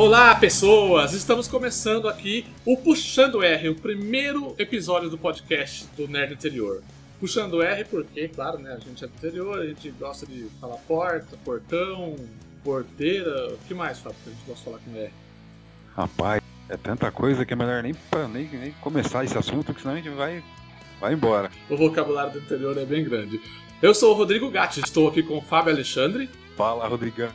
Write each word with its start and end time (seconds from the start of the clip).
Olá, 0.00 0.34
pessoas! 0.34 1.12
Estamos 1.12 1.46
começando 1.46 2.08
aqui 2.08 2.46
o 2.64 2.74
Puxando 2.74 3.42
R, 3.42 3.68
o 3.68 3.74
primeiro 3.74 4.54
episódio 4.58 5.10
do 5.10 5.18
podcast 5.18 5.86
do 5.94 6.08
Nerd 6.08 6.32
Interior. 6.32 6.82
Puxando 7.20 7.60
R 7.60 7.84
porque, 7.84 8.26
claro, 8.26 8.58
né, 8.58 8.72
a 8.72 8.78
gente 8.78 9.04
é 9.04 9.06
do 9.06 9.12
interior, 9.12 9.58
a 9.58 9.66
gente 9.66 9.90
gosta 9.90 10.24
de 10.24 10.48
falar 10.58 10.76
porta, 10.88 11.36
portão, 11.44 12.16
porteira. 12.64 13.52
O 13.52 13.58
que 13.68 13.74
mais, 13.74 13.98
Fábio, 13.98 14.16
que 14.24 14.30
a 14.30 14.32
gente 14.32 14.46
gosta 14.46 14.58
de 14.58 14.64
falar 14.64 14.78
com 14.78 14.98
R? 14.98 15.12
Rapaz, 15.94 16.42
é 16.70 16.78
tanta 16.78 17.12
coisa 17.12 17.44
que 17.44 17.52
é 17.52 17.56
melhor 17.56 17.82
nem, 17.82 17.94
nem, 18.32 18.48
nem 18.48 18.72
começar 18.80 19.22
esse 19.22 19.36
assunto, 19.36 19.66
porque 19.66 19.82
senão 19.82 19.92
a 19.92 19.96
gente 19.98 20.08
vai, 20.08 20.42
vai 20.98 21.12
embora. 21.12 21.50
O 21.68 21.76
vocabulário 21.76 22.32
do 22.32 22.38
interior 22.38 22.78
é 22.78 22.86
bem 22.86 23.04
grande. 23.04 23.38
Eu 23.82 23.94
sou 23.94 24.14
o 24.14 24.16
Rodrigo 24.16 24.50
Gatti, 24.50 24.80
estou 24.80 25.08
aqui 25.08 25.22
com 25.22 25.36
o 25.36 25.42
Fábio 25.42 25.74
Alexandre. 25.74 26.30
Fala, 26.56 26.88
Rodrigão. 26.88 27.30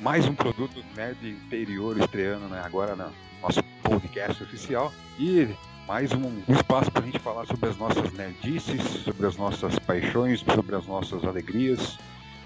Mais 0.00 0.26
um 0.26 0.34
produto 0.34 0.82
Nerd 0.96 1.18
Interior 1.28 1.98
estreando 1.98 2.46
né, 2.48 2.62
agora 2.64 2.96
no 2.96 3.12
nosso 3.42 3.62
podcast 3.82 4.42
oficial. 4.42 4.90
E 5.18 5.46
mais 5.86 6.10
um, 6.12 6.42
um 6.48 6.54
espaço 6.54 6.90
para 6.90 7.02
a 7.02 7.04
gente 7.04 7.18
falar 7.18 7.44
sobre 7.46 7.68
as 7.68 7.76
nossas 7.76 8.10
nerdices, 8.14 8.80
sobre 9.04 9.26
as 9.26 9.36
nossas 9.36 9.78
paixões, 9.80 10.40
sobre 10.40 10.74
as 10.74 10.86
nossas 10.86 11.22
alegrias, 11.22 11.98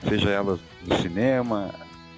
seja 0.08 0.30
elas 0.30 0.58
do 0.82 0.96
cinema, 0.96 1.72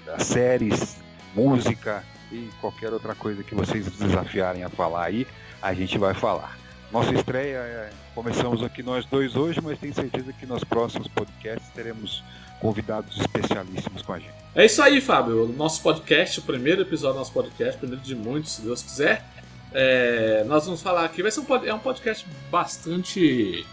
das 0.06 0.22
séries, 0.22 1.02
música 1.34 2.02
e 2.32 2.48
qualquer 2.58 2.94
outra 2.94 3.14
coisa 3.14 3.42
que 3.42 3.54
vocês 3.54 3.90
desafiarem 3.92 4.64
a 4.64 4.70
falar 4.70 5.04
aí, 5.04 5.26
a 5.60 5.74
gente 5.74 5.98
vai 5.98 6.14
falar. 6.14 6.56
Nossa 6.90 7.12
estreia, 7.12 7.58
é, 7.58 7.90
começamos 8.14 8.62
aqui 8.62 8.82
nós 8.82 9.04
dois 9.04 9.36
hoje, 9.36 9.60
mas 9.62 9.78
tenho 9.78 9.92
certeza 9.92 10.32
que 10.32 10.46
nos 10.46 10.64
próximos 10.64 11.08
podcasts 11.08 11.68
teremos 11.74 12.24
convidados 12.58 13.20
especialíssimos 13.20 14.00
com 14.00 14.14
a 14.14 14.18
gente. 14.18 14.45
É 14.56 14.64
isso 14.64 14.80
aí, 14.80 15.02
Fábio. 15.02 15.44
O 15.44 15.48
nosso 15.52 15.82
podcast, 15.82 16.38
o 16.40 16.42
primeiro 16.42 16.80
episódio 16.80 17.16
do 17.16 17.18
nosso 17.18 17.32
podcast, 17.32 17.78
primeiro 17.78 18.02
de 18.02 18.14
muitos, 18.14 18.52
se 18.52 18.62
Deus 18.62 18.82
quiser. 18.82 19.22
É, 19.70 20.44
nós 20.44 20.64
vamos 20.64 20.80
falar 20.80 21.04
aqui, 21.04 21.20
vai 21.20 21.30
ser 21.30 21.40
um, 21.40 21.54
é 21.62 21.74
um 21.74 21.78
podcast 21.78 22.26
bastante, 22.50 23.66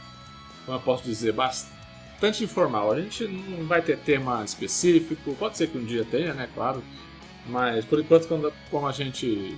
como 0.66 0.78
eu 0.78 0.82
posso 0.82 1.06
dizer, 1.06 1.32
bastante 1.32 2.44
informal. 2.44 2.92
A 2.92 3.00
gente 3.00 3.26
não 3.26 3.66
vai 3.66 3.82
ter 3.82 3.98
tema 3.98 4.44
específico, 4.44 5.34
pode 5.36 5.58
ser 5.58 5.68
que 5.70 5.78
um 5.78 5.86
dia 5.86 6.04
tenha, 6.04 6.34
né, 6.34 6.50
claro. 6.54 6.84
Mas 7.46 7.86
por 7.86 8.02
enquanto, 8.02 8.28
quando, 8.28 8.54
como 8.70 8.86
a 8.86 8.92
gente 8.92 9.58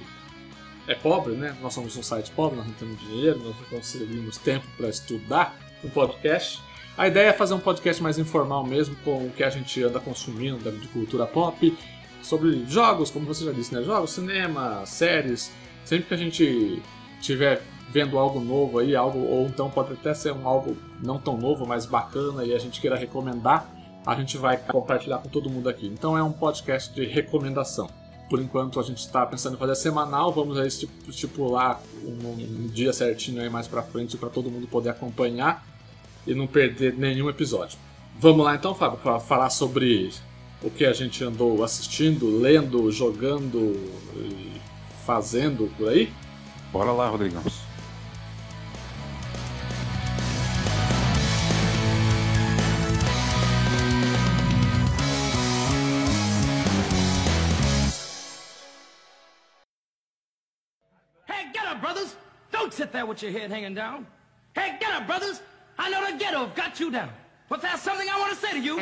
é 0.88 0.94
pobre, 0.94 1.34
né, 1.34 1.58
nós 1.60 1.73
somos 1.73 1.98
um 1.98 2.04
site 2.04 2.30
pobre, 2.30 2.58
nós 2.58 2.67
não 2.67 2.73
temos 2.76 3.00
dinheiro, 3.00 3.39
nós 3.39 3.56
não 3.56 3.80
conseguimos 3.80 4.38
tempo 4.38 4.67
para 4.78 4.89
estudar 4.89 5.58
um 5.84 5.89
podcast. 5.89 6.62
A 6.98 7.10
ideia 7.10 7.28
é 7.28 7.34
fazer 7.34 7.54
um 7.54 7.60
podcast 7.60 8.02
mais 8.02 8.18
informal 8.18 8.66
mesmo, 8.66 8.96
com 9.04 9.26
o 9.26 9.30
que 9.30 9.44
a 9.44 9.50
gente 9.50 9.84
anda 9.84 10.00
consumindo 10.00 10.72
de 10.72 10.88
cultura 10.88 11.28
pop, 11.28 11.78
sobre 12.24 12.66
jogos, 12.68 13.12
como 13.12 13.26
você 13.26 13.44
já 13.44 13.52
disse, 13.52 13.74
né? 13.76 13.84
Jogos, 13.84 14.12
cinema, 14.12 14.86
séries. 14.86 15.52
Sempre 15.84 16.08
que 16.08 16.14
a 16.14 16.18
gente 16.18 16.82
tiver 17.22 17.62
vendo 17.92 18.18
algo 18.18 18.40
novo 18.40 18.80
aí, 18.80 18.96
algo 18.96 19.20
ou 19.20 19.46
então 19.46 19.70
pode 19.70 19.92
até 19.92 20.14
ser 20.14 20.32
um 20.32 20.48
algo 20.48 20.78
não 21.04 21.20
tão 21.20 21.38
novo, 21.38 21.68
mas 21.68 21.86
bacana 21.86 22.46
e 22.46 22.54
a 22.54 22.58
gente 22.58 22.80
queira 22.80 22.96
recomendar, 22.96 23.70
a 24.06 24.16
gente 24.16 24.38
vai 24.38 24.58
compartilhar 24.58 25.18
com 25.18 25.28
todo 25.28 25.50
mundo 25.50 25.68
aqui. 25.68 25.88
Então 25.88 26.18
é 26.18 26.23
um 26.23 26.32
podcast 26.32 26.94
de 26.94 27.06
recomendação. 27.06 27.90
Por 28.30 28.40
enquanto 28.40 28.80
a 28.80 28.84
gente 28.84 29.00
está 29.00 29.26
pensando 29.26 29.55
em 29.55 29.60
fazer 29.60 29.76
semanal, 29.76 30.32
vamos 30.32 30.58
aí 30.58 30.67
estipular 31.10 31.82
um, 32.04 32.30
um 32.30 32.67
dia 32.67 32.94
certinho 32.94 33.42
aí 33.42 33.50
mais 33.50 33.67
para 33.67 33.84
frente 33.84 34.17
para 34.17 34.30
todo 34.30 34.50
mundo 34.50 34.66
poder 34.66 34.89
acompanhar 34.89 35.74
e 36.25 36.33
não 36.33 36.47
perder 36.47 36.93
nenhum 36.93 37.30
episódio. 37.30 37.77
Vamos 38.17 38.45
lá 38.45 38.55
então, 38.55 38.73
Fábio, 38.73 38.97
para 38.99 39.19
falar 39.19 39.49
sobre 39.49 40.11
o 40.61 40.69
que 40.69 40.86
a 40.86 40.93
gente 40.93 41.23
andou 41.23 41.63
assistindo, 41.63 42.39
lendo, 42.39 42.91
jogando 42.91 43.75
e 44.15 44.61
fazendo 45.05 45.71
por 45.77 45.89
aí? 45.89 46.11
Bora 46.71 46.91
lá, 46.91 47.08
Rodrigão. 47.09 47.43
Hey, 61.27 61.52
get 61.53 61.65
up, 61.65 61.81
brothers! 61.81 62.15
Don't 62.52 62.73
sit 62.73 62.92
there 62.92 63.05
with 63.05 63.21
your 63.21 63.31
head 63.31 63.52
hanging 63.52 63.75
down. 63.75 64.07
Hey, 64.55 64.77
get 64.80 64.92
up, 64.92 65.05
brothers! 65.05 65.42
I 65.77 65.89
know 65.89 66.05
the 66.05 66.17
ghetto 66.17 66.47
got 66.55 66.80
you 66.80 66.91
down. 66.91 67.09
But 67.49 67.61
there's 67.61 67.81
something 67.81 68.08
I 68.09 68.19
want 68.19 68.33
to 68.33 68.36
say 68.36 68.52
to 68.52 68.59
you. 68.59 68.77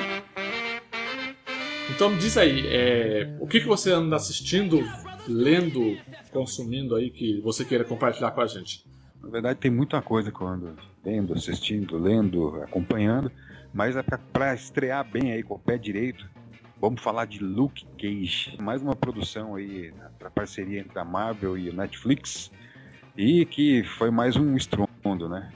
Então 1.90 2.10
me 2.10 2.18
diz 2.18 2.38
aí, 2.38 2.66
é, 2.68 3.36
o 3.40 3.48
que, 3.48 3.60
que 3.60 3.68
você 3.68 3.92
anda 3.92 4.16
assistindo, 4.16 4.80
lendo, 5.28 5.98
consumindo 6.32 6.96
aí 6.96 7.10
que 7.10 7.42
você 7.42 7.66
queira 7.66 7.84
compartilhar 7.84 8.32
com 8.32 8.42
a 8.42 8.48
gente? 8.48 8.86
Na 9.22 9.30
verdade 9.30 9.60
tem 9.60 9.70
muita 9.70 10.02
coisa 10.02 10.32
que 10.32 10.42
eu 10.42 10.48
ando 10.48 10.76
lendo, 11.04 11.34
assistindo, 11.34 11.98
lendo, 11.98 12.62
acompanhando, 12.64 13.32
mas 13.74 13.96
é 13.96 14.04
para 14.04 14.54
estrear 14.54 15.04
bem 15.04 15.34
aí 15.34 15.44
com 15.44 15.56
o 15.56 15.60
pé 15.60 15.78
direito, 15.78 16.26
vamos 16.80 17.02
falar 17.02 17.26
de 17.26 17.44
Luke 17.44 17.86
Cage, 17.98 18.58
mais 18.62 18.82
uma 18.82 18.96
produção 18.96 19.56
aí 19.56 19.94
para 20.18 20.30
parceria 20.30 20.80
entre 20.80 20.98
a 20.98 21.04
Marvel 21.04 21.58
e 21.58 21.70
a 21.70 21.74
Netflix, 21.74 22.52
e 23.18 23.46
que 23.46 23.84
foi 23.84 24.10
mais 24.10 24.36
um 24.36 24.56
estrondo, 24.56 25.28
né? 25.28 25.52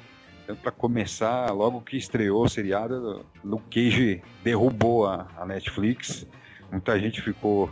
Tanto 0.47 0.61
para 0.61 0.71
começar, 0.71 1.51
logo 1.51 1.81
que 1.81 1.97
estreou 1.97 2.45
o 2.45 2.47
seriado, 2.47 3.25
Luke 3.43 3.65
Cage 3.69 4.23
derrubou 4.41 5.05
a, 5.05 5.27
a 5.37 5.45
Netflix. 5.45 6.25
Muita 6.71 6.97
gente 6.97 7.21
ficou 7.21 7.69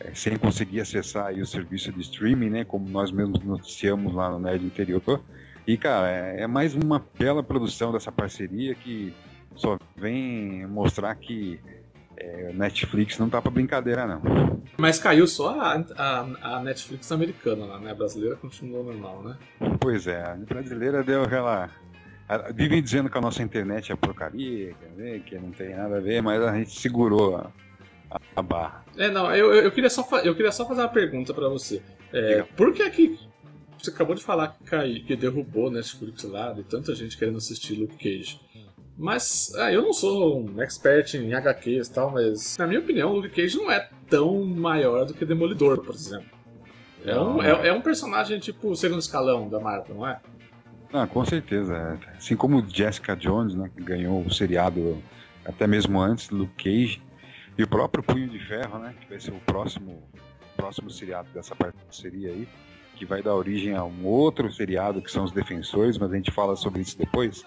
é, 0.00 0.14
sem 0.14 0.34
conseguir 0.38 0.80
acessar 0.80 1.34
o 1.34 1.44
serviço 1.44 1.92
de 1.92 2.00
streaming, 2.00 2.48
né? 2.48 2.64
Como 2.64 2.88
nós 2.88 3.12
mesmos 3.12 3.44
noticiamos 3.44 4.14
lá 4.14 4.30
no 4.30 4.38
Nerd 4.38 4.64
Interior. 4.64 5.20
E, 5.66 5.76
cara, 5.76 6.08
é, 6.10 6.42
é 6.42 6.46
mais 6.46 6.74
uma 6.74 7.04
bela 7.18 7.42
produção 7.42 7.92
dessa 7.92 8.10
parceria 8.10 8.74
que 8.74 9.12
só 9.54 9.78
vem 9.94 10.66
mostrar 10.66 11.14
que 11.16 11.60
é, 12.16 12.50
Netflix 12.54 13.18
não 13.18 13.28
tá 13.28 13.42
pra 13.42 13.50
brincadeira, 13.50 14.06
não. 14.06 14.22
Mas 14.78 14.98
caiu 14.98 15.26
só 15.26 15.60
a, 15.60 15.84
a, 15.98 16.56
a 16.56 16.62
Netflix 16.62 17.12
americana 17.12 17.66
lá, 17.66 17.78
né? 17.78 17.90
A 17.90 17.94
brasileira 17.94 18.36
continuou 18.36 18.84
normal, 18.84 19.22
né? 19.22 19.36
Pois 19.78 20.06
é, 20.06 20.22
a 20.22 20.34
brasileira 20.34 21.02
deu 21.02 21.22
aquela 21.22 21.68
Vivem 22.54 22.82
dizendo 22.82 23.08
que 23.08 23.16
a 23.16 23.20
nossa 23.20 23.42
internet 23.42 23.92
é 23.92 23.96
porcaria, 23.96 24.74
que 25.24 25.38
não 25.38 25.52
tem 25.52 25.76
nada 25.76 25.98
a 25.98 26.00
ver, 26.00 26.20
mas 26.20 26.42
a 26.42 26.54
gente 26.56 26.78
segurou 26.78 27.36
a, 27.36 27.52
a 28.34 28.42
barra. 28.42 28.84
É, 28.96 29.08
não, 29.08 29.32
eu, 29.34 29.52
eu, 29.54 29.70
queria, 29.70 29.90
só, 29.90 30.04
eu 30.24 30.34
queria 30.34 30.50
só 30.50 30.66
fazer 30.66 30.80
uma 30.80 30.88
pergunta 30.88 31.32
para 31.32 31.48
você. 31.48 31.80
É, 32.12 32.42
por 32.42 32.72
que 32.72 32.82
aqui 32.82 33.18
você 33.78 33.90
acabou 33.90 34.14
de 34.14 34.24
falar 34.24 34.48
que 34.48 34.64
caiu, 34.64 35.04
que 35.04 35.14
derrubou 35.14 35.70
Netflix 35.70 36.24
lá, 36.24 36.52
de 36.52 36.64
tanta 36.64 36.94
gente 36.94 37.16
querendo 37.16 37.38
assistir 37.38 37.74
Luke 37.74 37.96
Cage? 37.96 38.40
Mas 38.98 39.54
ah, 39.56 39.70
eu 39.70 39.82
não 39.82 39.92
sou 39.92 40.40
um 40.40 40.62
expert 40.62 41.14
em 41.14 41.34
HQs 41.34 41.86
e 41.86 41.92
tal, 41.92 42.10
mas 42.10 42.56
na 42.56 42.66
minha 42.66 42.80
opinião, 42.80 43.12
Luke 43.12 43.28
Cage 43.28 43.56
não 43.56 43.70
é 43.70 43.88
tão 44.08 44.42
maior 44.44 45.04
do 45.04 45.14
que 45.14 45.24
Demolidor, 45.24 45.84
por 45.84 45.94
exemplo. 45.94 46.36
É 47.04 47.20
um, 47.20 47.42
é, 47.42 47.68
é 47.68 47.72
um 47.72 47.80
personagem 47.80 48.38
tipo 48.40 48.74
segundo 48.74 48.98
escalão 48.98 49.48
da 49.48 49.60
Marvel, 49.60 49.94
não 49.94 50.08
é? 50.08 50.18
Ah, 50.92 51.06
com 51.06 51.24
certeza. 51.24 51.98
Assim 52.16 52.36
como 52.36 52.66
Jessica 52.68 53.16
Jones, 53.16 53.54
né, 53.54 53.70
que 53.74 53.82
ganhou 53.82 54.24
o 54.24 54.32
seriado 54.32 55.02
até 55.44 55.66
mesmo 55.66 56.00
antes, 56.00 56.30
Luke 56.30 56.62
Cage, 56.62 57.02
e 57.56 57.62
o 57.62 57.68
próprio 57.68 58.02
Punho 58.02 58.28
de 58.28 58.38
Ferro, 58.38 58.78
né, 58.78 58.94
que 59.00 59.08
vai 59.08 59.20
ser 59.20 59.32
o 59.32 59.40
próximo, 59.40 60.02
próximo 60.56 60.90
seriado 60.90 61.28
dessa 61.32 61.54
parceria 61.54 62.30
aí, 62.30 62.48
que 62.94 63.04
vai 63.04 63.22
dar 63.22 63.34
origem 63.34 63.74
a 63.74 63.84
um 63.84 64.06
outro 64.06 64.50
seriado 64.52 65.02
que 65.02 65.10
são 65.10 65.24
os 65.24 65.32
Defensores, 65.32 65.98
mas 65.98 66.12
a 66.12 66.16
gente 66.16 66.30
fala 66.30 66.56
sobre 66.56 66.80
isso 66.82 66.98
depois. 66.98 67.44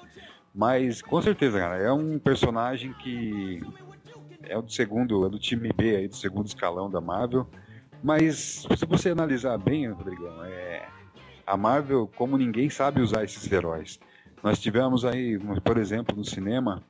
Mas 0.53 1.01
com 1.01 1.21
certeza, 1.21 1.59
cara, 1.59 1.77
é 1.77 1.91
um 1.91 2.18
personagem 2.19 2.94
que 2.94 3.62
é 4.44 4.59
do 4.59 4.71
segundo, 4.71 5.25
é 5.25 5.30
do 5.30 5.39
time 5.39 5.71
B 5.74 5.95
aí, 5.95 6.07
do 6.07 6.15
segundo 6.15 6.47
escalão 6.47 6.89
da 6.89 7.01
Marvel. 7.01 7.47
Mas 8.03 8.65
se 8.75 8.86
você 8.86 9.09
analisar 9.09 9.57
bem, 9.57 9.91
Rodrigão, 9.91 10.44
é, 10.45 10.88
a 11.50 11.57
Marvel, 11.57 12.07
como 12.16 12.38
ninguém 12.38 12.69
sabe 12.69 13.01
usar 13.01 13.24
esses 13.24 13.51
heróis. 13.51 14.00
Nós 14.44 14.60
tivemos 14.60 15.04
aí, 15.04 15.40
por 15.63 15.78
exemplo, 15.80 16.16
no 16.16 16.24
cinema, 16.24 16.84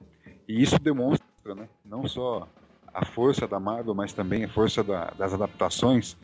e 0.46 0.62
isso 0.62 0.78
demonstra 0.78 1.56
né, 1.56 1.70
não 1.86 2.06
só 2.06 2.46
a 2.94 3.06
força 3.06 3.48
da 3.48 3.58
Marvel, 3.58 3.96
mas 3.96 4.12
também 4.12 4.44
a 4.44 4.50
força 4.50 4.84
da, 4.84 5.12
das 5.18 5.34
adaptações. 5.34 6.18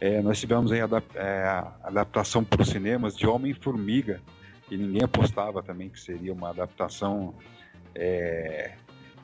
É, 0.00 0.20
nós 0.20 0.38
tivemos 0.38 0.70
aí 0.70 0.82
a, 0.82 0.88
é, 1.14 1.64
adaptação 1.82 2.44
para 2.44 2.60
os 2.60 2.68
cinemas 2.68 3.16
de 3.16 3.26
Homem-Formiga, 3.26 4.20
que 4.68 4.76
ninguém 4.76 5.02
apostava 5.02 5.62
também 5.62 5.88
que 5.88 5.98
seria 5.98 6.34
uma 6.34 6.50
adaptação 6.50 7.34
é, 7.94 8.74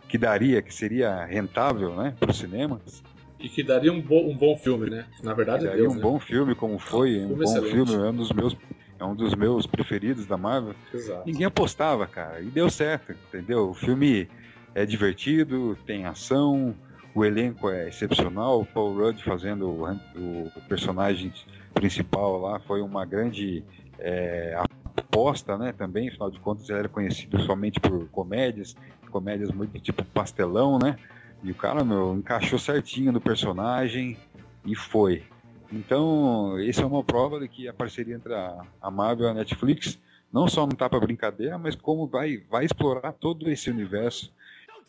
que 0.08 0.16
daria, 0.16 0.62
que 0.62 0.72
seria 0.72 1.22
rentável 1.26 1.94
né, 1.94 2.14
para 2.18 2.30
os 2.30 2.38
cinemas. 2.38 3.02
E 3.44 3.48
que 3.50 3.62
daria 3.62 3.92
um, 3.92 4.00
bo 4.00 4.26
um 4.26 4.34
bom 4.34 4.56
filme, 4.56 4.88
né? 4.88 5.04
Na 5.22 5.34
verdade, 5.34 5.64
daria 5.66 5.82
deu, 5.82 5.90
um 5.90 5.94
né? 5.96 6.00
bom 6.00 6.18
filme, 6.18 6.54
como 6.54 6.78
foi, 6.78 7.20
um, 7.20 7.32
um 7.32 7.36
bom 7.36 7.42
excelente. 7.42 7.72
filme, 7.72 7.94
é 7.94 8.10
um 8.10 8.16
dos 8.16 8.32
meus 8.32 8.56
é 8.98 9.04
um 9.04 9.14
dos 9.14 9.34
meus 9.34 9.66
preferidos 9.66 10.24
da 10.24 10.38
Marvel. 10.38 10.74
Exato. 10.94 11.26
Ninguém 11.26 11.44
apostava, 11.44 12.06
cara, 12.06 12.40
e 12.40 12.46
deu 12.46 12.70
certo, 12.70 13.12
entendeu? 13.12 13.68
O 13.68 13.74
filme 13.74 14.26
é 14.74 14.86
divertido, 14.86 15.76
tem 15.84 16.06
ação, 16.06 16.74
o 17.14 17.22
elenco 17.22 17.68
é 17.68 17.88
excepcional, 17.88 18.62
o 18.62 18.66
Paul 18.66 18.94
Rudd 18.94 19.22
fazendo 19.22 19.68
o, 19.68 19.92
o, 20.18 20.52
o 20.56 20.60
personagem 20.66 21.30
principal 21.74 22.40
lá 22.40 22.58
foi 22.60 22.80
uma 22.80 23.04
grande 23.04 23.62
é, 23.98 24.56
aposta, 24.96 25.58
né, 25.58 25.72
também, 25.76 26.08
afinal 26.08 26.30
de 26.30 26.40
contas 26.40 26.68
ele 26.70 26.78
era 26.78 26.88
conhecido 26.88 27.38
somente 27.42 27.78
por 27.78 28.08
comédias, 28.08 28.74
comédias 29.10 29.50
muito 29.50 29.78
tipo 29.80 30.02
pastelão, 30.02 30.78
né, 30.78 30.96
e 31.44 31.50
o 31.50 31.54
cara, 31.54 31.84
meu, 31.84 32.16
encaixou 32.16 32.58
certinho 32.58 33.12
no 33.12 33.20
personagem 33.20 34.16
e 34.64 34.74
foi. 34.74 35.22
Então, 35.70 36.58
isso 36.58 36.80
é 36.80 36.86
uma 36.86 37.04
prova 37.04 37.38
de 37.38 37.48
que 37.48 37.68
a 37.68 37.72
parceria 37.72 38.14
entre 38.14 38.32
a 38.34 38.90
Marvel 38.90 39.26
e 39.26 39.30
a 39.30 39.34
Netflix 39.34 39.98
não 40.32 40.48
só 40.48 40.62
não 40.62 40.74
tá 40.74 40.88
para 40.88 40.98
brincadeira, 40.98 41.58
mas 41.58 41.76
como 41.76 42.06
vai, 42.06 42.38
vai 42.50 42.64
explorar 42.64 43.12
todo 43.12 43.50
esse 43.50 43.70
universo, 43.70 44.32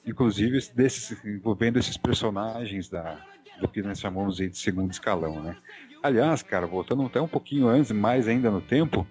inclusive 0.05 0.59
desses, 0.73 1.23
envolvendo 1.25 1.77
esses 1.77 1.97
personagens 1.97 2.89
da, 2.89 3.19
do 3.59 3.67
que 3.67 3.81
nós 3.81 3.99
chamamos 3.99 4.37
de 4.37 4.51
segundo 4.57 4.91
escalão, 4.91 5.43
né? 5.43 5.57
Aliás, 6.01 6.41
cara, 6.41 6.65
voltando 6.65 7.05
até 7.05 7.19
um 7.19 7.27
pouquinho 7.27 7.67
antes, 7.67 7.91
mais 7.91 8.27
ainda 8.27 8.49
no 8.49 8.61
tempo, 8.61 9.05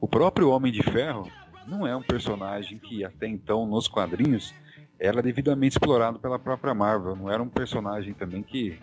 o 0.00 0.08
próprio 0.08 0.50
Homem 0.50 0.72
de 0.72 0.82
Ferro 0.82 1.30
não 1.66 1.86
é 1.86 1.94
um 1.94 2.02
personagem 2.02 2.78
que 2.78 3.04
até 3.04 3.26
então 3.26 3.66
nos 3.66 3.86
quadrinhos 3.86 4.54
era 4.98 5.22
devidamente 5.22 5.74
explorado 5.74 6.18
pela 6.18 6.38
própria 6.38 6.74
Marvel, 6.74 7.16
não 7.16 7.30
era 7.30 7.42
um 7.42 7.48
personagem 7.48 8.14
também 8.14 8.42
que 8.42 8.78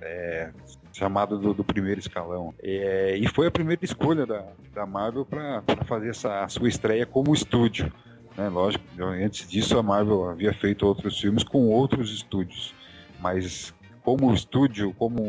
é, 0.00 0.50
chamado 0.92 1.38
do, 1.38 1.54
do, 1.54 1.64
primeiro 1.64 2.00
escalão. 2.00 2.54
É, 2.62 3.16
e 3.16 3.26
foi 3.28 3.46
a 3.46 3.50
primeira 3.50 3.84
escolha 3.84 4.26
da, 4.26 4.46
da 4.74 4.84
Marvel 4.84 5.24
para 5.24 5.62
fazer 5.86 6.10
essa, 6.10 6.42
a 6.42 6.48
sua 6.48 6.68
estreia 6.68 7.06
como 7.06 7.32
estúdio. 7.32 7.92
Né? 8.36 8.48
Lógico, 8.48 8.84
antes 8.98 9.48
disso 9.48 9.78
a 9.78 9.82
Marvel 9.82 10.28
havia 10.28 10.52
feito 10.52 10.86
outros 10.86 11.20
filmes 11.20 11.44
com 11.44 11.68
outros 11.68 12.12
estúdios, 12.12 12.74
mas 13.20 13.72
como 14.02 14.32
estúdio, 14.34 14.92
como 14.94 15.22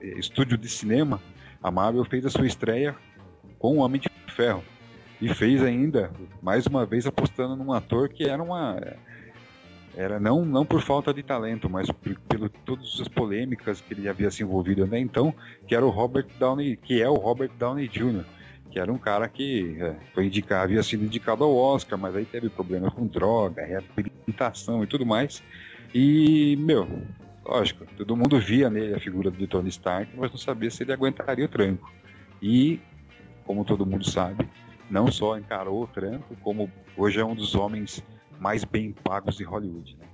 é, 0.00 0.06
estúdio 0.18 0.56
de 0.56 0.68
cinema, 0.68 1.20
a 1.62 1.70
Marvel 1.70 2.04
fez 2.04 2.24
a 2.24 2.30
sua 2.30 2.46
estreia 2.46 2.94
com 3.58 3.78
o 3.78 3.78
Homem 3.78 4.00
de 4.00 4.08
Ferro. 4.32 4.62
E 5.20 5.34
fez 5.34 5.60
ainda, 5.64 6.12
mais 6.40 6.64
uma 6.66 6.86
vez, 6.86 7.04
apostando 7.04 7.56
num 7.56 7.72
ator 7.72 8.08
que 8.08 8.22
era 8.22 8.40
uma 8.40 8.76
era 9.98 10.20
não, 10.20 10.44
não 10.44 10.64
por 10.64 10.80
falta 10.80 11.12
de 11.12 11.24
talento, 11.24 11.68
mas 11.68 11.90
pelo 12.28 12.48
todas 12.48 13.00
as 13.00 13.08
polêmicas 13.08 13.80
que 13.80 13.92
ele 13.92 14.08
havia 14.08 14.30
se 14.30 14.44
envolvido 14.44 14.84
até 14.84 14.96
então, 14.96 15.34
que 15.66 15.74
era 15.74 15.84
o 15.84 15.90
Robert 15.90 16.28
Downey, 16.38 16.76
que 16.76 17.02
é 17.02 17.08
o 17.08 17.14
Robert 17.14 17.50
Downey 17.58 17.88
Jr., 17.88 18.24
que 18.70 18.78
era 18.78 18.92
um 18.92 18.98
cara 18.98 19.28
que 19.28 19.76
é, 19.80 19.96
foi 20.14 20.26
indicado, 20.26 20.62
havia 20.62 20.84
sido 20.84 21.04
indicado 21.04 21.42
ao 21.42 21.52
Oscar, 21.52 21.98
mas 21.98 22.14
aí 22.14 22.24
teve 22.24 22.48
problemas 22.48 22.94
com 22.94 23.08
droga, 23.08 23.64
reabilitação 23.64 24.84
e 24.84 24.86
tudo 24.86 25.04
mais. 25.04 25.42
E, 25.92 26.54
meu, 26.60 26.86
lógico, 27.44 27.84
todo 27.96 28.16
mundo 28.16 28.38
via 28.38 28.70
nele 28.70 28.94
a 28.94 29.00
figura 29.00 29.32
do 29.32 29.48
Tony 29.48 29.68
Stark, 29.68 30.12
mas 30.16 30.30
não 30.30 30.38
sabia 30.38 30.70
se 30.70 30.84
ele 30.84 30.92
aguentaria 30.92 31.44
o 31.44 31.48
tranco. 31.48 31.92
E, 32.40 32.80
como 33.44 33.64
todo 33.64 33.84
mundo 33.84 34.08
sabe, 34.08 34.48
não 34.88 35.10
só 35.10 35.36
encarou 35.36 35.82
o 35.82 35.88
tranco, 35.88 36.36
como 36.40 36.70
hoje 36.96 37.18
é 37.18 37.24
um 37.24 37.34
dos 37.34 37.56
homens 37.56 38.00
mais 38.38 38.64
bem 38.64 38.92
pagos 38.92 39.36
de 39.36 39.44
Hollywood. 39.44 39.96
Né? 39.98 40.06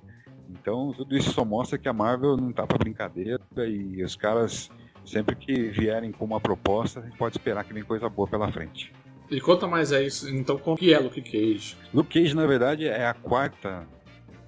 Então 0.50 0.92
tudo 0.96 1.16
isso 1.16 1.32
só 1.32 1.44
mostra 1.44 1.78
que 1.78 1.88
a 1.88 1.92
Marvel 1.92 2.36
não 2.36 2.52
tá 2.52 2.66
para 2.66 2.78
brincadeira 2.78 3.40
e 3.58 4.02
os 4.02 4.16
caras 4.16 4.70
sempre 5.04 5.36
que 5.36 5.68
vierem 5.68 6.12
com 6.12 6.24
uma 6.24 6.40
proposta, 6.40 7.00
a 7.00 7.02
gente 7.02 7.18
pode 7.18 7.36
esperar 7.36 7.64
que 7.64 7.74
vem 7.74 7.82
coisa 7.82 8.08
boa 8.08 8.26
pela 8.26 8.50
frente. 8.50 8.92
E 9.30 9.40
conta 9.40 9.66
mais 9.66 9.92
aí, 9.92 10.08
então, 10.30 10.58
como 10.58 10.76
que 10.76 10.92
é 10.92 10.98
Luke 10.98 11.20
Cage? 11.20 11.76
Luke 11.92 12.12
Cage, 12.12 12.34
na 12.34 12.46
verdade, 12.46 12.86
é 12.86 13.06
a 13.06 13.14
quarta 13.14 13.86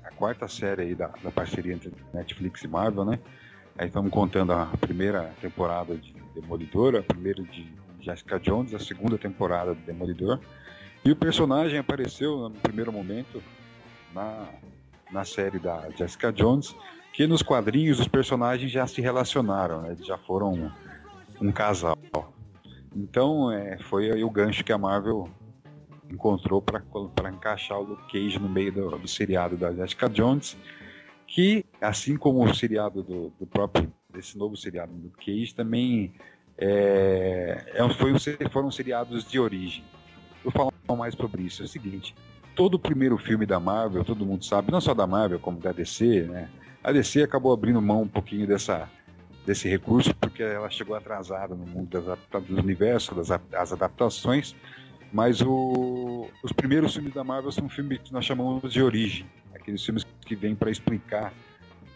a 0.04 0.10
quarta 0.10 0.46
série 0.48 0.82
aí 0.82 0.94
da, 0.94 1.08
da 1.22 1.30
parceria 1.30 1.74
entre 1.74 1.92
Netflix 2.12 2.62
e 2.62 2.68
Marvel, 2.68 3.04
né? 3.04 3.18
Aí 3.76 3.88
estamos 3.88 4.10
contando 4.10 4.52
a 4.52 4.66
primeira 4.80 5.34
temporada 5.40 5.96
de 5.96 6.14
Demolidor, 6.34 6.96
a 6.96 7.02
primeira 7.02 7.42
de 7.42 7.66
Jessica 8.00 8.38
Jones, 8.38 8.72
a 8.74 8.78
segunda 8.78 9.18
temporada 9.18 9.74
de 9.74 9.80
Demolidor. 9.82 10.38
E 11.04 11.10
o 11.10 11.16
personagem 11.16 11.78
apareceu 11.78 12.48
no 12.48 12.50
primeiro 12.52 12.92
momento 12.92 13.42
na, 14.14 14.48
na 15.10 15.24
série 15.24 15.58
da 15.58 15.88
Jessica 15.90 16.32
Jones, 16.32 16.74
que 17.12 17.26
nos 17.26 17.42
quadrinhos 17.42 18.00
os 18.00 18.08
personagens 18.08 18.70
já 18.70 18.86
se 18.86 19.00
relacionaram, 19.00 19.82
né? 19.82 19.96
já 20.00 20.18
foram 20.18 20.52
um, 20.52 20.70
um 21.40 21.52
casal. 21.52 21.96
Então 22.94 23.50
é, 23.50 23.78
foi 23.78 24.22
o 24.22 24.30
gancho 24.30 24.64
que 24.64 24.72
a 24.72 24.78
Marvel 24.78 25.28
encontrou 26.10 26.62
para 26.62 27.30
encaixar 27.30 27.78
o 27.78 27.82
Luke 27.82 28.12
Cage 28.12 28.38
no 28.38 28.48
meio 28.48 28.72
do, 28.72 28.98
do, 28.98 29.08
seriado 29.08 29.56
da 29.56 29.72
Jessica 29.72 30.08
Jones, 30.08 30.56
que 31.26 31.64
assim 31.80 32.16
como 32.16 32.44
o 32.44 32.54
seriado 32.54 33.02
do, 33.02 33.32
do 33.38 33.46
próprio 33.46 33.92
desse 34.12 34.38
novo 34.38 34.56
seriado 34.56 34.92
do 34.92 35.04
Luke 35.04 35.24
Cage 35.24 35.54
também 35.54 36.14
é, 36.58 37.64
é, 37.74 37.88
foi, 37.90 38.14
foram 38.50 38.70
seriados 38.70 39.28
de 39.28 39.38
origem. 39.38 39.84
Vou 40.42 40.52
falar 40.52 40.72
mais 40.96 41.14
sobre 41.14 41.42
isso. 41.42 41.62
É 41.62 41.64
o 41.64 41.68
seguinte: 41.68 42.14
todo 42.56 42.74
o 42.74 42.78
primeiro 42.78 43.18
filme 43.18 43.44
da 43.44 43.60
Marvel, 43.60 44.02
todo 44.02 44.24
mundo 44.24 44.44
sabe, 44.44 44.72
não 44.72 44.80
só 44.80 44.94
da 44.94 45.06
Marvel, 45.06 45.38
como 45.38 45.60
da 45.60 45.70
DC, 45.70 46.22
né? 46.22 46.48
A 46.82 46.90
DC 46.90 47.22
acabou 47.22 47.52
abrindo 47.52 47.80
mão 47.82 48.02
um 48.02 48.08
pouquinho 48.08 48.46
dessa, 48.46 48.88
desse 49.44 49.68
recurso 49.68 50.14
porque 50.14 50.42
ela 50.42 50.70
chegou 50.70 50.96
atrasada 50.96 51.54
no 51.54 51.66
mundo 51.66 52.00
das, 52.00 52.44
do 52.44 52.58
universo, 52.58 53.14
das, 53.14 53.28
das 53.50 53.72
adaptações. 53.72 54.56
Mas 55.12 55.40
o, 55.40 56.28
os 56.42 56.52
primeiros 56.52 56.94
filmes 56.94 57.12
da 57.12 57.22
Marvel 57.22 57.52
são 57.52 57.68
filmes 57.68 57.98
que 57.98 58.12
nós 58.12 58.24
chamamos 58.24 58.72
de 58.72 58.82
origem, 58.82 59.26
aqueles 59.54 59.84
filmes 59.84 60.04
que 60.22 60.34
vêm 60.34 60.54
para 60.54 60.70
explicar 60.70 61.32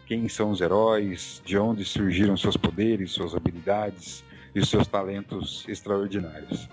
quem 0.07 0.29
são 0.29 0.51
os 0.51 0.61
heróis, 0.61 1.41
de 1.45 1.57
onde 1.57 1.85
surgiram 1.85 2.37
seus 2.37 2.57
poderes, 2.57 3.13
suas 3.13 3.35
habilidades 3.35 4.25
e 4.55 4.65
seus 4.65 4.87
talentos 4.87 5.65
extraordinários. 5.69 6.69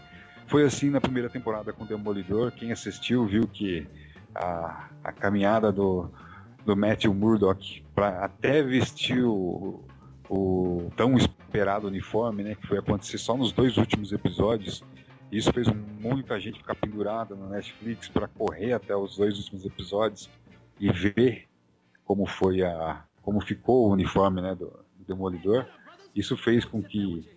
Foi 0.47 0.63
assim 0.63 0.89
na 0.89 1.01
primeira 1.01 1.29
temporada 1.29 1.73
com 1.73 1.85
Demolidor. 1.85 2.51
Quem 2.53 2.71
assistiu 2.71 3.25
viu 3.25 3.45
que 3.47 3.85
a, 4.33 4.89
a 5.03 5.11
caminhada 5.11 5.73
do, 5.73 6.09
do 6.65 6.75
Matthew 6.75 7.13
Murdock 7.13 7.83
até 7.95 8.63
vestir 8.63 9.25
o, 9.25 9.83
o, 10.29 10.89
tão 10.95 11.17
esperado 11.17 11.87
uniforme, 11.87 12.43
né, 12.43 12.55
que 12.55 12.65
foi 12.65 12.77
acontecer 12.77 13.17
só 13.17 13.35
nos 13.35 13.51
dois 13.51 13.75
últimos 13.77 14.13
episódios. 14.13 14.83
Isso 15.29 15.51
fez 15.51 15.67
muita 15.99 16.39
gente 16.39 16.59
ficar 16.59 16.75
pendurada 16.75 17.35
no 17.35 17.49
Netflix 17.49 18.07
para 18.07 18.29
correr 18.29 18.71
até 18.71 18.95
os 18.95 19.17
dois 19.17 19.37
últimos 19.37 19.65
episódios 19.65 20.29
e 20.79 20.89
ver 20.89 21.45
como 22.05 22.25
foi 22.25 22.63
a 22.63 23.03
como 23.21 23.41
ficou 23.41 23.89
o 23.89 23.91
uniforme 23.91 24.41
né, 24.41 24.55
do, 24.55 24.67
do 24.67 25.03
Demolidor. 25.05 25.65
Isso 26.15 26.37
fez 26.37 26.63
com 26.63 26.81
que 26.81 27.27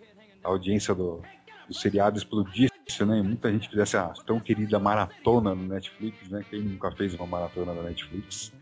a 0.44 0.48
audiência 0.48 0.94
do, 0.94 1.20
do 1.66 1.74
seriado 1.74 2.16
explodisse 2.16 2.69
né? 2.98 3.22
Muita 3.22 3.50
gente 3.50 3.68
fizesse 3.68 3.96
a 3.96 4.08
tão 4.26 4.40
querida 4.40 4.78
maratona 4.78 5.54
no 5.54 5.66
Netflix, 5.66 6.28
né? 6.28 6.44
Quem 6.48 6.62
nunca 6.62 6.90
fez 6.92 7.14
uma 7.14 7.26
maratona 7.26 7.72
na 7.72 7.82
Netflix. 7.82 8.52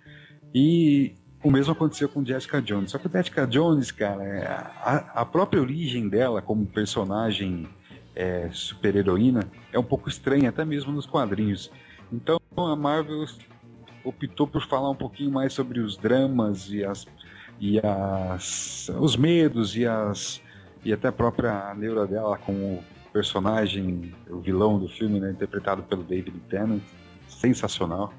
E 0.54 1.14
o 1.42 1.50
mesmo 1.50 1.72
aconteceu 1.72 2.08
com 2.08 2.24
Jessica 2.24 2.60
Jones. 2.60 2.90
Só 2.90 2.98
que 2.98 3.08
Jessica 3.08 3.46
Jones, 3.46 3.90
cara, 3.90 4.24
é, 4.24 4.46
a, 4.46 5.22
a 5.22 5.24
própria 5.24 5.60
origem 5.60 6.08
dela 6.08 6.42
como 6.42 6.66
personagem 6.66 7.68
é, 8.14 8.48
super-heroína 8.52 9.48
é 9.72 9.78
um 9.78 9.84
pouco 9.84 10.08
estranha, 10.08 10.48
até 10.48 10.64
mesmo 10.64 10.92
nos 10.92 11.06
quadrinhos. 11.06 11.70
Então 12.12 12.40
a 12.56 12.74
Marvel 12.74 13.24
optou 14.04 14.46
por 14.46 14.66
falar 14.66 14.90
um 14.90 14.94
pouquinho 14.94 15.30
mais 15.30 15.52
sobre 15.52 15.80
os 15.80 15.96
dramas 15.96 16.70
e 16.70 16.84
as 16.84 17.06
e 17.60 17.78
as 17.80 18.90
os 18.98 19.16
medos 19.16 19.76
e 19.76 19.86
as 19.86 20.40
e 20.84 20.92
até 20.92 21.08
a 21.08 21.12
própria 21.12 21.74
neura 21.74 22.06
dela 22.06 22.38
com 22.38 22.80
personagem, 23.12 24.14
o 24.28 24.38
vilão 24.38 24.78
do 24.78 24.88
filme, 24.88 25.20
né, 25.20 25.30
interpretado 25.30 25.82
pelo 25.82 26.02
David 26.02 26.38
Tennant, 26.48 26.82
sensacional. 27.28 28.12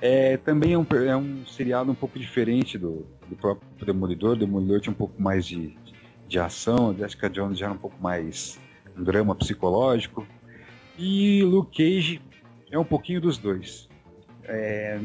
É, 0.00 0.36
também 0.38 0.72
é 0.72 0.78
um, 0.78 0.86
é 1.06 1.16
um 1.16 1.44
seriado 1.46 1.90
um 1.90 1.94
pouco 1.94 2.18
diferente 2.18 2.78
do, 2.78 3.06
do 3.28 3.36
próprio 3.36 3.68
Demolidor. 3.84 4.36
Demolidor 4.36 4.80
tinha 4.80 4.92
um 4.92 4.96
pouco 4.96 5.20
mais 5.20 5.46
de, 5.46 5.76
de 6.26 6.38
ação, 6.38 6.90
a 6.90 6.94
Jessica 6.94 7.28
Jones 7.28 7.58
já 7.58 7.66
era 7.66 7.74
um 7.74 7.78
pouco 7.78 8.00
mais 8.00 8.58
um 8.96 9.02
drama 9.02 9.34
psicológico. 9.34 10.26
E 10.98 11.42
Luke 11.44 11.76
Cage 11.76 12.20
é 12.70 12.78
um 12.78 12.84
pouquinho 12.84 13.20
dos 13.20 13.36
dois. 13.36 13.88
É, 14.44 14.98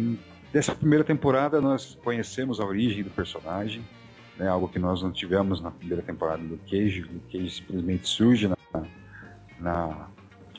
dessa 0.51 0.73
primeira 0.73 1.03
temporada 1.03 1.59
nós 1.59 1.97
conhecemos 2.03 2.59
a 2.59 2.65
origem 2.65 3.03
do 3.03 3.09
personagem, 3.09 3.83
né, 4.37 4.47
algo 4.47 4.67
que 4.67 4.79
nós 4.79 5.01
não 5.01 5.11
tivemos 5.11 5.61
na 5.61 5.71
primeira 5.71 6.01
temporada 6.01 6.41
do 6.41 6.57
Cage. 6.69 7.03
O 7.03 7.31
Cage 7.31 7.49
simplesmente 7.49 8.07
surge 8.07 8.47
na, 8.47 8.55
na, 9.59 10.07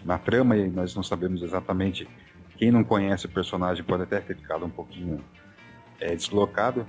na 0.05 0.19
trama 0.19 0.57
e 0.57 0.69
nós 0.69 0.95
não 0.95 1.03
sabemos 1.03 1.43
exatamente. 1.43 2.09
Quem 2.57 2.71
não 2.71 2.83
conhece 2.83 3.27
o 3.27 3.29
personagem 3.29 3.85
pode 3.85 4.05
até 4.05 4.21
ter 4.21 4.37
ficado 4.37 4.65
um 4.65 4.71
pouquinho 4.71 5.23
é, 6.01 6.15
deslocado. 6.15 6.87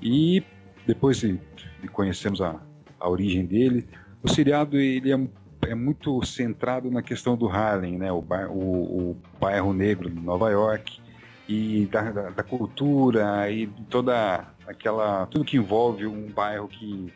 E 0.00 0.44
depois 0.86 1.18
de, 1.18 1.38
de 1.80 2.42
a, 2.42 2.60
a 3.00 3.08
origem 3.08 3.44
dele, 3.44 3.88
o 4.22 4.28
seriado 4.28 4.76
ele 4.76 5.12
é, 5.12 5.28
é, 5.68 5.74
muito 5.74 6.24
centrado 6.24 6.90
na 6.90 7.02
questão 7.02 7.36
do 7.36 7.48
Harlem, 7.48 7.98
né? 7.98 8.12
o, 8.12 8.22
bar, 8.22 8.50
o, 8.50 9.10
o 9.10 9.16
bairro 9.40 9.72
negro 9.72 10.08
de 10.08 10.20
Nova 10.20 10.50
York, 10.50 11.02
e 11.48 11.86
da, 11.86 12.10
da, 12.10 12.30
da 12.30 12.42
cultura 12.42 13.50
e 13.50 13.66
toda 13.90 14.46
aquela 14.66 15.26
tudo 15.26 15.44
que 15.44 15.56
envolve 15.56 16.06
um 16.06 16.30
bairro 16.30 16.68
que 16.68 17.12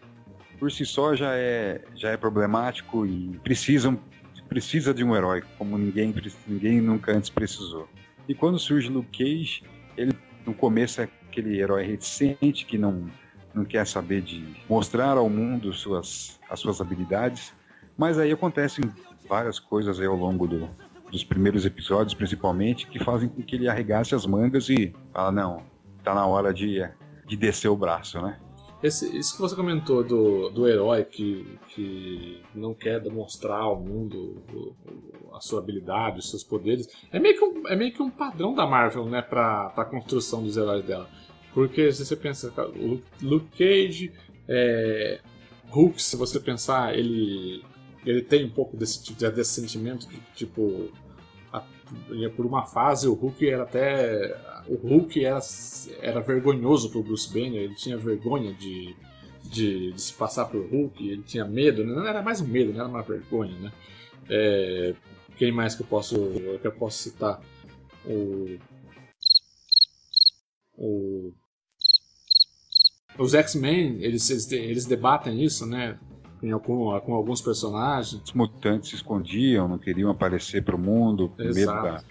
por 0.58 0.70
si 0.70 0.84
só 0.84 1.14
já 1.14 1.34
é 1.34 1.82
já 1.94 2.10
é 2.10 2.16
problemático 2.16 3.06
e 3.06 3.38
precisam 3.42 3.98
precisa 4.48 4.94
de 4.94 5.04
um 5.04 5.14
herói 5.14 5.42
como 5.58 5.76
ninguém 5.76 6.14
ninguém 6.46 6.80
nunca 6.80 7.12
antes 7.12 7.30
precisou. 7.30 7.88
E 8.28 8.34
quando 8.34 8.58
surge 8.58 8.88
Luke 8.88 9.18
Cage, 9.18 9.62
ele 9.96 10.12
no 10.44 10.54
começo 10.54 11.00
é 11.00 11.08
aquele 11.28 11.58
herói 11.60 11.84
reticente 11.84 12.64
que 12.64 12.78
não 12.78 13.10
não 13.54 13.64
quer 13.64 13.86
saber 13.86 14.20
de 14.20 14.44
mostrar 14.68 15.16
ao 15.16 15.30
mundo 15.30 15.72
suas 15.72 16.38
as 16.48 16.60
suas 16.60 16.80
habilidades, 16.80 17.54
mas 17.96 18.18
aí 18.18 18.30
acontecem 18.30 18.84
várias 19.28 19.58
coisas 19.58 20.00
ao 20.00 20.14
longo 20.14 20.46
do, 20.46 20.68
dos 21.10 21.24
primeiros 21.24 21.64
episódios, 21.64 22.14
principalmente, 22.14 22.86
que 22.86 23.02
fazem 23.02 23.28
com 23.28 23.42
que 23.42 23.56
ele 23.56 23.68
arregasse 23.68 24.14
as 24.14 24.26
mangas 24.26 24.68
e 24.68 24.94
fala, 25.12 25.32
não, 25.32 25.62
tá 26.02 26.14
na 26.14 26.26
hora 26.26 26.52
de, 26.52 26.88
de 27.26 27.36
descer 27.36 27.68
o 27.68 27.76
braço, 27.76 28.20
né? 28.20 28.38
Esse, 28.82 29.16
isso 29.16 29.34
que 29.34 29.40
você 29.40 29.56
comentou 29.56 30.04
do, 30.04 30.50
do 30.50 30.68
herói 30.68 31.04
que, 31.04 31.58
que 31.70 32.42
não 32.54 32.74
quer 32.74 33.00
demonstrar 33.00 33.60
ao 33.60 33.80
mundo 33.80 34.42
a 35.32 35.40
sua 35.40 35.60
habilidade, 35.60 36.18
os 36.18 36.30
seus 36.30 36.44
poderes, 36.44 36.88
é 37.10 37.18
meio 37.18 37.36
que 37.38 37.44
um, 37.44 37.68
é 37.68 37.76
meio 37.76 37.92
que 37.92 38.02
um 38.02 38.10
padrão 38.10 38.54
da 38.54 38.66
Marvel, 38.66 39.06
né, 39.06 39.22
pra, 39.22 39.70
pra 39.70 39.84
construção 39.84 40.42
dos 40.42 40.56
heróis 40.56 40.84
dela. 40.84 41.08
Porque 41.54 41.90
se 41.90 42.04
você 42.04 42.16
pensa, 42.16 42.52
o 42.76 43.00
Luke 43.22 43.48
Cage, 43.56 44.12
é, 44.46 45.20
Hulk, 45.70 46.00
se 46.02 46.16
você 46.16 46.38
pensar, 46.38 46.96
ele 46.96 47.64
ele 48.06 48.22
tem 48.22 48.44
um 48.44 48.50
pouco 48.50 48.76
desse, 48.76 49.12
desse 49.12 49.60
sentimento 49.60 50.08
de 50.08 50.20
tipo 50.34 50.90
por 52.34 52.44
uma 52.44 52.66
fase 52.66 53.06
o 53.08 53.14
Hulk 53.14 53.48
era 53.48 53.62
até 53.62 54.36
o 54.68 54.74
Hulk 54.74 55.24
era, 55.24 55.38
era 56.00 56.20
vergonhoso 56.20 56.90
pro 56.90 57.02
Bruce 57.02 57.32
Banner 57.32 57.62
ele 57.62 57.74
tinha 57.74 57.96
vergonha 57.96 58.52
de, 58.54 58.94
de, 59.44 59.92
de 59.92 60.02
se 60.02 60.12
passar 60.12 60.46
por 60.46 60.60
Hulk 60.60 61.08
ele 61.08 61.22
tinha 61.22 61.44
medo 61.44 61.84
né? 61.84 61.94
não 61.94 62.06
era 62.06 62.22
mais 62.22 62.40
um 62.40 62.46
medo 62.46 62.72
não 62.72 62.80
era 62.80 62.88
uma 62.88 63.02
vergonha 63.02 63.56
né? 63.58 63.72
É, 64.28 64.94
quem 65.36 65.52
mais 65.52 65.74
que 65.74 65.82
eu 65.82 65.86
posso 65.86 66.16
que 66.60 66.66
eu 66.66 66.72
posso 66.72 66.98
citar? 66.98 67.40
O 68.04 68.58
o 70.76 71.32
os 73.18 73.34
X-Men 73.34 74.02
eles, 74.02 74.28
eles, 74.28 74.50
eles 74.52 74.86
debatem 74.86 75.42
isso 75.42 75.64
né 75.66 75.98
com, 76.52 76.98
com 77.00 77.14
alguns 77.14 77.40
personagens. 77.40 78.20
Os 78.24 78.32
mutantes 78.32 78.90
se 78.90 78.96
escondiam, 78.96 79.68
não 79.68 79.78
queriam 79.78 80.10
aparecer 80.10 80.62
para 80.62 80.76
o 80.76 80.78
mundo, 80.78 81.30
com 81.36 81.42
medo 81.42 81.66
da. 81.66 82.02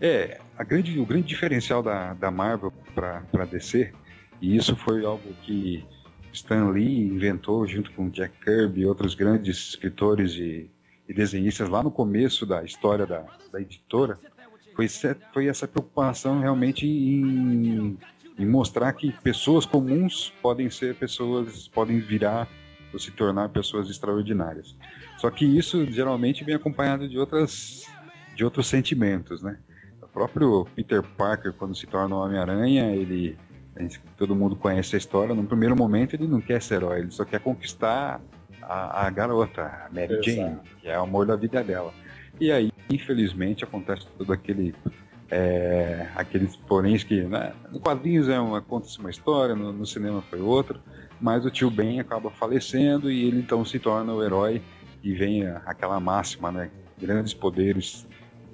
É, 0.00 0.40
a 0.58 0.64
grande, 0.64 0.98
o 0.98 1.06
grande 1.06 1.28
diferencial 1.28 1.82
da, 1.82 2.12
da 2.14 2.30
Marvel 2.30 2.72
para 2.94 3.44
DC, 3.44 3.92
e 4.40 4.56
isso 4.56 4.74
foi 4.74 5.04
algo 5.04 5.32
que 5.42 5.84
Stan 6.32 6.70
Lee 6.70 7.06
inventou 7.06 7.66
junto 7.66 7.92
com 7.92 8.08
Jack 8.08 8.34
Kirby 8.44 8.80
e 8.80 8.86
outros 8.86 9.14
grandes 9.14 9.70
escritores 9.70 10.32
e, 10.32 10.68
e 11.08 11.14
desenhistas 11.14 11.68
lá 11.68 11.82
no 11.82 11.90
começo 11.90 12.44
da 12.44 12.64
história 12.64 13.06
da, 13.06 13.24
da 13.52 13.60
editora, 13.60 14.18
foi, 14.74 14.86
foi 15.32 15.46
essa 15.46 15.68
preocupação 15.68 16.40
realmente 16.40 16.86
em, 16.86 17.96
em 18.38 18.46
mostrar 18.46 18.92
que 18.94 19.12
pessoas 19.22 19.66
comuns 19.66 20.32
podem 20.42 20.70
ser 20.70 20.94
pessoas, 20.96 21.68
podem 21.68 22.00
virar 22.00 22.48
ou 22.92 22.98
se 22.98 23.10
tornar 23.10 23.48
pessoas 23.48 23.88
extraordinárias. 23.88 24.76
Só 25.18 25.30
que 25.30 25.44
isso 25.44 25.84
geralmente 25.86 26.44
vem 26.44 26.54
acompanhado 26.54 27.08
de 27.08 27.18
outras 27.18 27.86
de 28.34 28.44
outros 28.44 28.66
sentimentos, 28.66 29.42
né? 29.42 29.58
O 30.02 30.06
próprio 30.06 30.66
Peter 30.74 31.02
Parker 31.02 31.52
quando 31.52 31.74
se 31.74 31.86
torna 31.86 32.16
o 32.16 32.18
Homem-Aranha, 32.20 32.94
ele 32.94 33.36
todo 34.16 34.34
mundo 34.34 34.54
conhece 34.56 34.94
a 34.94 34.98
história. 34.98 35.34
No 35.34 35.44
primeiro 35.44 35.76
momento 35.76 36.14
ele 36.14 36.26
não 36.26 36.40
quer 36.40 36.60
ser 36.60 36.76
herói, 36.76 37.00
ele 37.00 37.10
só 37.10 37.24
quer 37.24 37.40
conquistar 37.40 38.20
a, 38.62 39.06
a 39.06 39.10
garota, 39.10 39.62
a 39.62 39.88
Mary 39.92 40.14
Exato. 40.14 40.30
Jane, 40.30 40.58
que 40.80 40.88
é 40.88 40.98
o 40.98 41.02
amor 41.02 41.26
da 41.26 41.36
vida 41.36 41.62
dela. 41.62 41.92
E 42.40 42.50
aí, 42.50 42.72
infelizmente, 42.90 43.64
acontece 43.64 44.06
todo 44.18 44.32
aquele 44.32 44.74
é, 45.30 46.08
aqueles 46.14 46.54
poréns 46.56 47.02
que 47.02 47.22
né, 47.22 47.54
no 47.72 47.80
quadrinhos 47.80 48.28
é 48.28 48.38
uma, 48.38 48.60
conta-se 48.60 48.98
uma 48.98 49.08
história, 49.08 49.56
no, 49.56 49.72
no, 49.72 49.86
cinema 49.86 50.20
foi 50.28 50.42
outra, 50.42 50.78
mas 51.22 51.46
o 51.46 51.50
tio 51.50 51.70
Ben 51.70 52.00
acaba 52.00 52.30
falecendo 52.30 53.10
e 53.10 53.24
ele 53.24 53.38
então 53.38 53.64
se 53.64 53.78
torna 53.78 54.12
o 54.12 54.22
herói 54.22 54.60
e 55.04 55.14
vem 55.14 55.46
aquela 55.64 56.00
máxima, 56.00 56.50
né? 56.50 56.70
Grandes 57.00 57.32
poderes 57.32 58.06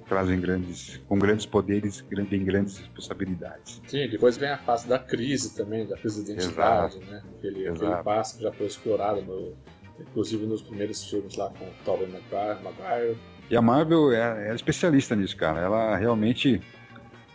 trazem 0.07 0.39
grandes, 0.39 0.97
com 1.07 1.19
grandes 1.19 1.45
poderes, 1.45 2.03
vem 2.09 2.43
grandes 2.43 2.79
responsabilidades. 2.79 3.81
Sim, 3.85 4.07
depois 4.07 4.37
vem 4.37 4.49
a 4.49 4.57
fase 4.57 4.87
da 4.87 4.97
crise 4.97 5.55
também, 5.55 5.85
da 5.85 5.95
crise 5.95 6.23
de 6.23 6.31
identidade, 6.31 6.97
Exato. 6.97 7.11
né? 7.11 7.23
Aquele, 7.37 7.67
aquele 7.67 8.03
passo 8.03 8.37
que 8.37 8.43
já 8.43 8.51
foi 8.51 8.65
explorado, 8.65 9.21
no, 9.21 9.55
inclusive 9.99 10.45
nos 10.47 10.63
primeiros 10.63 11.03
filmes 11.07 11.35
lá 11.35 11.49
com 11.49 11.65
o 11.65 11.71
Tobey 11.85 12.07
Maguire. 12.07 13.17
E 13.51 13.55
a 13.55 13.61
Marvel 13.61 14.11
é, 14.11 14.49
é 14.49 14.55
especialista 14.55 15.15
nisso, 15.15 15.37
cara. 15.37 15.59
Ela 15.59 15.95
realmente 15.95 16.59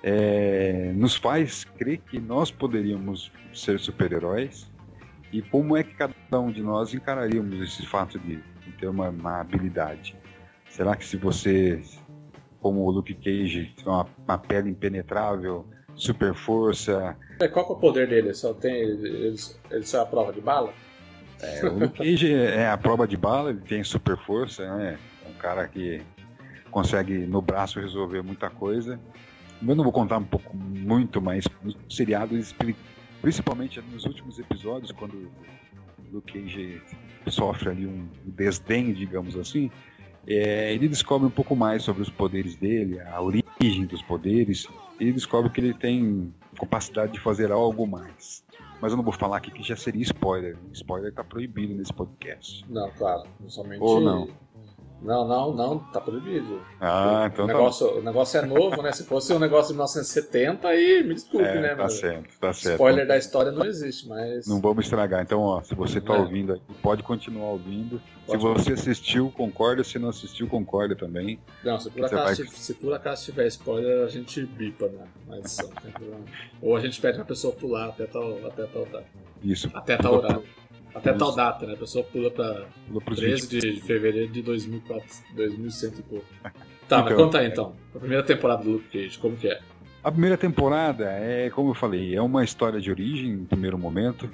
é, 0.02 0.92
nos 0.96 1.14
faz 1.14 1.64
crer 1.76 1.98
que 1.98 2.20
nós 2.20 2.50
poderíamos 2.50 3.30
ser 3.52 3.78
super-heróis 3.78 4.73
e 5.34 5.42
como 5.42 5.76
é 5.76 5.82
que 5.82 5.92
cada 5.94 6.40
um 6.40 6.52
de 6.52 6.62
nós 6.62 6.94
encararíamos 6.94 7.60
esse 7.60 7.84
fato 7.84 8.20
de, 8.20 8.36
de 8.36 8.72
ter 8.78 8.86
uma, 8.86 9.08
uma, 9.08 9.40
habilidade? 9.40 10.16
Será 10.70 10.94
que 10.94 11.04
se 11.04 11.16
você, 11.16 11.82
como 12.60 12.82
o 12.82 12.90
Luke 12.92 13.12
Cage, 13.14 13.74
tem 13.76 13.84
uma, 13.84 14.06
uma 14.24 14.38
pele 14.38 14.70
impenetrável, 14.70 15.66
super 15.96 16.34
força. 16.34 17.16
É, 17.40 17.48
qual 17.48 17.68
é 17.68 17.72
o 17.72 17.76
poder 17.76 18.06
dele? 18.06 18.32
Só 18.32 18.54
tem, 18.54 18.76
ele, 18.76 19.36
ele 19.72 19.84
só 19.84 19.98
é 19.98 20.02
a 20.02 20.06
prova 20.06 20.32
de 20.32 20.40
bala? 20.40 20.72
É, 21.42 21.66
o 21.66 21.78
Luke 21.80 21.98
Cage 21.98 22.32
é 22.32 22.68
a 22.68 22.78
prova 22.78 23.04
de 23.04 23.16
bala, 23.16 23.50
ele 23.50 23.60
tem 23.60 23.82
super 23.82 24.16
força, 24.16 24.72
né? 24.76 24.96
É 25.26 25.28
um 25.28 25.34
cara 25.34 25.66
que 25.66 26.00
consegue 26.70 27.26
no 27.26 27.42
braço 27.42 27.80
resolver 27.80 28.22
muita 28.22 28.48
coisa. 28.48 29.00
Eu 29.66 29.74
não 29.74 29.82
vou 29.82 29.92
contar 29.92 30.18
um 30.18 30.24
pouco 30.24 30.56
muito, 30.56 31.20
mas 31.20 31.44
no 31.60 31.74
seriado 31.90 32.36
principalmente 33.24 33.80
nos 33.80 34.04
últimos 34.04 34.38
episódios, 34.38 34.92
quando 34.92 35.14
o 35.14 36.12
Luke 36.12 36.30
Cage 36.30 36.82
sofre 37.26 37.70
ali 37.70 37.86
um 37.86 38.06
desdém, 38.22 38.92
digamos 38.92 39.34
assim, 39.34 39.70
é, 40.26 40.74
ele 40.74 40.86
descobre 40.88 41.26
um 41.26 41.30
pouco 41.30 41.56
mais 41.56 41.82
sobre 41.82 42.02
os 42.02 42.10
poderes 42.10 42.54
dele, 42.56 43.00
a 43.00 43.22
origem 43.22 43.86
dos 43.86 44.02
poderes, 44.02 44.66
e 45.00 45.10
descobre 45.10 45.50
que 45.50 45.58
ele 45.58 45.72
tem 45.72 46.34
capacidade 46.60 47.12
de 47.12 47.20
fazer 47.20 47.50
algo 47.50 47.86
mais. 47.86 48.44
Mas 48.78 48.92
eu 48.92 48.96
não 48.98 49.04
vou 49.04 49.12
falar 49.14 49.38
aqui 49.38 49.50
que 49.50 49.62
já 49.62 49.74
seria 49.74 50.02
spoiler. 50.02 50.58
Spoiler 50.74 51.08
está 51.08 51.24
proibido 51.24 51.74
nesse 51.74 51.94
podcast. 51.94 52.62
Não, 52.68 52.90
claro. 52.90 53.26
Somente 53.46 53.80
Ou 53.80 54.02
não. 54.02 54.28
Não, 55.02 55.28
não, 55.28 55.54
não, 55.54 55.78
tá 55.78 56.00
proibido. 56.00 56.62
Ah, 56.80 57.28
então 57.30 57.44
o 57.44 57.48
negócio, 57.48 57.86
tá... 57.86 57.94
O 57.94 58.02
negócio 58.02 58.40
é 58.40 58.46
novo, 58.46 58.82
né? 58.82 58.90
Se 58.92 59.04
fosse 59.04 59.32
um 59.34 59.38
negócio 59.38 59.68
de 59.68 59.74
1970, 59.74 60.66
aí 60.66 61.02
me 61.02 61.14
desculpe, 61.14 61.46
é, 61.46 61.60
né? 61.60 61.74
Tá 61.74 61.88
certo, 61.88 62.38
tá 62.40 62.52
certo. 62.52 62.74
Spoiler 62.74 63.06
da 63.06 63.16
história 63.18 63.52
não 63.52 63.66
existe, 63.66 64.08
mas. 64.08 64.46
Não 64.46 64.60
vamos 64.60 64.84
estragar. 64.84 65.22
Então, 65.22 65.40
ó, 65.40 65.62
se 65.62 65.74
você 65.74 66.00
tá 66.00 66.14
é. 66.14 66.18
ouvindo 66.18 66.54
aqui, 66.54 66.74
pode 66.82 67.02
continuar 67.02 67.50
ouvindo. 67.50 68.00
Pode 68.26 68.40
se 68.40 68.48
você 68.48 68.72
assistiu, 68.72 69.30
concorda. 69.30 69.84
Se 69.84 69.98
não 69.98 70.08
assistiu, 70.08 70.48
concorda 70.48 70.96
também. 70.96 71.38
Não, 71.62 71.78
se 71.78 71.90
por, 71.90 72.06
acaso, 72.06 72.24
vai... 72.24 72.34
se 72.34 72.74
por 72.74 72.94
acaso 72.94 73.24
tiver 73.24 73.46
spoiler, 73.48 74.06
a 74.06 74.08
gente 74.08 74.44
bipa, 74.46 74.88
né? 74.88 75.04
Mas, 75.26 75.58
Ou 76.62 76.74
a 76.76 76.80
gente 76.80 76.98
pede 77.00 77.16
pra 77.16 77.26
pessoa 77.26 77.52
pular 77.52 77.90
até 77.90 78.06
tal, 78.06 78.46
até 78.46 78.64
tal 78.64 78.86
data. 78.86 79.04
Isso. 79.42 79.70
Até 79.74 79.98
tal 79.98 80.14
horário. 80.14 80.42
Até 80.94 81.12
tal 81.12 81.34
data, 81.34 81.66
né? 81.66 81.74
A 81.74 81.76
pessoa 81.76 82.04
pula 82.04 82.30
pra 82.30 82.66
pula 82.86 83.00
13 83.16 83.48
de 83.48 83.80
fevereiro 83.80 84.32
de 84.32 84.42
2004, 84.42 85.06
2100 85.34 85.90
e 85.90 86.02
pouco. 86.02 86.26
Tá, 86.86 86.98
então, 86.98 87.04
mas 87.04 87.16
conta 87.16 87.38
aí 87.38 87.46
então. 87.46 87.74
A 87.94 87.98
primeira 87.98 88.22
temporada 88.22 88.62
do 88.62 88.72
Luke 88.72 88.88
Cage, 88.90 89.18
como 89.18 89.34
que 89.38 89.48
é? 89.48 89.58
A 90.02 90.12
primeira 90.12 90.36
temporada 90.36 91.06
é, 91.06 91.48
como 91.48 91.70
eu 91.70 91.74
falei, 91.74 92.14
é 92.14 92.20
uma 92.20 92.44
história 92.44 92.78
de 92.78 92.90
origem 92.90 93.34
no 93.34 93.46
primeiro 93.46 93.78
momento. 93.78 94.28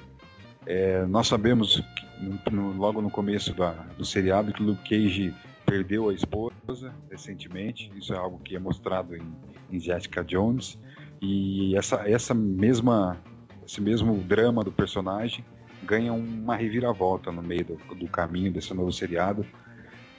É, 0.67 1.07
nós 1.07 1.29
sabemos 1.29 1.81
que, 1.95 2.53
no, 2.53 2.73
logo 2.77 3.01
no 3.01 3.09
começo 3.09 3.55
da, 3.55 3.71
do 3.97 4.05
seriado 4.05 4.53
que 4.53 4.61
Luke 4.61 4.83
Cage 4.83 5.33
perdeu 5.65 6.09
a 6.09 6.13
esposa 6.13 6.93
recentemente. 7.09 7.93
Isso 7.97 8.13
é 8.13 8.17
algo 8.17 8.41
que 8.41 8.57
é 8.57 8.59
mostrado 8.59 9.15
em, 9.15 9.23
em 9.71 9.79
Jessica 9.79 10.25
Jones. 10.25 10.77
E 11.23 11.77
essa, 11.77 12.03
essa 12.05 12.35
mesma, 12.35 13.17
esse 13.65 13.81
mesmo 13.81 14.17
drama 14.17 14.65
do 14.65 14.73
personagem 14.73 15.45
ganha 15.83 16.13
uma 16.13 16.57
reviravolta 16.57 17.33
no 17.33 17.43
meio 17.43 17.65
do, 17.65 17.95
do 17.95 18.09
caminho 18.09 18.53
desse 18.53 18.73
novo 18.75 18.93
seriado 18.93 19.47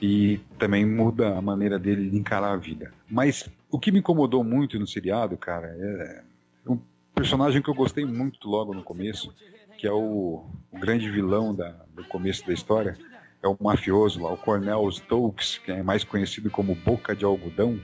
e 0.02 0.40
também 0.58 0.86
muda 0.86 1.38
a 1.38 1.42
maneira 1.42 1.78
dele 1.78 2.10
de 2.10 2.18
encarar 2.18 2.54
a 2.54 2.58
vida. 2.58 2.92
Mas 3.10 3.48
o 3.70 3.80
que 3.80 3.92
me 3.92 4.00
incomodou 4.00 4.44
muito 4.44 4.80
no 4.80 4.88
seriado, 4.88 5.38
cara, 5.38 5.68
é 5.68 6.24
um 6.68 6.80
personagem 7.14 7.62
que 7.62 7.70
eu 7.70 7.76
gostei 7.76 8.06
muito 8.06 8.50
logo 8.50 8.74
no 8.74 8.84
começo, 8.84 9.34
que 9.78 9.86
é 9.86 9.92
o, 9.92 10.44
o 10.72 10.80
grande 10.80 11.10
vilão 11.10 11.54
da, 11.54 11.70
do 11.94 12.04
começo 12.06 12.46
da 12.48 12.54
história, 12.54 12.98
é 13.44 13.48
o 13.48 13.58
mafioso 13.60 14.22
lá, 14.22 14.32
o 14.32 14.38
Cornel 14.38 14.90
Stokes, 14.92 15.60
que 15.60 15.72
é 15.72 15.84
mais 15.84 16.04
conhecido 16.04 16.50
como 16.50 16.76
Boca 16.76 17.16
de 17.16 17.26
Algodão, 17.26 17.80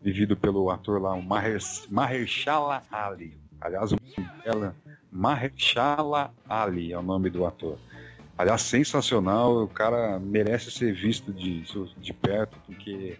vivido 0.00 0.36
pelo 0.36 0.70
ator 0.70 1.00
lá, 1.00 1.12
o 1.14 1.22
Maher, 1.22 1.58
Mahershala 1.90 2.82
Ali. 2.90 3.36
Aliás, 3.60 3.92
bela, 4.44 4.74
Mahershala 5.10 6.32
Ali 6.48 6.92
é 6.92 6.98
o 6.98 7.02
nome 7.02 7.30
do 7.30 7.46
ator. 7.46 7.78
Aliás, 8.36 8.62
sensacional, 8.62 9.64
o 9.64 9.68
cara 9.68 10.18
merece 10.20 10.70
ser 10.70 10.94
visto 10.94 11.32
de, 11.32 11.64
de 11.96 12.12
perto, 12.12 12.56
porque 12.66 13.18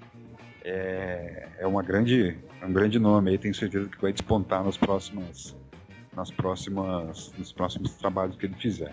é, 0.64 1.49
é 1.59 1.66
uma 1.66 1.83
grande, 1.83 2.38
é 2.61 2.66
um 2.66 2.73
grande 2.73 2.99
nome 2.99 3.30
aí, 3.30 3.38
tenho 3.38 3.54
certeza 3.54 3.88
que 3.88 4.00
vai 4.00 4.12
despontar 4.12 4.62
nas 4.62 4.76
próximas, 4.76 5.57
nas 6.14 6.30
próximas, 6.30 7.33
nos 7.37 7.52
próximos 7.52 7.95
trabalhos 7.95 8.37
que 8.37 8.47
ele 8.47 8.54
fizer. 8.54 8.92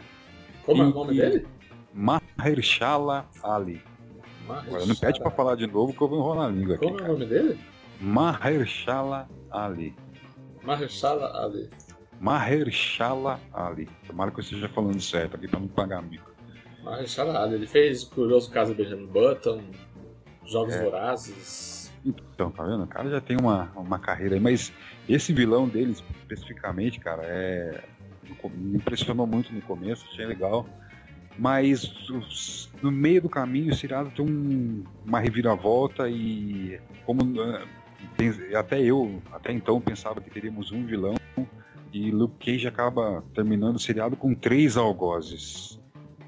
Como 0.66 0.82
e, 0.82 0.86
é 0.86 0.90
o 0.90 0.94
nome 0.94 1.16
dele? 1.16 1.48
Mahershala 1.94 3.30
Ali. 3.44 3.84
Mahershala. 4.48 4.68
Agora, 4.68 4.86
não 4.88 4.96
pede 4.96 5.20
para 5.20 5.32
falar 5.32 5.56
de 5.56 5.68
novo 5.68 5.94
que 5.94 6.02
eu 6.02 6.08
vou 6.08 6.20
enrolar 6.20 6.48
a 6.48 6.52
língua 6.52 6.78
Como 6.78 6.96
aqui. 6.96 7.04
Como 7.04 7.12
é 7.12 7.16
o 7.16 7.20
nome 7.20 7.26
dele? 7.28 7.60
Mahershala 8.02 9.30
Ali. 9.52 9.96
Mahershala 10.64 11.46
Ali. 11.46 11.70
Mahershala 12.20 13.40
Ali. 13.54 13.90
Tomara 14.08 14.32
que 14.32 14.40
eu 14.40 14.44
esteja 14.44 14.70
falando 14.70 15.00
certo 15.00 15.36
aqui 15.36 15.48
para 15.48 15.60
não 15.60 15.68
pagar 15.68 16.00
amigo. 16.00 16.30
Mahershala 16.84 17.42
Ali. 17.42 17.56
Ele 17.56 17.68
fez 17.68 18.04
o 18.04 18.10
Curioso 18.12 18.50
Caso 18.52 18.74
de 18.74 18.84
Benjamin 18.84 19.08
Button, 19.08 19.62
Jogos 20.46 20.76
é. 20.76 20.84
Vorazes. 20.84 21.92
Então, 22.06 22.52
tá 22.52 22.64
vendo? 22.64 22.84
O 22.84 22.88
cara 22.88 23.10
já 23.10 23.20
tem 23.20 23.36
uma, 23.38 23.72
uma 23.76 23.98
carreira 23.98 24.36
aí, 24.36 24.40
mas 24.40 24.72
esse 25.10 25.34
vilão 25.34 25.68
dele 25.68 25.92
especificamente, 25.92 27.00
cara, 27.00 27.24
é. 27.26 27.84
Me 28.54 28.78
impressionou 28.78 29.26
muito 29.26 29.54
no 29.54 29.62
começo, 29.62 30.06
achei 30.12 30.26
legal. 30.26 30.68
Mas 31.38 31.92
no 32.82 32.92
meio 32.92 33.22
do 33.22 33.30
caminho, 33.30 33.72
o 33.72 33.76
Cirado 33.76 34.10
tem 34.12 34.26
um, 34.26 34.84
uma 35.06 35.20
reviravolta 35.20 36.10
e 36.10 36.80
como 37.06 37.22
até 38.58 38.82
eu, 38.82 39.22
até 39.32 39.52
então, 39.52 39.82
pensava 39.82 40.22
que 40.22 40.30
teríamos 40.30 40.72
um 40.72 40.86
vilão 40.86 41.16
e 41.96 42.12
Luke 42.12 42.46
Cage 42.46 42.68
acaba 42.68 43.24
terminando 43.34 43.78
o 43.78 43.80
seriado 43.80 44.18
com 44.18 44.36
três 44.36 44.76
algozes. 44.76 45.80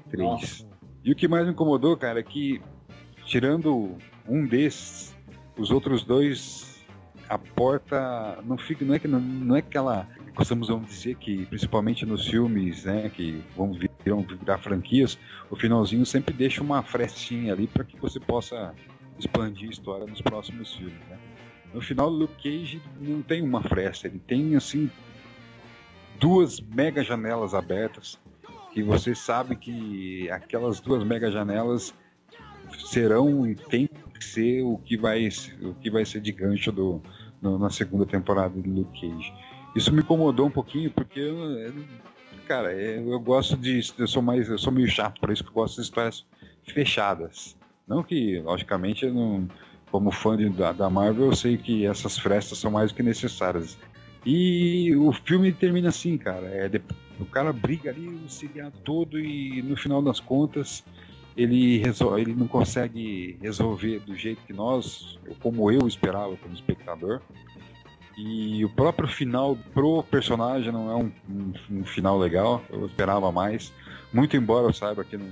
Três. 0.08 0.26
Nossa. 0.26 0.66
E 1.04 1.12
o 1.12 1.14
que 1.14 1.28
mais 1.28 1.44
me 1.44 1.52
incomodou, 1.52 1.94
cara, 1.94 2.20
é 2.20 2.22
que 2.22 2.62
tirando 3.26 3.94
um 4.26 4.46
desses, 4.46 5.14
os 5.58 5.70
outros 5.70 6.02
dois, 6.04 6.82
a 7.28 7.36
porta 7.36 8.38
não 8.46 8.56
fica, 8.56 8.82
não 8.82 8.94
é 8.94 8.98
que 8.98 9.06
não, 9.06 9.20
não 9.20 9.56
é 9.56 9.58
aquela 9.58 10.08
gostamos 10.34 10.68
vamos 10.68 10.88
dizer 10.88 11.16
que 11.16 11.44
principalmente 11.46 12.06
nos 12.06 12.26
filmes, 12.28 12.84
né, 12.84 13.10
que 13.10 13.42
vão 13.54 13.72
virar, 13.72 14.22
virar 14.40 14.58
franquias, 14.58 15.18
o 15.50 15.56
finalzinho 15.56 16.06
sempre 16.06 16.32
deixa 16.32 16.62
uma 16.62 16.82
frestinha 16.82 17.52
ali 17.52 17.66
para 17.66 17.84
que 17.84 17.98
você 17.98 18.18
possa 18.18 18.72
expandir 19.18 19.68
a 19.68 19.72
história 19.72 20.06
nos 20.06 20.22
próximos 20.22 20.74
filmes, 20.74 21.00
né? 21.10 21.18
No 21.74 21.82
final, 21.82 22.08
Luke 22.08 22.34
Cage 22.42 22.80
não 22.98 23.20
tem 23.20 23.42
uma 23.42 23.62
fresta, 23.62 24.06
ele 24.06 24.18
tem 24.20 24.56
assim 24.56 24.88
duas 26.18 26.60
mega 26.60 27.02
janelas 27.02 27.54
abertas 27.54 28.18
que 28.72 28.82
você 28.82 29.14
sabe 29.14 29.56
que 29.56 30.30
aquelas 30.30 30.80
duas 30.80 31.02
mega 31.04 31.30
janelas 31.30 31.94
serão 32.86 33.46
e 33.46 33.54
tem 33.54 33.88
que 33.88 34.24
ser 34.24 34.62
o 34.62 34.78
que 34.78 34.96
vai 34.96 35.28
o 35.62 35.74
que 35.74 35.90
vai 35.90 36.04
ser 36.04 36.20
de 36.20 36.32
gancho 36.32 36.70
do, 36.70 37.02
no, 37.40 37.58
na 37.58 37.70
segunda 37.70 38.04
temporada 38.04 38.60
de 38.60 38.68
Luke 38.68 39.00
Cage. 39.00 39.32
Isso 39.74 39.92
me 39.92 40.00
incomodou 40.00 40.46
um 40.46 40.50
pouquinho 40.50 40.90
porque 40.90 41.20
eu, 41.20 41.72
cara, 42.46 42.72
eu, 42.72 43.10
eu 43.10 43.20
gosto 43.20 43.56
de 43.56 43.80
eu 43.98 44.06
sou 44.06 44.22
mais 44.22 44.48
eu 44.48 44.58
sou 44.58 44.72
meio 44.72 44.88
chato 44.88 45.20
por 45.20 45.30
isso 45.30 45.42
que 45.42 45.50
eu 45.50 45.54
gosto 45.54 45.76
de 45.76 45.82
histórias 45.82 46.24
fechadas. 46.64 47.56
Não 47.86 48.02
que 48.02 48.38
logicamente 48.40 49.06
eu 49.06 49.14
não 49.14 49.48
como 49.90 50.10
fã 50.10 50.36
de, 50.36 50.50
da, 50.50 50.70
da 50.72 50.90
Marvel, 50.90 51.26
eu 51.26 51.34
sei 51.34 51.56
que 51.56 51.86
essas 51.86 52.18
frestas 52.18 52.58
são 52.58 52.70
mais 52.70 52.92
do 52.92 52.96
que 52.96 53.02
necessárias. 53.02 53.78
E 54.30 54.94
o 54.94 55.10
filme 55.10 55.50
termina 55.50 55.88
assim, 55.88 56.18
cara. 56.18 56.46
É, 56.48 56.70
o 57.18 57.24
cara 57.24 57.50
briga 57.50 57.88
ali 57.88 58.06
o 58.06 58.28
seriado 58.28 58.78
todo 58.84 59.18
e 59.18 59.62
no 59.62 59.74
final 59.74 60.02
das 60.02 60.20
contas 60.20 60.84
ele, 61.34 61.78
resol 61.78 62.18
ele 62.18 62.34
não 62.34 62.46
consegue 62.46 63.38
resolver 63.40 64.00
do 64.00 64.14
jeito 64.14 64.42
que 64.46 64.52
nós, 64.52 65.18
como 65.40 65.72
eu 65.72 65.88
esperava 65.88 66.36
como 66.36 66.52
espectador. 66.52 67.22
E 68.18 68.62
o 68.66 68.68
próprio 68.68 69.08
final 69.08 69.56
pro 69.72 70.02
personagem 70.02 70.72
não 70.72 70.90
é 70.90 70.94
um, 70.96 71.10
um, 71.30 71.52
um 71.78 71.84
final 71.86 72.18
legal, 72.18 72.62
eu 72.68 72.84
esperava 72.84 73.32
mais. 73.32 73.72
Muito 74.12 74.36
embora 74.36 74.66
eu 74.66 74.74
saiba 74.74 75.04
que 75.04 75.16
não, 75.16 75.26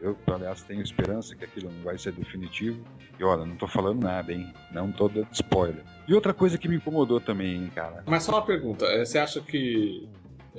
eu, 0.00 0.16
aliás, 0.28 0.62
tenho 0.62 0.80
esperança 0.80 1.34
que 1.34 1.44
aquilo 1.44 1.70
não 1.72 1.82
vai 1.82 1.98
ser 1.98 2.12
definitivo. 2.12 2.80
E 3.18 3.24
olha, 3.24 3.44
não 3.44 3.56
tô 3.56 3.66
falando 3.66 4.02
nada, 4.02 4.32
hein? 4.32 4.52
Não 4.72 4.92
tô 4.92 5.08
dando 5.08 5.28
spoiler. 5.32 5.82
E 6.06 6.14
outra 6.14 6.32
coisa 6.32 6.56
que 6.56 6.68
me 6.68 6.76
incomodou 6.76 7.20
também, 7.20 7.56
hein, 7.56 7.72
cara. 7.74 8.04
Mas 8.06 8.22
só 8.22 8.32
uma 8.32 8.44
pergunta: 8.44 8.84
é, 8.86 9.04
você 9.04 9.18
acha 9.18 9.40
que. 9.40 10.08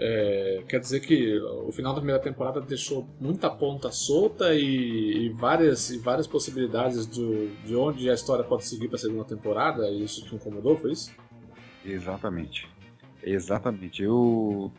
É, 0.01 0.63
quer 0.67 0.79
dizer 0.79 1.01
que 1.01 1.37
o 1.39 1.71
final 1.73 1.93
da 1.93 1.99
primeira 1.99 2.21
temporada 2.21 2.61
deixou 2.61 3.05
muita 3.19 3.49
ponta 3.49 3.91
solta 3.91 4.53
e, 4.55 5.25
e 5.25 5.29
várias, 5.29 5.89
e 5.89 5.97
várias 5.97 6.25
possibilidades 6.25 7.05
de, 7.05 7.47
de 7.65 7.75
onde 7.75 8.09
a 8.09 8.13
história 8.13 8.43
pode 8.43 8.65
seguir 8.65 8.87
para 8.87 8.95
a 8.95 8.99
segunda 8.99 9.25
temporada? 9.25 9.89
E 9.89 10.03
isso 10.03 10.25
te 10.25 10.35
incomodou, 10.35 10.77
foi 10.77 10.91
isso? 10.91 11.11
Exatamente. 11.85 12.67
Exatamente. 13.23 14.03
Eu. 14.03 14.71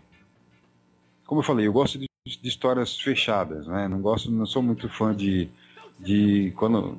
Como 1.26 1.40
eu 1.40 1.44
falei, 1.44 1.66
eu 1.66 1.72
gosto 1.72 1.98
de 1.98 2.09
de 2.26 2.48
histórias 2.48 2.98
fechadas, 3.00 3.66
né? 3.66 3.88
Não 3.88 4.00
gosto, 4.00 4.30
não 4.30 4.44
sou 4.44 4.62
muito 4.62 4.88
fã 4.88 5.14
de, 5.14 5.48
de 5.98 6.52
quando 6.56 6.98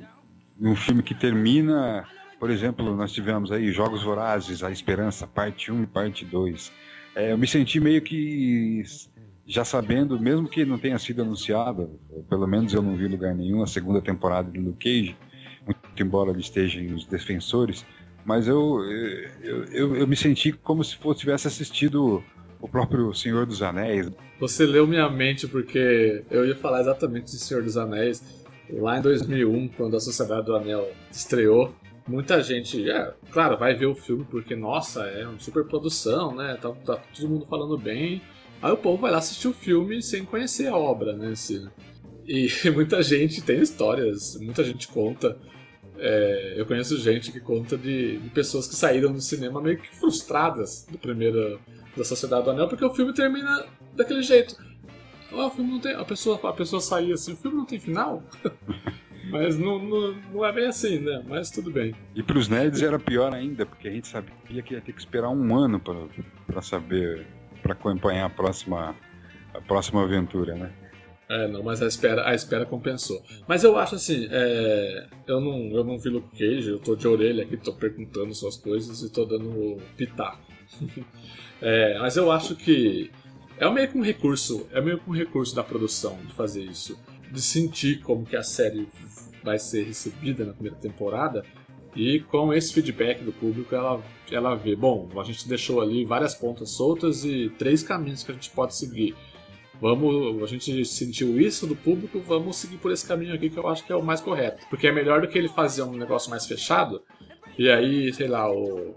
um 0.60 0.76
filme 0.76 1.04
que 1.04 1.14
termina, 1.14 2.08
por 2.40 2.50
exemplo, 2.50 2.96
nós 2.96 3.12
tivemos 3.12 3.52
aí 3.52 3.72
Jogos 3.72 4.02
Vorazes, 4.02 4.64
A 4.64 4.72
Esperança, 4.72 5.28
parte 5.28 5.72
1 5.72 5.84
e 5.84 5.88
parte 5.88 6.26
2. 6.26 6.72
É, 7.16 7.32
eu 7.32 7.38
me 7.38 7.46
senti 7.46 7.80
meio 7.80 8.02
que 8.02 8.84
já 9.46 9.64
sabendo, 9.64 10.20
mesmo 10.20 10.48
que 10.48 10.66
não 10.66 10.80
tenha 10.80 10.98
sido 10.98 11.22
anunciado, 11.22 12.00
pelo 12.28 12.48
menos 12.48 12.74
eu 12.74 12.82
não 12.82 12.96
vi 12.96 13.08
lugar 13.08 13.36
nenhum, 13.36 13.62
a 13.62 13.68
segunda 13.68 14.02
temporada 14.02 14.50
de 14.50 14.60
Luke 14.60 14.84
Cage, 14.84 15.16
muito 15.66 15.80
embora 16.00 16.32
ele 16.32 16.40
esteja 16.40 16.80
em 16.80 16.94
Os 16.94 17.06
Defensores, 17.06 17.86
mas 18.26 18.48
eu, 18.48 18.84
eu, 19.42 19.66
eu, 19.66 19.96
eu 19.98 20.08
me 20.08 20.16
senti 20.16 20.52
como 20.52 20.84
se 20.84 20.96
fosse, 20.96 21.20
tivesse 21.20 21.48
assistido 21.48 22.24
o 22.62 22.67
próprio 22.67 23.13
Senhor 23.13 23.45
dos 23.45 23.62
Anéis. 23.62 24.10
Você 24.39 24.65
leu 24.65 24.88
minha 24.88 25.10
mente 25.10 25.47
porque 25.47 26.24
eu 26.30 26.45
ia 26.45 26.56
falar 26.56 26.82
exatamente 26.82 27.32
de 27.32 27.39
Senhor 27.39 27.63
dos 27.63 27.78
Anéis. 27.78 28.41
Lá 28.69 28.97
em 28.97 29.02
2001, 29.02 29.69
quando 29.69 29.97
a 29.97 30.00
Sociedade 30.00 30.45
do 30.45 30.56
Anel 30.56 30.89
estreou, 31.12 31.76
muita 32.08 32.41
gente, 32.41 32.89
é, 32.89 33.13
claro, 33.32 33.58
vai 33.58 33.74
ver 33.76 33.88
o 33.88 33.95
filme 33.95 34.26
porque, 34.30 34.56
nossa, 34.56 35.04
é 35.04 35.28
uma 35.28 35.39
super 35.39 35.65
produção, 35.65 36.36
né? 36.36 36.58
Tá, 36.62 36.69
tá 36.71 36.95
todo 36.95 37.30
mundo 37.30 37.45
falando 37.45 37.78
bem. 37.78 38.21
Aí 38.62 38.71
o 38.71 38.78
povo 38.78 39.02
vai 39.02 39.12
lá 39.12 39.17
assistir 39.17 39.47
o 39.47 39.54
filme 39.54 40.02
sem 40.02 40.24
conhecer 40.24 40.67
a 40.67 40.78
obra, 40.78 41.13
né? 41.13 41.30
Assim. 41.30 41.67
E 42.26 42.47
muita 42.74 43.02
gente 43.02 43.41
tem 43.41 43.60
histórias, 43.60 44.38
muita 44.39 44.63
gente 44.63 44.88
conta. 44.88 45.38
É, 45.97 46.54
eu 46.58 46.65
conheço 46.65 46.97
gente 46.97 47.32
que 47.32 47.39
conta 47.39 47.78
de, 47.78 48.17
de, 48.17 48.30
pessoas 48.30 48.67
que 48.67 48.76
saíram 48.76 49.12
do 49.12 49.21
cinema 49.21 49.62
meio 49.62 49.78
que 49.78 49.95
frustradas 49.95 50.88
do 50.89 50.97
primeiro 50.97 51.60
da 51.96 52.04
Sociedade 52.04 52.46
do 52.46 52.52
Anel, 52.52 52.68
porque 52.68 52.86
o 52.86 52.94
filme 52.94 53.14
termina 53.14 53.66
daquele 53.94 54.22
jeito. 54.22 54.56
Oh, 55.32 55.48
o 55.48 55.50
filme 55.50 55.72
não 55.72 55.80
tem. 55.80 55.94
A 55.96 56.04
pessoa, 56.04 56.40
a 56.44 56.54
pessoa 56.54 56.82
saía 56.82 57.14
assim, 57.14 57.34
o 57.34 57.38
filme 57.38 57.58
não 57.58 57.66
tem 57.66 57.80
final? 57.80 58.24
Mas 59.30 59.58
não, 59.58 59.80
não, 59.80 60.14
não, 60.34 60.46
é 60.46 60.52
bem 60.52 60.68
assim, 60.68 61.00
né? 61.00 61.24
Mas 61.26 61.50
tudo 61.50 61.72
bem. 61.72 61.96
E 62.14 62.22
para 62.22 62.38
os 62.38 62.50
nerds 62.50 62.82
era 62.82 63.00
pior 63.00 63.34
ainda, 63.34 63.66
porque 63.66 63.88
a 63.88 63.92
gente 63.92 64.08
sabia 64.08 64.62
que 64.62 64.74
ia 64.74 64.82
ter 64.82 64.92
que 64.92 65.00
esperar 65.00 65.30
um 65.30 65.56
ano 65.56 65.80
para 65.80 66.62
saber, 66.62 67.26
para 67.62 67.72
acompanhar 67.72 68.26
a 68.26 68.30
próxima, 68.30 68.94
a 69.54 69.62
próxima 69.62 70.04
aventura, 70.04 70.56
né? 70.56 70.74
É, 71.30 71.48
não, 71.48 71.64
mas 71.64 71.82
a 71.82 71.88
espera, 71.88 72.28
a 72.28 72.36
espera 72.36 72.66
compensou. 72.66 73.24
Mas 73.48 73.64
eu 73.64 73.78
acho 73.78 73.96
assim, 73.96 74.28
é, 74.30 75.08
eu, 75.26 75.40
não, 75.40 75.72
eu 75.72 75.82
não 75.82 75.98
vi 75.98 76.10
Luke 76.10 76.38
Cage, 76.38 76.68
eu 76.68 76.80
tô 76.80 76.94
de 76.94 77.08
orelha 77.08 77.44
aqui, 77.44 77.56
tô 77.56 77.72
perguntando 77.72 78.34
suas 78.36 78.58
coisas 78.58 79.02
e 79.02 79.10
tô 79.10 79.24
dando 79.24 79.78
pitaco. 79.96 80.42
É, 81.62 82.00
mas 82.00 82.17
eu 82.17 82.32
acho 82.32 82.56
que 82.56 83.12
é 83.58 83.69
meio 83.69 83.88
que 83.88 83.97
um 83.97 84.02
recurso, 84.02 84.67
é 84.71 84.82
meio 84.82 84.97
que 85.00 85.10
um 85.10 85.13
recurso 85.13 85.56
da 85.56 85.63
produção 85.63 86.17
de 86.26 86.34
fazer 86.34 86.63
isso, 86.63 87.00
de 87.32 87.41
sentir 87.41 88.00
como 88.02 88.26
que 88.26 88.36
a 88.36 88.43
série 88.43 88.88
vai 89.43 89.60
ser 89.60 89.84
recebida 89.84 90.43
na 90.43 90.54
primeira 90.54 90.78
temporada 90.78 91.45
e 91.95 92.19
com 92.21 92.54
esse 92.54 92.74
feedback 92.74 93.24
do 93.24 93.32
público 93.32 93.76
ela 93.76 94.02
ela 94.32 94.56
vê, 94.56 94.76
bom, 94.76 95.10
a 95.19 95.24
gente 95.24 95.47
deixou 95.47 95.82
ali 95.82 96.06
várias 96.06 96.34
pontas 96.34 96.69
soltas 96.71 97.26
e 97.26 97.50
três 97.58 97.84
caminhos 97.84 98.24
que 98.24 98.32
a 98.32 98.34
gente 98.34 98.50
pode 98.50 98.76
seguir. 98.76 99.13
Vamos, 99.82 100.41
a 100.41 100.45
gente 100.45 100.86
sentiu 100.86 101.39
isso 101.39 101.67
do 101.67 101.76
público, 101.76 102.21
vamos 102.21 102.56
seguir 102.56 102.78
por 102.78 102.91
esse 102.91 103.06
caminho 103.06 103.34
aqui 103.34 103.50
que 103.50 103.58
eu 103.58 103.67
acho 103.67 103.86
que 103.86 103.91
é 103.91 103.95
o 103.95 104.02
mais 104.02 104.21
correto. 104.21 104.65
Porque 104.69 104.88
é 104.88 104.91
melhor 104.91 105.21
do 105.21 105.28
que 105.28 105.38
ele 105.38 105.50
fazer 105.50 105.82
um 105.82 105.97
negócio 105.97 106.30
mais 106.30 106.45
fechado 106.45 107.02
e 107.58 107.69
aí, 107.69 108.13
sei 108.13 108.28
lá, 108.28 108.50
o 108.50 108.95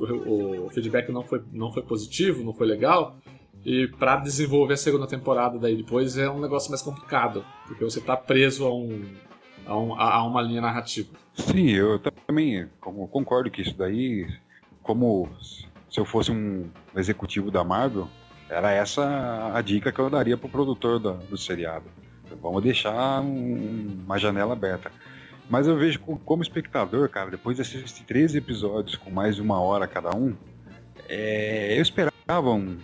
o, 0.00 0.66
o 0.66 0.70
feedback 0.70 1.10
não 1.10 1.22
foi, 1.22 1.42
não 1.52 1.72
foi 1.72 1.82
positivo, 1.82 2.44
não 2.44 2.52
foi 2.52 2.66
legal. 2.66 3.16
E 3.64 3.88
para 3.88 4.16
desenvolver 4.16 4.74
a 4.74 4.76
segunda 4.76 5.06
temporada 5.06 5.58
daí 5.58 5.76
depois 5.76 6.16
é 6.16 6.30
um 6.30 6.40
negócio 6.40 6.70
mais 6.70 6.80
complicado, 6.80 7.44
porque 7.66 7.84
você 7.84 8.00
tá 8.00 8.16
preso 8.16 8.66
a, 8.66 8.74
um, 8.74 9.04
a, 9.66 9.78
um, 9.78 9.94
a 10.00 10.24
uma 10.24 10.40
linha 10.40 10.60
narrativa. 10.60 11.08
Sim, 11.34 11.70
eu 11.70 11.98
também 11.98 12.68
concordo 12.80 13.50
que 13.50 13.62
isso 13.62 13.76
daí, 13.76 14.26
como 14.82 15.28
se 15.90 15.98
eu 15.98 16.04
fosse 16.04 16.30
um 16.30 16.70
executivo 16.94 17.50
da 17.50 17.64
Marvel, 17.64 18.08
Era 18.48 18.72
essa 18.72 19.52
a 19.54 19.60
dica 19.60 19.92
que 19.92 19.98
eu 19.98 20.08
daria 20.08 20.36
pro 20.36 20.48
produtor 20.48 20.98
do, 20.98 21.12
do 21.14 21.36
seriado. 21.36 21.84
Vamos 22.40 22.62
deixar 22.62 23.20
um, 23.20 24.00
uma 24.04 24.18
janela 24.18 24.54
aberta. 24.54 24.90
Mas 25.48 25.66
eu 25.66 25.76
vejo 25.76 25.98
como 26.00 26.42
espectador, 26.42 27.08
cara, 27.08 27.30
depois 27.30 27.56
de 27.56 27.62
assistir 27.62 28.04
13 28.04 28.38
episódios 28.38 28.96
com 28.96 29.10
mais 29.10 29.36
de 29.36 29.42
uma 29.42 29.58
hora 29.60 29.86
cada 29.86 30.14
um, 30.14 30.36
é, 31.08 31.76
eu 31.76 31.80
esperava 31.80 32.50
um, 32.50 32.78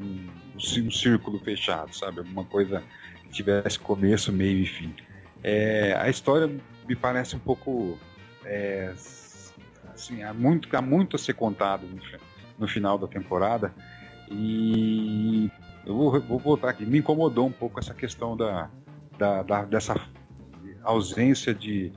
um, 0.00 0.26
um, 0.56 0.90
círculo 0.90 1.38
fechado, 1.38 1.94
sabe? 1.94 2.20
Alguma 2.20 2.44
coisa 2.44 2.82
que 3.24 3.28
tivesse 3.28 3.78
começo, 3.78 4.32
meio 4.32 4.62
e 4.62 4.66
fim. 4.66 4.94
É, 5.42 5.94
a 6.00 6.08
história 6.08 6.50
me 6.88 6.96
parece 6.96 7.36
um 7.36 7.38
pouco. 7.38 7.98
É, 8.42 8.94
assim, 9.92 10.22
há 10.22 10.32
muito, 10.32 10.74
há 10.74 10.80
muito 10.80 11.14
a 11.14 11.18
ser 11.18 11.34
contado 11.34 11.86
no, 11.86 12.00
no 12.58 12.66
final 12.66 12.96
da 12.96 13.06
temporada. 13.06 13.74
E 14.30 15.50
eu 15.84 15.94
vou, 15.94 16.20
vou 16.22 16.38
voltar 16.38 16.70
aqui. 16.70 16.86
Me 16.86 16.98
incomodou 16.98 17.46
um 17.46 17.52
pouco 17.52 17.78
essa 17.78 17.92
questão 17.92 18.34
da, 18.34 18.70
da, 19.18 19.42
da 19.42 19.64
dessa 19.66 19.94
ausência 20.82 21.54
de, 21.54 21.92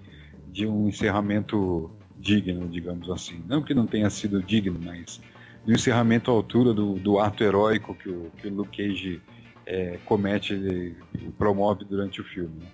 de 0.51 0.65
um 0.65 0.87
encerramento 0.87 1.91
digno, 2.17 2.67
digamos 2.67 3.09
assim. 3.09 3.43
Não 3.47 3.61
que 3.61 3.73
não 3.73 3.87
tenha 3.87 4.09
sido 4.09 4.41
digno, 4.41 4.79
mas 4.83 5.21
um 5.67 5.71
encerramento 5.71 6.31
à 6.31 6.33
altura 6.33 6.73
do, 6.73 6.95
do 6.95 7.19
ato 7.19 7.43
heróico 7.43 7.95
que 7.95 8.09
o, 8.09 8.31
que 8.37 8.47
o 8.47 8.53
Luke 8.53 8.77
Cage 8.77 9.21
é, 9.65 9.97
comete, 10.05 10.95
promove 11.37 11.85
durante 11.85 12.21
o 12.21 12.23
filme. 12.23 12.59
Né? 12.59 12.67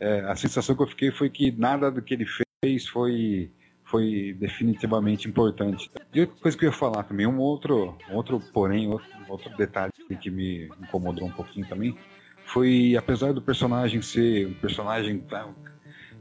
É, 0.00 0.20
a 0.20 0.34
sensação 0.34 0.74
que 0.74 0.82
eu 0.82 0.86
fiquei 0.86 1.10
foi 1.10 1.28
que 1.28 1.52
nada 1.52 1.90
do 1.90 2.00
que 2.00 2.14
ele 2.14 2.26
fez 2.62 2.86
foi 2.86 3.50
foi 3.90 4.36
definitivamente 4.38 5.28
importante. 5.28 5.90
E 6.14 6.20
outra 6.20 6.36
coisa 6.40 6.56
que 6.56 6.64
eu 6.64 6.70
ia 6.70 6.76
falar 6.76 7.02
também, 7.02 7.26
um 7.26 7.40
outro, 7.40 7.98
um 8.08 8.14
outro 8.14 8.40
porém, 8.52 8.88
outro, 8.88 9.08
outro 9.28 9.56
detalhe 9.56 9.90
que 10.20 10.30
me 10.30 10.70
incomodou 10.80 11.26
um 11.26 11.32
pouquinho 11.32 11.66
também, 11.66 11.96
foi, 12.52 12.96
apesar 12.96 13.32
do 13.32 13.40
personagem 13.40 14.02
ser 14.02 14.48
um 14.48 14.54
personagem, 14.54 15.18
tá, 15.20 15.48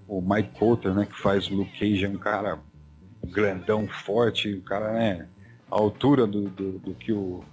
o 0.08 0.22
Mike 0.22 0.58
Coulter, 0.58 0.94
né, 0.94 1.06
que 1.06 1.20
faz 1.20 1.50
o 1.50 1.56
Luke 1.56 1.78
Cage, 1.78 2.06
é 2.06 2.10
um 2.10 2.18
cara 2.18 2.60
grandão, 3.26 3.88
forte, 3.88 4.54
o 4.54 4.62
cara, 4.62 4.94
né, 4.94 5.28
a 5.70 5.76
altura 5.76 6.28
do, 6.28 6.44
do, 6.50 6.80
do, 6.80 6.94
que 6.94 7.12
o 7.12 7.44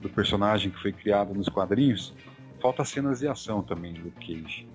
do 0.00 0.08
personagem 0.08 0.70
que 0.70 0.80
foi 0.80 0.92
criado 0.92 1.34
nos 1.34 1.48
quadrinhos, 1.48 2.14
falta 2.60 2.84
cenas 2.84 3.20
de 3.20 3.28
ação 3.28 3.62
também 3.62 3.92
do 3.92 4.10
Cage. 4.12 4.66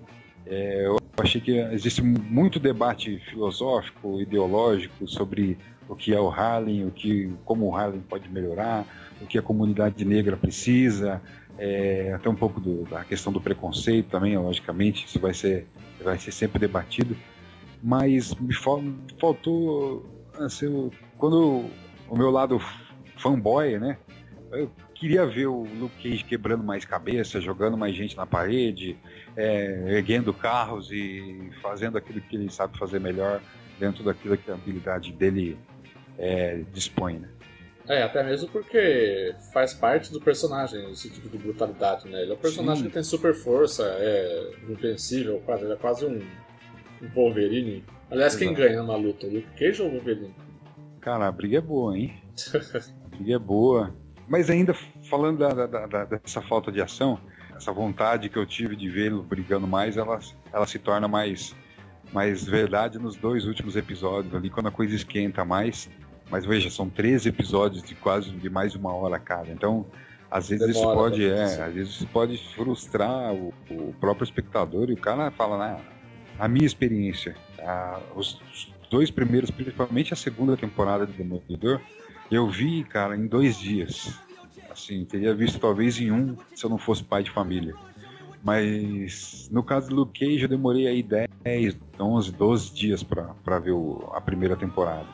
É, 0.44 0.86
eu 0.86 0.98
achei 1.18 1.40
que 1.40 1.58
existe 1.58 2.02
muito 2.02 2.60
debate 2.60 3.18
filosófico, 3.30 4.20
ideológico 4.20 5.08
sobre 5.08 5.58
o 5.88 5.96
que 5.96 6.14
é 6.14 6.20
o 6.20 6.28
Harlem, 6.28 6.86
o 6.86 6.90
que, 6.90 7.32
como 7.44 7.66
o 7.66 7.74
Harlem 7.74 8.00
pode 8.00 8.28
melhorar, 8.28 8.84
o 9.20 9.26
que 9.26 9.38
a 9.38 9.42
comunidade 9.42 10.04
negra 10.04 10.36
precisa, 10.36 11.22
é, 11.58 12.12
até 12.14 12.28
um 12.28 12.34
pouco 12.34 12.60
do, 12.60 12.84
da 12.84 13.04
questão 13.04 13.32
do 13.32 13.40
preconceito 13.40 14.08
também, 14.08 14.36
logicamente, 14.36 15.06
isso 15.06 15.18
vai 15.18 15.34
ser, 15.34 15.66
vai 16.02 16.18
ser 16.18 16.32
sempre 16.32 16.58
debatido. 16.58 17.16
Mas 17.82 18.34
me 18.34 18.54
faltou, 18.54 20.04
assim, 20.38 20.90
quando 21.18 21.64
o 22.08 22.16
meu 22.16 22.30
lado 22.30 22.60
fanboy, 23.16 23.78
né? 23.78 23.98
Eu 24.52 24.70
queria 24.94 25.26
ver 25.26 25.46
o 25.46 25.64
Luke 25.64 26.02
Cage 26.02 26.24
quebrando 26.24 26.62
mais 26.62 26.84
cabeça, 26.84 27.40
jogando 27.40 27.76
mais 27.76 27.94
gente 27.94 28.16
na 28.16 28.24
parede, 28.24 28.96
é, 29.36 29.96
erguendo 29.96 30.32
carros 30.32 30.90
e 30.90 31.50
fazendo 31.60 31.98
aquilo 31.98 32.20
que 32.20 32.36
ele 32.36 32.50
sabe 32.50 32.78
fazer 32.78 33.00
melhor 33.00 33.40
dentro 33.78 34.04
daquilo 34.04 34.36
que 34.36 34.50
a 34.50 34.54
habilidade 34.54 35.12
dele 35.12 35.58
é, 36.18 36.62
dispõe, 36.72 37.18
né? 37.18 37.28
É, 37.88 38.02
até 38.02 38.22
mesmo 38.22 38.48
porque 38.48 39.34
faz 39.52 39.72
parte 39.72 40.12
do 40.12 40.20
personagem 40.20 40.90
esse 40.90 41.08
tipo 41.08 41.28
de 41.28 41.38
brutalidade, 41.38 42.08
né? 42.08 42.22
Ele 42.22 42.32
é 42.32 42.34
um 42.34 42.38
personagem 42.38 42.82
Sim. 42.82 42.88
que 42.88 42.94
tem 42.94 43.02
super 43.02 43.34
força, 43.34 43.84
é 43.84 44.50
invencível, 44.68 45.40
quase, 45.44 45.64
ele 45.64 45.72
é 45.72 45.76
quase 45.76 46.04
um, 46.04 46.18
um 47.02 47.08
Wolverine. 47.14 47.84
Aliás, 48.10 48.34
Exato. 48.34 48.44
quem 48.44 48.54
ganha 48.54 48.82
numa 48.82 48.96
luta, 48.96 49.26
o 49.26 49.32
Luke 49.32 49.48
Cage 49.56 49.82
ou 49.82 49.88
o 49.88 49.92
Wolverine? 49.92 50.34
Cara, 51.00 51.28
a 51.28 51.32
briga 51.32 51.58
é 51.58 51.60
boa, 51.60 51.96
hein? 51.96 52.20
a 53.04 53.08
briga 53.08 53.34
é 53.34 53.38
boa. 53.38 53.94
Mas 54.28 54.50
ainda 54.50 54.74
falando 55.08 55.38
da, 55.38 55.66
da, 55.66 55.86
da, 55.86 56.04
dessa 56.04 56.42
falta 56.42 56.72
de 56.72 56.82
ação, 56.82 57.20
essa 57.56 57.72
vontade 57.72 58.28
que 58.28 58.36
eu 58.36 58.44
tive 58.44 58.74
de 58.74 58.90
vê-lo 58.90 59.22
brigando 59.22 59.66
mais, 59.66 59.96
ela, 59.96 60.18
ela 60.52 60.66
se 60.66 60.80
torna 60.80 61.06
mais, 61.06 61.54
mais 62.12 62.44
verdade 62.44 62.98
nos 62.98 63.16
dois 63.16 63.46
últimos 63.46 63.76
episódios 63.76 64.34
ali, 64.34 64.50
quando 64.50 64.66
a 64.66 64.72
coisa 64.72 64.96
esquenta 64.96 65.44
mais. 65.44 65.88
Mas 66.30 66.44
veja, 66.44 66.70
são 66.70 66.88
13 66.88 67.28
episódios 67.28 67.82
de 67.82 67.94
quase 67.94 68.30
de 68.30 68.50
mais 68.50 68.72
de 68.72 68.78
uma 68.78 68.92
hora 68.92 69.18
cada. 69.18 69.50
Então, 69.50 69.86
às 70.30 70.48
vezes 70.48 70.74
Demora, 70.74 70.86
isso 70.86 70.94
pode, 70.94 71.24
é, 71.24 71.62
às 71.62 71.74
vezes 71.74 71.94
isso 71.94 72.06
pode 72.08 72.36
frustrar 72.54 73.32
o, 73.32 73.54
o, 73.70 73.94
próprio 74.00 74.24
espectador 74.24 74.90
e 74.90 74.94
o 74.94 74.96
cara 74.96 75.30
fala, 75.30 75.58
né, 75.58 75.80
a 76.38 76.48
minha 76.48 76.66
experiência, 76.66 77.36
a, 77.60 78.00
os, 78.14 78.40
dois 78.90 79.10
primeiros, 79.10 79.50
principalmente 79.50 80.12
a 80.12 80.16
segunda 80.16 80.56
temporada 80.56 81.06
de 81.06 81.12
Demolidor, 81.12 81.80
eu 82.30 82.48
vi, 82.48 82.84
cara, 82.84 83.16
em 83.16 83.26
dois 83.26 83.56
dias. 83.58 84.18
Assim, 84.70 85.04
teria 85.04 85.34
visto 85.34 85.58
talvez 85.58 85.98
em 86.00 86.10
um 86.10 86.36
se 86.54 86.64
eu 86.64 86.70
não 86.70 86.78
fosse 86.78 87.02
pai 87.02 87.22
de 87.22 87.30
família. 87.30 87.74
Mas 88.42 89.48
no 89.50 89.62
caso 89.62 89.88
do 89.88 89.96
Luke 89.96 90.20
Cage 90.20 90.42
eu 90.42 90.48
demorei 90.48 90.86
aí 90.86 91.02
10, 91.02 91.76
11, 91.98 92.32
12 92.32 92.74
dias 92.74 93.02
para 93.02 93.58
ver 93.58 93.72
o, 93.72 94.10
a 94.12 94.20
primeira 94.20 94.56
temporada. 94.56 95.08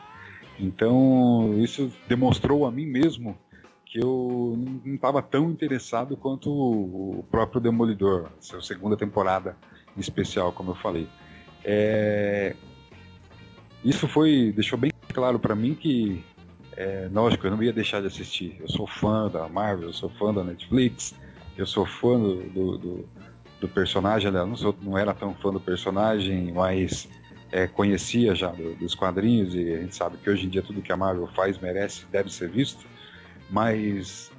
Então 0.59 1.55
isso 1.59 1.93
demonstrou 2.09 2.67
a 2.67 2.71
mim 2.71 2.87
mesmo 2.87 3.37
que 3.85 3.99
eu 4.03 4.59
não 4.85 4.95
estava 4.95 5.21
tão 5.21 5.51
interessado 5.51 6.17
quanto 6.17 6.51
o 6.51 7.25
próprio 7.31 7.61
Demolidor, 7.61 8.31
a 8.57 8.61
segunda 8.61 8.97
temporada 8.97 9.57
em 9.97 10.01
especial, 10.01 10.53
como 10.53 10.71
eu 10.71 10.75
falei. 10.77 11.07
É... 11.65 12.57
Isso 13.85 14.09
foi 14.09 14.53
deixou 14.55 14.79
bem 14.79 14.91
claro 15.13 15.39
para 15.39 15.55
mim 15.55 15.75
que 15.75 16.25
é, 16.77 17.09
lógico, 17.13 17.47
eu 17.47 17.51
não 17.51 17.63
ia 17.63 17.73
deixar 17.73 18.01
de 18.01 18.07
assistir. 18.07 18.57
Eu 18.61 18.69
sou 18.69 18.87
fã 18.87 19.29
da 19.29 19.49
Marvel, 19.49 19.89
eu 19.89 19.93
sou 19.93 20.09
fã 20.09 20.33
da 20.33 20.43
Netflix, 20.43 21.15
eu 21.57 21.67
sou 21.67 21.85
fã 21.85 22.19
do, 22.19 22.43
do, 22.45 22.79
do, 22.79 23.09
do 23.61 23.69
personagem. 23.69 24.31
Não, 24.31 24.57
sou, 24.57 24.75
não 24.81 24.97
era 24.97 25.13
tão 25.13 25.35
fã 25.35 25.53
do 25.53 25.61
personagem, 25.61 26.53
mas 26.53 27.09
é, 27.53 27.67
conhecia 27.67 28.35
já 28.35 28.49
do, 28.49 28.75
dos 28.75 28.95
quadrinhos 28.95 29.55
e 29.55 29.75
a 29.75 29.79
gente 29.79 29.95
sabe 29.95 30.17
que 30.17 30.29
hoje 30.29 30.47
em 30.47 30.49
dia 30.49 30.63
tudo 30.63 30.81
que 30.81 30.91
a 30.91 30.97
Marvel 30.97 31.29
faz 31.29 31.59
merece, 31.59 32.07
deve 32.11 32.33
ser 32.33 32.49
visto. 32.49 32.87
Mas 33.51 34.33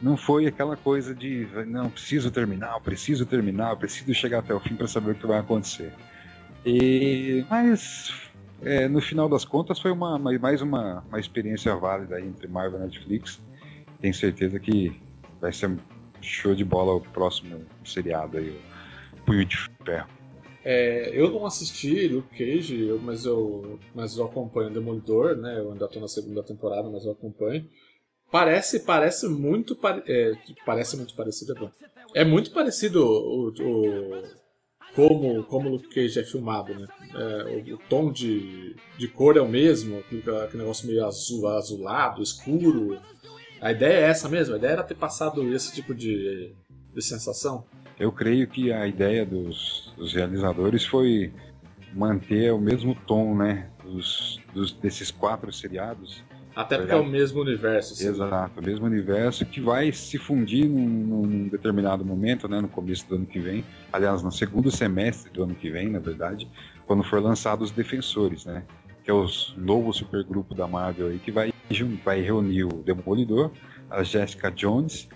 não 0.00 0.16
foi 0.16 0.46
aquela 0.46 0.76
coisa 0.76 1.14
de 1.14 1.48
não 1.66 1.88
preciso 1.88 2.30
terminar, 2.30 2.78
preciso 2.80 3.24
terminar, 3.24 3.74
preciso 3.76 4.12
chegar 4.14 4.40
até 4.40 4.54
o 4.54 4.60
fim 4.60 4.76
para 4.76 4.86
saber 4.86 5.12
o 5.12 5.14
que 5.14 5.26
vai 5.26 5.38
acontecer. 5.38 5.90
E 6.66 7.44
mas 7.48 8.12
é, 8.62 8.86
no 8.86 9.00
final 9.00 9.28
das 9.28 9.44
contas 9.44 9.80
foi 9.80 9.90
uma, 9.90 10.18
mais 10.18 10.60
uma, 10.60 11.02
uma 11.08 11.18
experiência 11.18 11.74
válida 11.74 12.20
entre 12.20 12.46
Marvel 12.46 12.80
e 12.80 12.82
Netflix. 12.82 13.40
Tenho 14.00 14.14
certeza 14.14 14.60
que 14.60 15.00
vai 15.40 15.52
ser 15.52 15.74
show 16.20 16.54
de 16.54 16.64
bola 16.64 16.94
o 16.94 17.00
próximo 17.00 17.64
seriado 17.84 18.36
aí, 18.36 18.60
o 19.14 19.22
Punho 19.22 19.46
de 19.46 19.56
Ferro. 19.84 20.17
É, 20.64 21.10
eu 21.12 21.30
não 21.30 21.46
assisti 21.46 22.08
Luke 22.08 22.36
Cage, 22.36 22.86
eu, 22.86 22.98
mas, 22.98 23.24
eu, 23.24 23.78
mas 23.94 24.16
eu 24.16 24.24
acompanho 24.24 24.70
Demolidor, 24.70 25.36
né? 25.36 25.58
Eu 25.58 25.72
ainda 25.72 25.84
estou 25.84 26.02
na 26.02 26.08
segunda 26.08 26.42
temporada, 26.42 26.88
mas 26.90 27.04
eu 27.04 27.12
acompanho. 27.12 27.68
Parece, 28.30 28.80
parece 28.80 29.28
muito, 29.28 29.78
é, 30.06 30.32
parece 30.66 30.96
muito 30.96 31.14
parecido, 31.14 31.52
é 31.52 31.60
bom. 31.60 31.70
É 32.14 32.24
muito 32.24 32.50
parecido 32.50 33.02
o, 33.02 33.48
o, 33.48 34.22
como, 34.94 35.44
como 35.44 35.68
o 35.68 35.72
Luke 35.72 35.88
Cage 35.88 36.20
é 36.20 36.24
filmado, 36.24 36.74
né? 36.74 36.86
É, 37.14 37.72
o, 37.72 37.74
o, 37.74 37.78
tom 37.88 38.12
de, 38.12 38.76
de 38.98 39.08
cor 39.08 39.36
é 39.36 39.40
o 39.40 39.48
mesmo, 39.48 39.98
aquele 39.98 40.22
negócio 40.54 40.86
meio 40.86 41.06
azul, 41.06 41.48
azulado, 41.48 42.22
escuro. 42.22 43.00
A 43.60 43.72
ideia 43.72 44.06
é 44.06 44.10
essa 44.10 44.28
mesmo? 44.28 44.54
A 44.54 44.58
ideia 44.58 44.72
era 44.72 44.84
ter 44.84 44.96
passado 44.96 45.42
esse 45.54 45.72
tipo 45.72 45.94
de, 45.94 46.52
de 46.94 47.02
sensação? 47.02 47.64
Eu 47.98 48.12
creio 48.12 48.46
que 48.46 48.72
a 48.72 48.86
ideia 48.86 49.26
dos, 49.26 49.92
dos 49.96 50.12
realizadores 50.14 50.84
foi 50.84 51.32
manter 51.92 52.52
o 52.52 52.60
mesmo 52.60 52.94
tom, 52.94 53.34
né? 53.34 53.68
Dos, 53.82 54.40
dos, 54.52 54.72
desses 54.72 55.10
quatro 55.10 55.52
seriados 55.52 56.22
até 56.58 56.76
porque 56.76 56.92
é 56.92 56.96
o 56.96 57.06
mesmo 57.06 57.40
universo. 57.40 57.94
Sim. 57.94 58.08
Exato, 58.08 58.58
o 58.58 58.64
mesmo 58.64 58.84
universo 58.84 59.46
que 59.46 59.60
vai 59.60 59.92
se 59.92 60.18
fundir 60.18 60.68
num, 60.68 60.88
num, 60.88 61.48
determinado 61.48 62.04
momento, 62.04 62.48
né, 62.48 62.60
no 62.60 62.66
começo 62.66 63.08
do 63.08 63.14
ano 63.14 63.26
que 63.26 63.38
vem. 63.38 63.64
Aliás, 63.92 64.24
no 64.24 64.32
segundo 64.32 64.68
semestre 64.68 65.30
do 65.30 65.44
ano 65.44 65.54
que 65.54 65.70
vem, 65.70 65.88
na 65.88 66.00
verdade, 66.00 66.48
quando 66.84 67.04
for 67.04 67.22
lançado 67.22 67.62
os 67.62 67.70
Defensores, 67.70 68.44
né? 68.44 68.64
Que 69.04 69.10
é 69.12 69.14
o 69.14 69.24
novo 69.56 69.92
supergrupo 69.92 70.52
da 70.52 70.66
Marvel 70.66 71.06
aí 71.06 71.20
que 71.20 71.30
vai, 71.30 71.52
vai 72.04 72.20
reunir 72.22 72.64
o 72.64 72.82
Demolidor, 72.82 73.52
a 73.88 74.02
Jessica 74.02 74.50
Jones, 74.50 75.08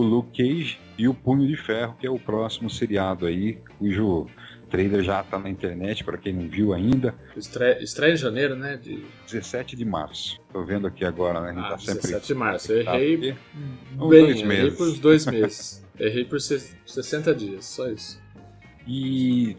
o 0.00 0.04
Luke 0.04 0.42
Cage 0.42 0.78
e 0.96 1.06
o 1.06 1.14
Punho 1.14 1.46
de 1.46 1.56
Ferro, 1.56 1.94
que 2.00 2.06
é 2.06 2.10
o 2.10 2.18
próximo 2.18 2.70
seriado 2.70 3.26
aí, 3.26 3.58
cujo 3.78 4.26
trailer 4.70 5.02
já 5.02 5.20
está 5.20 5.38
na 5.38 5.50
internet 5.50 6.04
para 6.04 6.16
quem 6.16 6.32
não 6.32 6.48
viu 6.48 6.72
ainda. 6.72 7.14
Estreia, 7.36 7.82
estreia 7.82 8.12
em 8.12 8.16
janeiro, 8.16 8.56
né? 8.56 8.76
De... 8.76 9.04
17 9.26 9.76
de 9.76 9.84
março. 9.84 10.40
Estou 10.46 10.64
vendo 10.64 10.86
aqui 10.86 11.04
agora, 11.04 11.40
né? 11.40 11.50
A 11.50 11.52
gente 11.52 11.64
ah, 11.64 11.70
tá 11.70 11.78
sempre. 11.78 12.02
17 12.02 12.26
de 12.26 12.34
março. 12.34 12.72
Eu 12.72 12.80
errei. 12.80 13.32
Tá, 13.32 13.38
Uns 13.98 14.10
bem, 14.10 14.26
dois 14.26 14.42
meses. 14.42 14.64
errei 14.64 14.70
por 14.76 14.98
dois 15.00 15.26
meses. 15.26 15.86
errei 15.98 16.24
por 16.24 16.40
60 16.40 17.34
dias, 17.34 17.64
só 17.64 17.88
isso. 17.88 18.20
E 18.86 19.56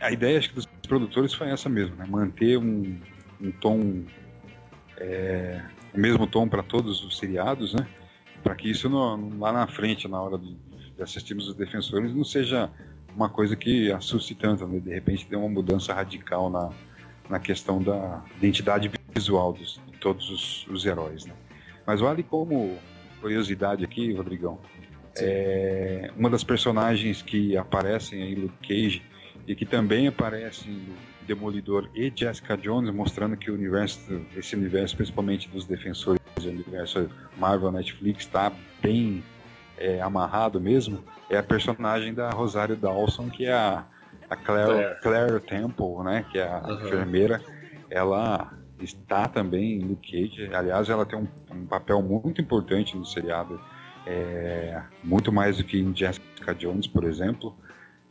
a 0.00 0.12
ideia 0.12 0.38
acho 0.38 0.50
que 0.50 0.54
dos 0.54 0.66
produtores 0.86 1.32
foi 1.32 1.48
essa 1.48 1.68
mesmo, 1.68 1.96
né? 1.96 2.06
Manter 2.08 2.58
um, 2.58 3.00
um 3.40 3.50
tom. 3.52 4.04
É, 4.98 5.62
o 5.92 5.98
mesmo 5.98 6.26
tom 6.26 6.46
para 6.46 6.62
todos 6.62 7.02
os 7.02 7.18
seriados, 7.18 7.74
né? 7.74 7.86
Para 8.42 8.54
que 8.54 8.70
isso 8.70 8.88
no, 8.88 9.38
lá 9.38 9.52
na 9.52 9.66
frente, 9.66 10.08
na 10.08 10.20
hora 10.20 10.38
de, 10.38 10.56
de 10.96 11.02
assistirmos 11.02 11.48
os 11.48 11.54
defensores, 11.54 12.14
não 12.14 12.24
seja 12.24 12.70
uma 13.14 13.28
coisa 13.28 13.54
que 13.54 13.92
assuste 13.92 14.34
tanto, 14.34 14.66
né? 14.66 14.80
De 14.80 14.90
repente 14.90 15.26
tem 15.26 15.38
uma 15.38 15.48
mudança 15.48 15.92
radical 15.92 16.50
na, 16.50 16.70
na 17.28 17.38
questão 17.38 17.82
da 17.82 18.22
identidade 18.36 18.90
visual 19.14 19.52
dos, 19.52 19.80
de 19.86 19.98
todos 19.98 20.30
os, 20.30 20.66
os 20.68 20.84
heróis, 20.84 21.26
né? 21.26 21.34
Mas 21.86 22.00
vale 22.00 22.22
como 22.22 22.76
curiosidade 23.20 23.84
aqui, 23.84 24.12
Rodrigão, 24.12 24.58
é, 25.16 26.10
uma 26.16 26.30
das 26.30 26.42
personagens 26.42 27.22
que 27.22 27.56
aparecem 27.56 28.32
em 28.32 28.34
Luke 28.34 28.66
Cage 28.66 29.02
e 29.46 29.54
que 29.54 29.66
também 29.66 30.06
aparece 30.06 30.68
em 30.68 30.86
Demolidor 31.26 31.88
e 31.94 32.12
Jessica 32.14 32.56
Jones, 32.56 32.92
mostrando 32.94 33.36
que 33.36 33.50
o 33.50 33.54
universo, 33.54 34.00
esse 34.36 34.56
universo, 34.56 34.96
principalmente 34.96 35.48
dos 35.48 35.66
defensores 35.66 36.21
do 36.42 36.50
universo 36.50 37.08
Marvel 37.36 37.72
Netflix, 37.72 38.24
está 38.24 38.52
bem 38.80 39.22
é, 39.78 40.00
amarrado 40.00 40.60
mesmo, 40.60 41.02
é 41.28 41.38
a 41.38 41.42
personagem 41.42 42.14
da 42.14 42.30
Rosário 42.30 42.76
Dawson, 42.76 43.28
que 43.30 43.46
é 43.46 43.52
a, 43.52 43.84
a 44.28 44.36
Claire, 44.36 45.00
Claire 45.00 45.40
Temple, 45.40 46.04
né, 46.04 46.24
que 46.30 46.38
é 46.38 46.48
a 46.48 46.62
uhum. 46.62 46.74
enfermeira. 46.74 47.40
Ela 47.90 48.52
está 48.80 49.28
também 49.28 49.80
em 49.80 49.80
Luke 49.80 50.10
Cage. 50.10 50.54
Aliás, 50.54 50.88
ela 50.88 51.06
tem 51.06 51.18
um, 51.18 51.28
um 51.50 51.66
papel 51.66 52.02
muito 52.02 52.40
importante 52.40 52.96
no 52.96 53.04
seriado, 53.04 53.60
é, 54.06 54.82
muito 55.02 55.32
mais 55.32 55.56
do 55.56 55.64
que 55.64 55.78
em 55.78 55.94
Jessica 55.94 56.54
Jones, 56.54 56.86
por 56.86 57.04
exemplo. 57.04 57.56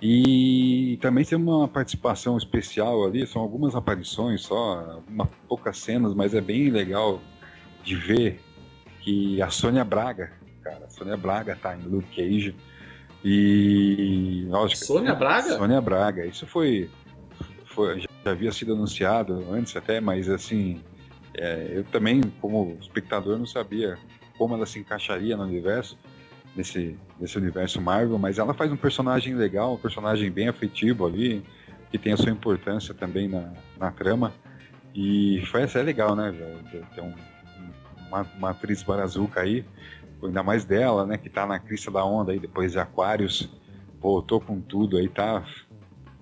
E 0.02 0.98
também 1.00 1.24
tem 1.24 1.38
uma 1.38 1.68
participação 1.68 2.36
especial 2.36 3.06
ali, 3.06 3.28
são 3.28 3.42
algumas 3.42 3.76
aparições 3.76 4.42
só, 4.42 5.00
uma, 5.08 5.28
poucas 5.48 5.78
cenas, 5.78 6.16
mas 6.16 6.34
é 6.34 6.42
bem 6.42 6.72
legal 6.72 7.22
de 7.84 7.96
ver 7.96 8.40
que 9.02 9.42
a 9.42 9.50
Sônia 9.50 9.84
Braga, 9.84 10.32
cara, 10.64 10.86
a 10.86 10.90
Sônia 10.90 11.18
Braga 11.18 11.56
tá 11.56 11.76
em 11.76 11.82
Luke 11.82 12.16
Cage. 12.16 12.56
E. 13.24 14.46
Lógico, 14.48 14.86
Sônia 14.86 15.14
Braga? 15.14 15.58
Sônia 15.58 15.82
Braga, 15.82 16.26
isso 16.26 16.46
foi. 16.48 16.90
foi 17.66 18.02
já 18.02 18.32
havia 18.32 18.52
sido 18.52 18.74
anunciado 18.74 19.46
antes 19.52 19.76
até, 19.76 20.00
mas 20.00 20.30
assim. 20.30 20.82
É, 21.34 21.72
eu 21.76 21.86
também, 21.86 22.22
como 22.42 22.78
espectador, 22.82 23.38
não 23.38 23.46
sabia 23.46 23.98
como 24.38 24.54
ela 24.54 24.66
se 24.66 24.80
encaixaria 24.80 25.38
no 25.38 25.44
universo 25.44 25.98
nesse, 26.56 26.98
nesse 27.20 27.38
universo 27.38 27.82
Marvel, 27.82 28.18
mas 28.18 28.40
ela 28.40 28.54
faz 28.54 28.72
um 28.72 28.78
personagem 28.78 29.36
legal, 29.36 29.74
um 29.74 29.78
personagem 29.78 30.32
bem 30.32 30.48
afetivo 30.48 31.06
ali, 31.06 31.44
que 31.90 31.98
tem 31.98 32.14
a 32.14 32.18
sua 32.18 32.32
importância 32.32 32.94
também 32.94 33.28
na, 33.28 33.54
na 33.78 33.92
trama. 33.92 34.34
E 34.94 35.42
foi 35.46 35.64
é 35.64 35.82
legal, 35.82 36.16
né, 36.16 36.34
Ter 36.94 37.02
um, 37.02 37.14
uma, 38.12 38.28
uma 38.38 38.50
atriz 38.50 38.84
barazuca 38.84 39.42
aí, 39.42 39.66
ainda 40.22 40.44
mais 40.44 40.66
dela, 40.66 41.06
né, 41.06 41.18
que 41.18 41.30
tá 41.30 41.46
na 41.46 41.58
crista 41.58 41.90
da 41.90 42.04
onda 42.04 42.32
aí 42.32 42.40
depois 42.40 42.74
de 42.74 42.80
Aquários, 42.80 43.50
voltou 44.00 44.42
com 44.42 44.60
tudo 44.60 44.98
aí, 44.98 45.08
tá 45.08 45.46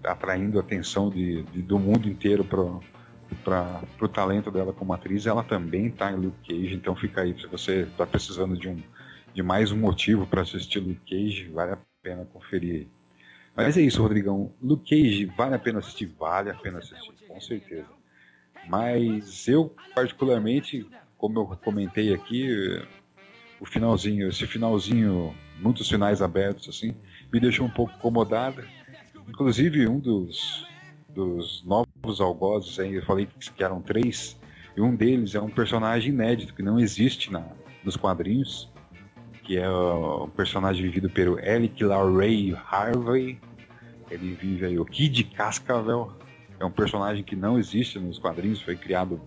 atraindo 0.04 0.58
a 0.58 0.62
atenção 0.62 1.10
de, 1.10 1.44
de 1.44 1.62
do 1.62 1.80
mundo 1.80 2.08
inteiro 2.08 2.46
pro, 2.46 2.82
para 3.44 3.82
o 4.00 4.08
talento 4.08 4.52
dela 4.52 4.72
como 4.72 4.94
atriz, 4.94 5.26
ela 5.26 5.44
também 5.44 5.88
está 5.88 6.12
em 6.12 6.16
Luke 6.16 6.48
Cage, 6.48 6.76
então 6.76 6.96
fica 6.96 7.22
aí, 7.22 7.38
se 7.40 7.48
você 7.48 7.82
está 7.82 8.06
precisando 8.06 8.58
de 8.58 8.70
um 8.70 8.78
de 9.34 9.44
mais 9.44 9.72
um 9.72 9.78
motivo 9.78 10.26
para 10.26 10.42
assistir 10.42 10.80
Luke 10.80 11.02
Cage, 11.08 11.50
vale 11.50 11.74
a 11.74 11.78
pena 12.02 12.26
conferir. 12.26 12.88
Mas 13.56 13.78
é 13.78 13.82
isso, 13.82 14.02
Rodrigão. 14.02 14.54
Luke 14.62 14.90
Cage, 14.90 15.26
vale 15.26 15.56
a 15.56 15.60
pena 15.60 15.80
assistir? 15.80 16.08
Vale 16.20 16.50
a 16.50 16.56
pena 16.56 16.80
assistir, 16.80 17.14
com 17.28 17.40
certeza. 17.40 17.88
Mas 18.68 19.48
eu, 19.48 19.74
particularmente, 19.94 20.90
como 21.20 21.38
eu 21.38 21.46
comentei 21.58 22.14
aqui, 22.14 22.82
o 23.60 23.66
finalzinho, 23.66 24.30
esse 24.30 24.48
finalzinho, 24.48 25.36
muitos 25.60 25.88
finais 25.88 26.22
abertos, 26.22 26.70
assim, 26.70 26.96
me 27.32 27.40
deixou 27.40 27.68
um 27.68 27.70
pouco 27.70 27.94
incomodado. 27.94 28.64
Inclusive, 29.28 29.86
um 29.88 30.00
dos, 30.00 30.66
dos 31.10 31.64
novos 31.66 32.22
algozes, 32.22 32.80
aí, 32.80 32.96
eu 32.96 33.06
falei 33.06 33.28
que 33.28 33.64
eram 33.64 33.82
três, 33.82 34.40
e 34.76 34.82
um 34.82 34.96
deles 34.96 35.36
é 35.36 35.42
um 35.42 35.50
personagem 35.50 36.14
inédito, 36.14 36.56
que 36.56 36.64
não 36.64 36.80
existe 36.80 37.32
na, 37.32 37.46
nos 37.84 37.98
quadrinhos, 37.98 38.72
que 39.44 39.58
é 39.58 39.70
o 39.70 40.30
personagem 40.30 40.82
vivido 40.84 41.10
pelo 41.10 41.38
Eric 41.40 41.84
Larray 41.84 42.56
Harvey. 42.72 43.38
Ele 44.10 44.36
vive 44.36 44.66
aí 44.66 44.80
o 44.80 44.86
Kid 44.86 45.24
Cascavel. 45.36 46.14
É 46.60 46.66
um 46.66 46.72
personagem 46.72 47.24
que 47.24 47.36
não 47.36 47.58
existe 47.58 48.00
nos 48.00 48.20
quadrinhos, 48.20 48.62
foi 48.62 48.76
criado 48.76 49.20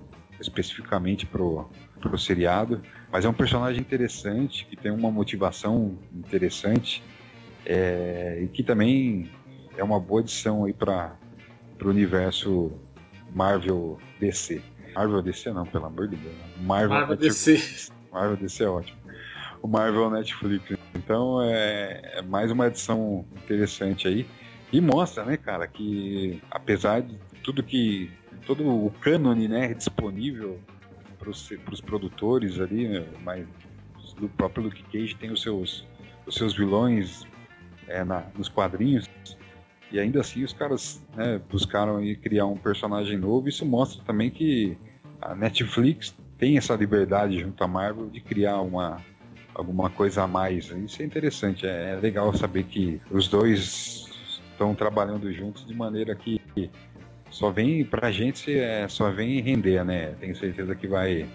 especificamente 0.42 1.24
pro, 1.24 1.70
pro 2.00 2.18
seriado. 2.18 2.82
Mas 3.10 3.24
é 3.24 3.28
um 3.28 3.32
personagem 3.32 3.80
interessante, 3.80 4.66
que 4.66 4.76
tem 4.76 4.90
uma 4.90 5.10
motivação 5.10 5.98
interessante. 6.14 7.02
É, 7.64 8.40
e 8.42 8.48
que 8.48 8.62
também 8.62 9.30
é 9.76 9.84
uma 9.84 10.00
boa 10.00 10.20
adição 10.20 10.64
aí 10.64 10.72
para 10.72 11.16
o 11.82 11.88
universo 11.88 12.72
Marvel 13.32 13.98
DC. 14.18 14.60
Marvel 14.94 15.22
DC 15.22 15.52
não, 15.52 15.64
pelo 15.64 15.86
amor 15.86 16.08
de 16.08 16.16
Deus. 16.16 16.34
Marvel, 16.60 16.90
Marvel 16.90 17.16
DC. 17.16 17.90
Marvel 18.12 18.36
DC 18.36 18.64
é 18.64 18.68
ótimo 18.68 19.02
o 19.62 19.68
Marvel 19.68 20.10
Netflix. 20.10 20.76
Então 20.94 21.40
é, 21.40 22.16
é, 22.16 22.22
mais 22.22 22.50
uma 22.50 22.66
edição 22.66 23.24
interessante 23.36 24.08
aí. 24.08 24.26
E 24.72 24.80
mostra, 24.80 25.24
né, 25.24 25.36
cara, 25.36 25.66
que 25.68 26.42
apesar 26.50 27.00
de 27.00 27.16
tudo 27.42 27.62
que. 27.62 28.10
Todo 28.46 28.66
o 28.66 28.90
cânone 29.00 29.48
né, 29.48 29.72
disponível 29.74 30.58
para 31.18 31.30
os 31.30 31.80
produtores 31.80 32.60
ali, 32.60 32.88
né, 32.88 33.06
mas 33.22 33.46
o 34.20 34.28
próprio 34.28 34.64
Luke 34.64 34.82
Cage 34.84 35.14
tem 35.14 35.30
os 35.30 35.42
seus, 35.42 35.86
os 36.26 36.34
seus 36.34 36.54
vilões 36.54 37.24
é, 37.88 38.04
na, 38.04 38.24
nos 38.36 38.48
quadrinhos. 38.48 39.08
E 39.90 40.00
ainda 40.00 40.20
assim 40.20 40.42
os 40.42 40.52
caras 40.52 41.04
né, 41.14 41.40
buscaram 41.50 41.98
aí 41.98 42.16
criar 42.16 42.46
um 42.46 42.56
personagem 42.56 43.18
novo. 43.18 43.48
Isso 43.48 43.64
mostra 43.64 44.02
também 44.04 44.30
que 44.30 44.76
a 45.20 45.34
Netflix 45.34 46.14
tem 46.38 46.56
essa 46.56 46.74
liberdade 46.74 47.38
junto 47.38 47.62
à 47.62 47.68
Marvel 47.68 48.08
de 48.08 48.20
criar 48.20 48.60
uma, 48.60 49.00
alguma 49.54 49.90
coisa 49.90 50.22
a 50.22 50.26
mais. 50.26 50.70
Isso 50.70 51.02
é 51.02 51.04
interessante, 51.04 51.66
é, 51.66 51.92
é 51.92 51.96
legal 51.96 52.34
saber 52.34 52.64
que 52.64 53.00
os 53.10 53.28
dois 53.28 54.10
estão 54.50 54.74
trabalhando 54.74 55.32
juntos 55.32 55.66
de 55.66 55.74
maneira 55.74 56.14
que 56.14 56.40
só 57.32 57.50
vem 57.50 57.84
pra 57.84 58.12
gente 58.12 58.56
é, 58.56 58.86
só 58.86 59.10
vem 59.10 59.40
render, 59.40 59.84
né? 59.84 60.14
Tenho 60.20 60.36
certeza 60.36 60.74
que 60.74 60.86
vai 60.86 61.26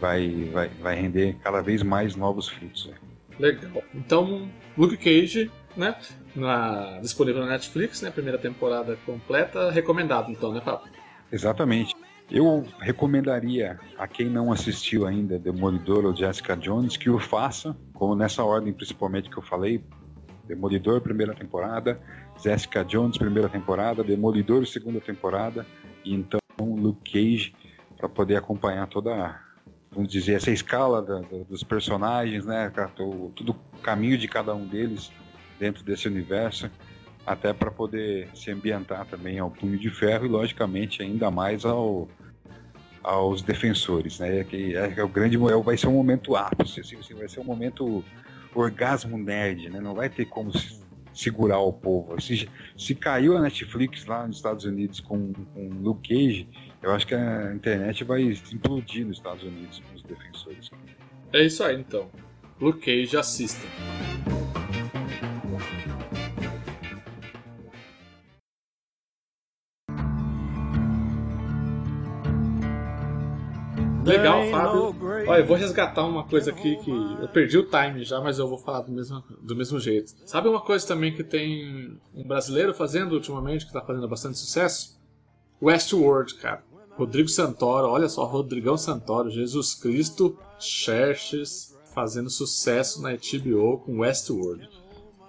vai 0.00 0.48
vai, 0.52 0.68
vai 0.80 0.96
render 0.96 1.36
cada 1.42 1.60
vez 1.60 1.82
mais 1.82 2.16
novos 2.16 2.48
frutos. 2.48 2.86
Né? 2.86 2.94
Legal. 3.38 3.82
Então, 3.94 4.50
Luke 4.76 4.96
Cage, 4.96 5.50
né? 5.76 5.94
Na, 6.34 6.98
disponível 7.00 7.42
na 7.42 7.52
Netflix, 7.52 8.02
né? 8.02 8.10
Primeira 8.10 8.38
temporada 8.38 8.96
completa, 9.06 9.70
recomendado 9.70 10.30
então, 10.30 10.52
né, 10.52 10.60
Fábio? 10.60 10.90
Exatamente. 11.30 11.94
Eu 12.30 12.64
recomendaria 12.78 13.78
a 13.98 14.06
quem 14.06 14.28
não 14.30 14.52
assistiu 14.52 15.04
ainda 15.04 15.38
Demolidor 15.38 16.04
ou 16.04 16.14
Jessica 16.14 16.56
Jones 16.56 16.96
que 16.96 17.10
o 17.10 17.18
faça, 17.18 17.76
como 17.92 18.14
nessa 18.14 18.44
ordem 18.44 18.72
principalmente 18.72 19.28
que 19.28 19.36
eu 19.36 19.42
falei. 19.42 19.82
Demolidor, 20.46 21.00
primeira 21.00 21.34
temporada, 21.34 22.00
Jessica 22.42 22.84
Jones, 22.84 23.18
primeira 23.18 23.48
temporada, 23.48 24.02
Demolidor, 24.02 24.66
segunda 24.66 25.00
temporada, 25.00 25.66
e 26.04 26.14
então 26.14 26.40
Luke 26.58 27.12
Cage, 27.12 27.54
para 27.96 28.08
poder 28.08 28.36
acompanhar 28.36 28.86
toda, 28.86 29.40
vamos 29.90 30.10
dizer, 30.10 30.34
essa 30.34 30.50
escala 30.50 31.02
da, 31.02 31.20
da, 31.20 31.44
dos 31.48 31.62
personagens, 31.62 32.46
né? 32.46 32.72
Todo 32.96 33.52
o 33.52 33.80
caminho 33.82 34.16
de 34.16 34.26
cada 34.26 34.54
um 34.54 34.66
deles 34.66 35.12
dentro 35.58 35.84
desse 35.84 36.08
universo 36.08 36.70
até 37.26 37.52
para 37.52 37.70
poder 37.70 38.28
se 38.34 38.50
ambientar 38.50 39.06
também 39.06 39.38
ao 39.38 39.50
Punho 39.50 39.78
de 39.78 39.90
Ferro 39.90 40.24
e, 40.24 40.28
logicamente, 40.28 41.02
ainda 41.02 41.30
mais 41.30 41.64
ao, 41.64 42.08
aos 43.02 43.42
defensores, 43.42 44.18
né? 44.18 44.42
Que 44.44 44.74
é, 44.76 44.94
é 44.96 45.04
o 45.04 45.08
grande, 45.08 45.36
é, 45.36 45.62
vai 45.62 45.76
ser 45.76 45.88
um 45.88 45.94
momento 45.94 46.34
ápice, 46.34 46.80
assim, 46.80 46.96
vai 47.14 47.28
ser 47.28 47.40
um 47.40 47.44
momento 47.44 48.02
orgasmo 48.54 49.18
nerd, 49.18 49.68
né? 49.68 49.80
Não 49.80 49.94
vai 49.94 50.08
ter 50.08 50.24
como 50.24 50.50
segurar 51.20 51.58
o 51.58 51.72
povo. 51.72 52.20
Se, 52.20 52.48
se 52.76 52.94
caiu 52.94 53.36
a 53.36 53.40
Netflix 53.40 54.06
lá 54.06 54.26
nos 54.26 54.36
Estados 54.36 54.64
Unidos 54.64 55.00
com, 55.00 55.32
com 55.32 55.68
Luke 55.82 56.08
Cage, 56.08 56.48
eu 56.82 56.92
acho 56.92 57.06
que 57.06 57.14
a 57.14 57.54
internet 57.54 58.04
vai 58.04 58.22
implodir 58.52 59.06
nos 59.06 59.18
Estados 59.18 59.42
Unidos 59.42 59.80
com 59.80 59.96
os 59.96 60.02
defensores. 60.02 60.70
É 61.32 61.44
isso 61.44 61.62
aí 61.62 61.78
então. 61.78 62.10
Luke 62.60 62.80
Cage 62.80 63.16
assista. 63.16 63.66
Legal, 74.04 74.44
Fábio. 74.50 74.99
Olha, 75.30 75.42
eu 75.42 75.46
vou 75.46 75.56
resgatar 75.56 76.04
uma 76.04 76.24
coisa 76.24 76.50
aqui 76.50 76.76
que 76.76 76.90
eu 76.90 77.28
perdi 77.28 77.56
o 77.56 77.62
time 77.62 78.02
já, 78.02 78.20
mas 78.20 78.40
eu 78.40 78.48
vou 78.48 78.58
falar 78.58 78.80
do 78.80 78.90
mesmo, 78.90 79.22
do 79.40 79.54
mesmo 79.54 79.78
jeito. 79.78 80.12
Sabe 80.26 80.48
uma 80.48 80.60
coisa 80.60 80.84
também 80.84 81.14
que 81.14 81.22
tem 81.22 81.96
um 82.12 82.26
brasileiro 82.26 82.74
fazendo 82.74 83.12
ultimamente, 83.12 83.64
que 83.64 83.72
tá 83.72 83.80
fazendo 83.80 84.08
bastante 84.08 84.38
sucesso? 84.38 85.00
Westworld, 85.62 86.34
cara. 86.34 86.64
Rodrigo 86.96 87.28
Santoro, 87.28 87.88
olha 87.88 88.08
só, 88.08 88.24
Rodrigão 88.24 88.76
Santoro, 88.76 89.30
Jesus 89.30 89.72
Cristo, 89.72 90.36
Xerxes, 90.58 91.78
fazendo 91.94 92.28
sucesso 92.28 93.00
na 93.00 93.10
HBO 93.12 93.78
com 93.78 94.00
Westworld. 94.00 94.68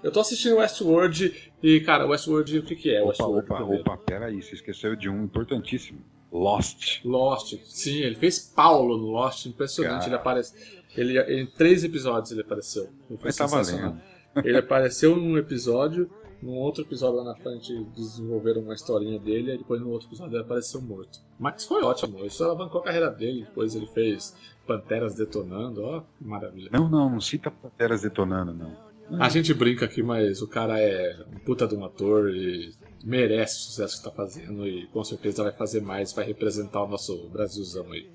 Eu 0.02 0.12
tô 0.12 0.20
assistindo 0.20 0.56
Westworld 0.58 1.52
e, 1.62 1.80
cara, 1.82 2.08
Westworld, 2.08 2.58
o 2.58 2.64
que, 2.64 2.76
que 2.76 2.90
é? 2.90 3.02
Opa, 3.02 3.10
Westworld 3.10 3.46
opa, 3.46 3.56
primeiro? 3.58 3.82
opa, 3.82 3.98
peraí, 3.98 4.42
você 4.42 4.56
esqueceu 4.56 4.96
de 4.96 5.08
um 5.08 5.24
importantíssimo. 5.26 6.00
Lost. 6.32 7.04
Lost, 7.04 7.56
sim, 7.65 8.00
ele 8.00 8.15
fez 8.15 8.39
Paulo 8.39 8.98
no 8.98 9.08
Lost, 9.08 9.46
impressionante. 9.46 10.00
Cara. 10.00 10.08
Ele 10.08 10.15
aparece. 10.15 10.82
Ele, 10.96 11.41
em 11.41 11.46
três 11.46 11.84
episódios 11.84 12.32
ele 12.32 12.41
apareceu. 12.41 12.89
Mas 13.22 13.36
tá 13.36 13.46
valendo. 13.46 14.00
Ele 14.44 14.58
apareceu 14.58 15.15
num 15.15 15.38
episódio, 15.38 16.10
num 16.41 16.56
outro 16.56 16.84
episódio 16.84 17.17
lá 17.17 17.24
na 17.24 17.36
frente 17.36 17.74
desenvolveram 17.96 18.62
uma 18.62 18.74
historinha 18.74 19.20
dele, 19.20 19.54
e 19.54 19.58
depois 19.58 19.82
no 19.82 19.89
outro 19.89 20.08
episódio 20.08 20.36
ele 20.36 20.44
apareceu 20.44 20.82
morto. 20.82 21.20
Mas 21.38 21.65
foi 21.65 21.84
ótimo, 21.84 22.26
isso 22.26 22.44
alavancou 22.44 22.82
a 22.82 22.84
carreira 22.84 23.10
dele. 23.10 23.44
Depois 23.44 23.76
ele 23.76 23.88
fez 23.88 24.36
Panteras 24.65 25.15
Detonando, 25.15 25.84
ó, 25.84 26.02
que 26.17 26.24
maravilha. 26.24 26.70
Não, 26.72 26.89
não, 26.89 27.10
não 27.10 27.20
cita 27.20 27.52
Panteras 27.52 28.02
detonando, 28.02 28.54
não. 28.54 28.91
A 29.20 29.28
gente 29.28 29.54
brinca 29.54 29.86
aqui, 29.86 30.02
mas 30.02 30.41
o 30.41 30.48
cara 30.48 30.80
é 30.80 31.26
um 31.34 31.39
puta 31.39 31.67
de 31.67 31.76
um 31.76 31.84
ator 31.84 32.34
e 32.34 32.72
merece 33.04 33.56
o 33.58 33.60
sucesso 33.64 33.98
que 33.98 34.04
tá 34.04 34.12
fazendo 34.12 34.68
e 34.68 34.88
com 34.88 35.04
certeza 35.04 35.44
vai 35.44 35.52
fazer 35.52 35.82
mais, 35.82 36.14
vai 36.14 36.26
representar 36.26 36.84
o 36.84 36.88
nosso 36.88 37.28
Brasilzão 37.30 37.92
aí. 37.92 38.10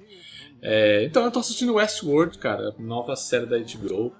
É, 0.62 1.04
então 1.04 1.24
eu 1.24 1.30
tô 1.30 1.38
assistindo 1.40 1.74
Westworld, 1.74 2.38
cara, 2.38 2.74
nova 2.78 3.14
série 3.16 3.46
da 3.46 3.58
HBO. 3.58 4.12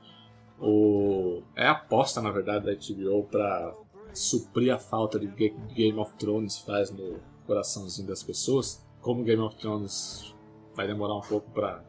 O, 0.61 1.43
é 1.55 1.67
a 1.67 1.73
aposta, 1.73 2.21
na 2.21 2.31
verdade, 2.31 2.65
da 2.67 2.73
HBO 2.73 3.25
pra 3.25 3.75
suprir 4.15 4.73
a 4.75 4.79
falta 4.79 5.19
de 5.19 5.27
Ga- 5.27 5.57
Game 5.75 5.99
of 5.99 6.15
Thrones 6.15 6.59
faz 6.59 6.91
no 6.91 7.19
coraçãozinho 7.47 8.09
das 8.09 8.23
pessoas. 8.23 8.83
Como 9.03 9.23
Game 9.23 9.43
of 9.43 9.57
Thrones 9.57 10.35
vai 10.75 10.87
demorar 10.87 11.15
um 11.17 11.21
pouco 11.21 11.51
pra 11.51 11.83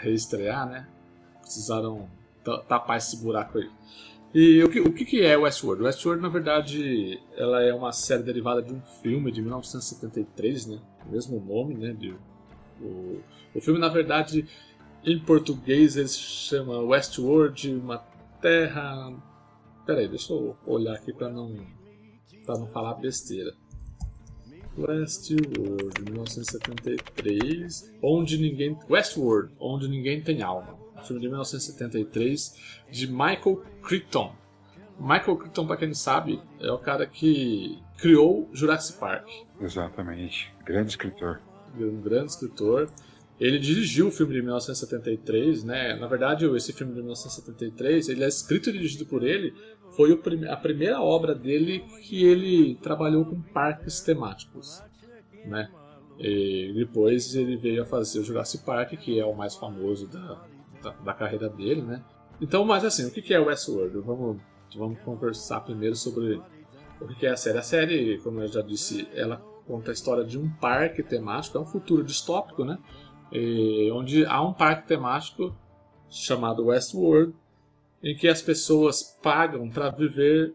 reestrear, 0.00 0.68
né? 0.68 0.88
Precisaram 1.40 2.08
ta- 2.44 2.58
tapar 2.60 2.98
esse 2.98 3.16
buraco 3.16 3.58
aí. 3.58 3.70
E 4.34 4.62
o 4.62 4.68
que, 4.68 4.80
o 4.80 4.92
que 4.92 5.22
é 5.22 5.36
Westworld? 5.36 5.82
Westworld, 5.82 6.22
na 6.22 6.28
verdade, 6.28 7.18
ela 7.34 7.62
é 7.62 7.72
uma 7.72 7.92
série 7.92 8.22
derivada 8.22 8.62
de 8.62 8.74
um 8.74 8.80
filme 9.02 9.32
de 9.32 9.40
1973, 9.40 10.66
né? 10.66 10.80
O 11.06 11.12
mesmo 11.12 11.40
nome, 11.40 11.74
né? 11.74 11.94
De, 11.94 12.14
o, 12.80 13.20
o 13.54 13.60
filme, 13.60 13.80
na 13.80 13.88
verdade, 13.88 14.46
em 15.02 15.18
português 15.18 15.96
ele 15.96 16.08
se 16.08 16.18
chama 16.18 16.78
Westworld, 16.80 17.74
uma 17.74 17.98
terra... 18.42 19.14
Pera 19.86 20.00
aí, 20.00 20.08
deixa 20.08 20.34
eu 20.34 20.54
olhar 20.66 20.94
aqui 20.94 21.10
pra 21.14 21.30
não, 21.30 21.56
pra 22.44 22.58
não 22.58 22.66
falar 22.66 22.94
besteira. 22.94 23.54
Westworld, 24.76 26.02
1973, 26.04 27.94
onde 28.02 28.36
ninguém... 28.36 28.78
Westworld, 28.90 29.54
onde 29.58 29.88
ninguém 29.88 30.20
tem 30.20 30.42
alma. 30.42 30.78
Um 30.98 31.02
filme 31.02 31.20
de 31.20 31.28
1973 31.28 32.82
de 32.90 33.06
Michael 33.06 33.62
Crichton. 33.82 34.34
Michael 34.98 35.36
Crichton, 35.36 35.66
para 35.66 35.76
quem 35.76 35.88
não 35.88 35.94
sabe, 35.94 36.40
é 36.60 36.70
o 36.72 36.78
cara 36.78 37.06
que 37.06 37.78
criou 37.98 38.48
Jurassic 38.52 38.98
Park. 38.98 39.28
Exatamente. 39.60 40.52
Grande 40.64 40.90
escritor. 40.90 41.40
Um 41.78 42.00
grande 42.00 42.32
escritor. 42.32 42.90
Ele 43.38 43.58
dirigiu 43.58 44.08
o 44.08 44.10
filme 44.10 44.32
de 44.32 44.40
1973, 44.40 45.62
né? 45.62 45.94
Na 45.94 46.08
verdade, 46.08 46.44
esse 46.56 46.72
filme 46.72 46.92
de 46.92 46.98
1973, 46.98 48.08
ele 48.08 48.24
é 48.24 48.28
escrito 48.28 48.70
e 48.70 48.72
dirigido 48.72 49.06
por 49.06 49.22
ele. 49.22 49.54
Foi 49.96 50.12
a 50.50 50.56
primeira 50.56 51.00
obra 51.00 51.34
dele 51.34 51.84
que 52.02 52.24
ele 52.24 52.74
trabalhou 52.82 53.24
com 53.24 53.40
parques 53.40 54.00
temáticos, 54.00 54.82
né? 55.44 55.70
E 56.18 56.72
depois 56.74 57.34
ele 57.36 57.56
veio 57.56 57.82
a 57.82 57.86
fazer 57.86 58.18
o 58.18 58.24
Jurassic 58.24 58.64
Park, 58.64 58.94
que 58.94 59.20
é 59.20 59.24
o 59.24 59.36
mais 59.36 59.54
famoso 59.54 60.08
da, 60.08 60.44
da, 60.82 60.90
da 60.90 61.14
carreira 61.14 61.48
dele, 61.48 61.82
né? 61.82 62.04
Então, 62.40 62.64
mas 62.64 62.84
assim, 62.84 63.06
o 63.06 63.10
que 63.10 63.34
é 63.34 63.38
Westworld? 63.38 63.98
Vamos, 63.98 64.40
vamos 64.76 65.00
conversar 65.00 65.60
primeiro 65.60 65.96
sobre 65.96 66.40
o 67.00 67.08
que 67.08 67.26
é 67.26 67.30
a 67.30 67.36
série. 67.36 67.58
A 67.58 67.62
série, 67.62 68.18
como 68.18 68.40
eu 68.40 68.48
já 68.48 68.62
disse, 68.62 69.08
ela 69.14 69.36
conta 69.66 69.90
a 69.90 69.94
história 69.94 70.24
de 70.24 70.38
um 70.38 70.48
parque 70.48 71.02
temático, 71.02 71.58
é 71.58 71.60
um 71.60 71.66
futuro 71.66 72.02
distópico, 72.02 72.64
né? 72.64 72.78
E 73.32 73.90
onde 73.92 74.24
há 74.24 74.40
um 74.40 74.52
parque 74.52 74.88
temático 74.88 75.54
chamado 76.08 76.66
Westworld, 76.66 77.34
em 78.02 78.16
que 78.16 78.28
as 78.28 78.40
pessoas 78.40 79.02
pagam 79.22 79.68
para 79.68 79.90
viver 79.90 80.54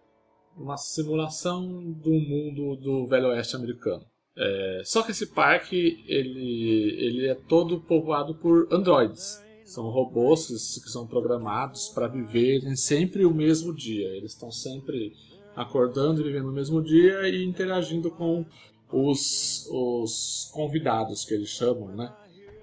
uma 0.57 0.77
simulação 0.77 1.67
do 1.91 2.11
mundo 2.11 2.75
do 2.77 3.07
Velho 3.07 3.27
Oeste 3.27 3.55
americano. 3.55 4.05
É, 4.35 4.81
só 4.83 5.03
que 5.03 5.11
esse 5.11 5.27
parque 5.27 6.03
ele, 6.07 6.95
ele 6.97 7.27
é 7.27 7.35
todo 7.35 7.81
povoado 7.81 8.35
por 8.35 8.67
androides. 8.71 9.42
São 9.65 9.89
robôs 9.89 10.47
que 10.83 10.89
são 10.89 11.07
programados 11.07 11.89
para 11.89 12.07
viverem 12.07 12.75
sempre 12.75 13.25
o 13.25 13.33
mesmo 13.33 13.73
dia. 13.73 14.09
Eles 14.09 14.33
estão 14.33 14.51
sempre 14.51 15.13
acordando 15.55 16.21
e 16.21 16.23
vivendo 16.23 16.49
o 16.49 16.53
mesmo 16.53 16.81
dia 16.81 17.27
e 17.29 17.43
interagindo 17.43 18.11
com 18.11 18.45
os, 18.91 19.67
os 19.71 20.49
convidados 20.53 21.25
que 21.25 21.33
eles 21.33 21.49
chamam, 21.49 21.95
né? 21.95 22.13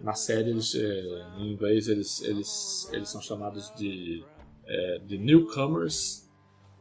Na 0.00 0.14
série, 0.14 0.50
eles, 0.50 0.74
é, 0.74 1.26
em 1.38 1.52
inglês, 1.52 1.88
eles, 1.88 2.22
eles, 2.22 2.88
eles 2.92 3.08
são 3.08 3.20
chamados 3.20 3.72
de, 3.76 4.24
é, 4.66 4.98
de 5.06 5.18
newcomers 5.18 6.28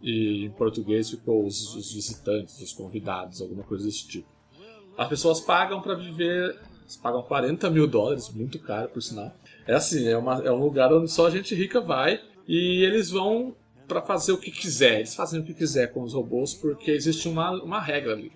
e 0.01 0.45
em 0.45 0.51
português 0.51 1.09
ficou 1.09 1.45
os, 1.45 1.75
os 1.75 1.91
visitantes, 1.93 2.61
os 2.61 2.71
convidados, 2.71 3.41
alguma 3.41 3.63
coisa 3.63 3.85
desse 3.85 4.07
tipo. 4.07 4.27
As 4.97 5.07
pessoas 5.07 5.41
pagam 5.41 5.81
para 5.81 5.95
viver, 5.95 6.59
pagam 7.01 7.21
40 7.23 7.69
mil 7.69 7.87
dólares, 7.87 8.29
muito 8.29 8.59
caro 8.59 8.89
por 8.89 9.01
sinal. 9.01 9.33
É 9.69 9.75
assim, 9.75 10.07
é, 10.07 10.17
uma, 10.17 10.41
é 10.43 10.51
um 10.51 10.59
lugar 10.59 10.91
onde 10.91 11.11
só 11.11 11.29
gente 11.29 11.53
rica 11.53 11.79
vai 11.79 12.19
e 12.47 12.83
eles 12.83 13.09
vão 13.11 13.55
para 13.87 14.01
fazer 14.01 14.31
o 14.31 14.37
que 14.37 14.49
quiser. 14.51 14.97
Eles 14.97 15.13
fazem 15.13 15.39
o 15.39 15.43
que 15.43 15.53
quiser 15.53 15.93
com 15.93 16.01
os 16.01 16.13
robôs 16.13 16.53
porque 16.55 16.89
existe 16.89 17.27
uma, 17.27 17.51
uma 17.63 17.79
regra 17.79 18.13
ali. 18.13 18.31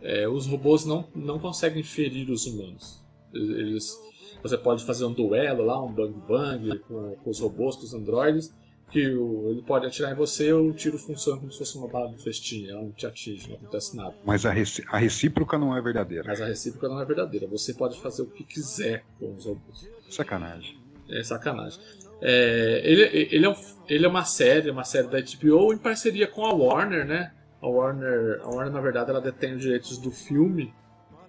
É, 0.00 0.28
os 0.28 0.46
robôs 0.46 0.84
não, 0.84 1.06
não 1.14 1.38
conseguem 1.38 1.82
ferir 1.84 2.28
os 2.30 2.46
humanos. 2.46 3.00
Eles, 3.32 3.96
você 4.42 4.58
pode 4.58 4.84
fazer 4.84 5.04
um 5.04 5.12
duelo 5.12 5.64
lá, 5.64 5.80
um 5.80 5.92
bang 5.92 6.14
bang 6.26 6.78
com, 6.80 7.14
com 7.22 7.30
os 7.30 7.38
robôs, 7.38 7.76
com 7.76 7.84
os 7.84 7.94
androides, 7.94 8.52
que 8.90 9.08
o, 9.14 9.50
ele 9.50 9.62
pode 9.62 9.86
atirar 9.86 10.12
em 10.12 10.16
você 10.16 10.48
e 10.48 10.52
o 10.52 10.72
tiro 10.72 10.98
funciona 10.98 11.38
como 11.38 11.50
se 11.52 11.58
fosse 11.58 11.78
uma 11.78 11.88
bala 11.88 12.10
de 12.10 12.22
festim, 12.22 12.66
ela 12.68 12.82
não 12.82 12.90
te 12.90 13.06
atinge, 13.06 13.48
não 13.48 13.56
acontece 13.56 13.96
nada. 13.96 14.14
Mas 14.24 14.44
a, 14.44 14.50
reci- 14.50 14.84
a 14.88 14.98
recíproca 14.98 15.56
não 15.56 15.74
é 15.76 15.80
verdadeira. 15.80 16.24
Mas 16.26 16.40
a 16.40 16.46
recíproca 16.46 16.88
não 16.88 17.00
é 17.00 17.04
verdadeira, 17.04 17.46
você 17.46 17.72
pode 17.72 17.98
fazer 18.00 18.22
o 18.22 18.26
que 18.26 18.44
quiser 18.44 19.04
com 19.18 19.32
os 19.34 19.46
robôs. 19.46 19.88
Sacanagem. 20.14 20.78
É 21.08 21.22
sacanagem. 21.22 21.80
É, 22.20 22.80
ele, 22.84 23.02
ele, 23.34 23.46
é 23.46 23.48
um- 23.48 23.54
ele 23.88 24.06
é 24.06 24.08
uma 24.08 24.24
série, 24.24 24.70
uma 24.70 24.84
série 24.84 25.08
da 25.08 25.18
HBO 25.20 25.72
em 25.72 25.78
parceria 25.78 26.26
com 26.26 26.44
a 26.46 26.52
Warner, 26.54 27.04
né? 27.04 27.32
A 27.60 27.66
Warner, 27.68 28.40
a 28.42 28.48
Warner 28.48 28.72
na 28.72 28.80
verdade, 28.80 29.10
ela 29.10 29.20
detém 29.20 29.54
os 29.54 29.60
direitos 29.62 29.98
do 29.98 30.10
filme 30.10 30.72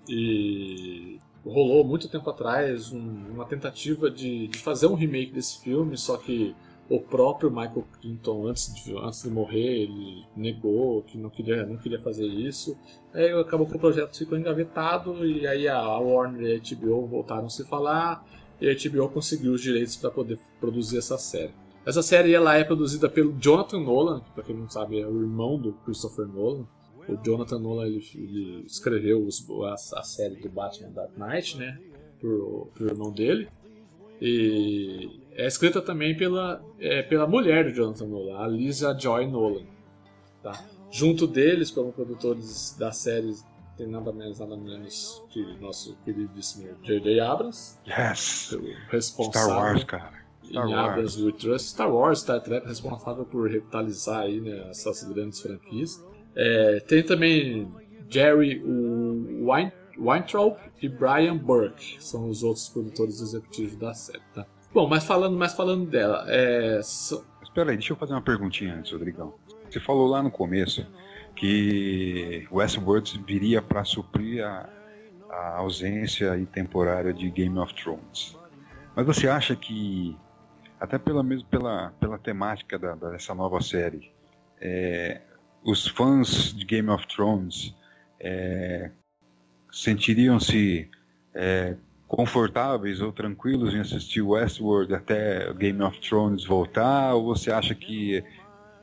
e 0.07 1.19
rolou 1.45 1.83
muito 1.83 2.07
tempo 2.09 2.29
atrás 2.29 2.91
um- 2.91 3.31
uma 3.33 3.45
tentativa 3.45 4.09
de, 4.09 4.47
de 4.47 4.57
fazer 4.59 4.87
um 4.87 4.93
remake 4.93 5.31
desse 5.31 5.61
filme, 5.61 5.97
só 5.97 6.17
que 6.17 6.55
o 6.89 6.99
próprio 6.99 7.49
Michael 7.49 7.85
Clinton, 7.99 8.47
antes 8.47 8.73
de, 8.75 8.95
antes 8.97 9.23
de 9.23 9.29
morrer, 9.29 9.83
ele 9.83 10.23
negou 10.35 11.01
que 11.03 11.17
não 11.17 11.29
queria, 11.29 11.65
não 11.65 11.77
queria 11.77 11.99
fazer 11.99 12.25
isso. 12.25 12.77
Aí 13.13 13.31
acabou 13.31 13.65
que 13.65 13.75
o 13.75 13.79
projeto 13.79 14.17
ficou 14.17 14.37
engavetado 14.37 15.25
e 15.25 15.47
aí 15.47 15.67
a 15.67 15.81
Warner 15.97 16.41
e 16.41 16.55
a 16.55 16.75
HBO 16.77 17.05
voltaram 17.07 17.45
a 17.45 17.49
se 17.49 17.63
falar 17.65 18.25
e 18.61 18.69
a 18.69 18.73
HBO 18.73 19.09
conseguiu 19.09 19.53
os 19.53 19.61
direitos 19.61 19.95
para 19.97 20.09
poder 20.11 20.39
produzir 20.59 20.97
essa 20.97 21.17
série. 21.17 21.51
Essa 21.85 22.01
série 22.01 22.33
ela 22.33 22.55
é 22.55 22.63
produzida 22.63 23.09
pelo 23.09 23.33
Jonathan 23.39 23.79
Nolan, 23.79 24.21
que 24.21 24.31
para 24.31 24.43
quem 24.43 24.55
não 24.55 24.69
sabe 24.69 24.99
é 25.01 25.05
o 25.07 25.19
irmão 25.21 25.57
do 25.59 25.73
Christopher 25.85 26.25
Nolan. 26.27 26.65
O 27.09 27.17
Jonathan 27.21 27.59
Nolan 27.59 27.85
ele, 27.87 28.01
ele 28.15 28.63
escreveu 28.65 29.21
os- 29.25 29.45
a, 29.65 29.99
a 29.99 30.03
série 30.03 30.35
do 30.37 30.49
Batman 30.49 30.91
Dark 30.91 31.11
Knight, 31.17 31.57
né, 31.57 31.77
pro, 32.21 32.69
pro 32.73 32.87
irmão 32.87 33.11
dele. 33.11 33.49
E 34.21 35.19
é 35.35 35.45
escrita 35.45 35.81
também 35.81 36.15
pela, 36.15 36.63
é, 36.79 37.01
pela 37.01 37.27
mulher 37.27 37.65
do 37.65 37.71
Jonathan 37.75 38.05
Nolan, 38.05 38.37
a 38.39 38.47
Lisa 38.47 38.97
Joy 38.97 39.27
Nolan. 39.29 39.65
Tá? 40.41 40.63
Junto 40.91 41.27
deles, 41.27 41.71
como 41.71 41.91
produtores 41.91 42.75
da 42.79 42.91
série, 42.91 43.33
tem 43.77 43.87
nada 43.87 44.11
menos 44.13 44.39
nada 44.39 44.55
menos 44.55 45.23
que 45.29 45.43
nosso 45.59 45.95
queridíssimo 46.03 46.75
J.J. 46.83 47.19
Abrams, 47.19 47.77
Yes! 47.87 48.55
responsável 48.89 49.49
Star 49.49 49.57
Wars, 49.57 49.83
cara. 49.83 50.23
Star 50.43 50.67
em 50.67 50.73
Wars. 50.73 50.89
Abrams 50.89 51.23
We 51.23 51.31
Trust, 51.33 51.69
Star 51.69 51.91
Wars, 51.93 52.19
Star 52.19 52.41
Trek, 52.41 52.67
responsável 52.67 53.25
por 53.25 53.49
revitalizar 53.49 54.21
aí, 54.21 54.39
né, 54.41 54.69
essas 54.69 55.03
grandes 55.03 55.39
franquias. 55.41 56.03
É, 56.35 56.79
tem 56.87 57.03
também 57.03 57.71
Jerry 58.09 58.61
Wein, 58.63 59.71
Weintraub 59.97 60.57
e 60.81 60.89
Brian 60.89 61.37
Burke, 61.37 61.97
são 62.03 62.27
os 62.27 62.43
outros 62.43 62.67
produtores 62.69 63.21
executivos 63.21 63.75
da 63.75 63.93
série, 63.93 64.21
tá? 64.33 64.45
Bom, 64.73 64.87
mas 64.87 65.03
falando, 65.03 65.37
mas 65.37 65.53
falando 65.53 65.85
dela, 65.85 66.25
é... 66.27 66.79
Espera 66.79 67.69
aí, 67.69 67.77
deixa 67.77 67.93
eu 67.93 67.97
fazer 67.97 68.13
uma 68.13 68.21
perguntinha 68.21 68.75
antes, 68.75 68.91
Rodrigão. 68.91 69.35
Você 69.69 69.79
falou 69.79 70.07
lá 70.07 70.21
no 70.23 70.31
começo 70.31 70.85
que 71.35 72.47
Westworld 72.51 73.23
viria 73.25 73.61
para 73.61 73.83
suprir 73.83 74.45
a, 74.45 74.69
a 75.29 75.57
ausência 75.57 76.35
temporária 76.51 77.13
de 77.13 77.29
Game 77.29 77.57
of 77.57 77.73
Thrones. 77.73 78.37
Mas 78.95 79.05
você 79.05 79.27
acha 79.27 79.55
que, 79.55 80.15
até 80.79 80.97
pela, 80.97 81.23
mesmo 81.23 81.47
pela, 81.49 81.91
pela 81.99 82.17
temática 82.17 82.77
da, 82.77 82.95
dessa 82.95 83.33
nova 83.33 83.61
série, 83.61 84.11
é, 84.61 85.21
os 85.63 85.87
fãs 85.87 86.53
de 86.53 86.65
Game 86.65 86.89
of 86.89 87.07
Thrones 87.07 87.75
é, 88.19 88.91
sentiriam-se 89.71 90.89
é, 91.33 91.75
confortáveis 92.07 93.01
ou 93.01 93.11
tranquilos 93.11 93.73
em 93.73 93.79
assistir 93.79 94.21
Westworld 94.21 94.93
até 94.93 95.51
Game 95.53 95.81
of 95.81 95.99
Thrones 95.99 96.45
voltar? 96.45 97.15
Ou 97.15 97.25
você 97.25 97.51
acha 97.51 97.73
que 97.73 98.23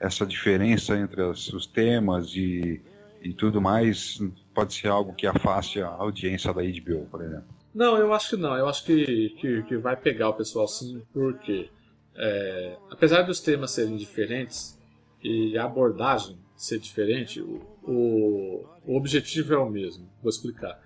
essa 0.01 0.27
diferença 0.27 0.97
entre 0.97 1.23
os, 1.23 1.67
temas 1.67 2.35
e, 2.35 2.81
e 3.23 3.33
tudo 3.35 3.61
mais 3.61 4.19
pode 4.55 4.75
ser 4.75 4.89
algo 4.89 5.13
que 5.15 5.27
afaste 5.27 5.81
a 5.81 5.89
audiência 5.89 6.53
da 6.53 6.63
HBO, 6.63 7.07
por 7.11 7.23
exemplo? 7.23 7.45
Não, 7.75 7.97
eu 7.97 8.13
acho 8.13 8.31
que 8.31 8.37
não. 8.37 8.57
Eu 8.57 8.69
acho 8.69 8.85
que, 8.85 9.31
que, 9.39 9.63
que 9.63 9.77
vai 9.77 9.95
pegar 9.95 10.31
o 10.31 10.35
pessoal 10.35 10.67
sim, 10.67 11.03
porque 11.13 11.71
é, 12.17 12.77
apesar 12.91 13.23
dos 13.23 13.41
temas 13.41 13.71
serem 13.71 13.97
diferentes 13.97 14.79
e 15.23 15.57
a 15.57 15.65
abordagem 15.65 16.39
ser 16.57 16.79
diferente, 16.79 17.41
o, 17.41 17.63
o, 17.83 18.67
o 18.85 18.97
objetivo 18.97 19.55
é 19.55 19.59
o 19.59 19.69
mesmo. 19.69 20.11
Vou 20.23 20.31
explicar. 20.31 20.81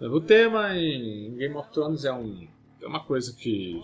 O 0.00 0.20
tema 0.20 0.74
em 0.76 1.34
Game 1.36 1.54
of 1.56 1.70
Thrones 1.72 2.04
é, 2.04 2.12
um, 2.12 2.46
é 2.80 2.86
uma 2.86 3.04
coisa 3.04 3.34
que 3.34 3.82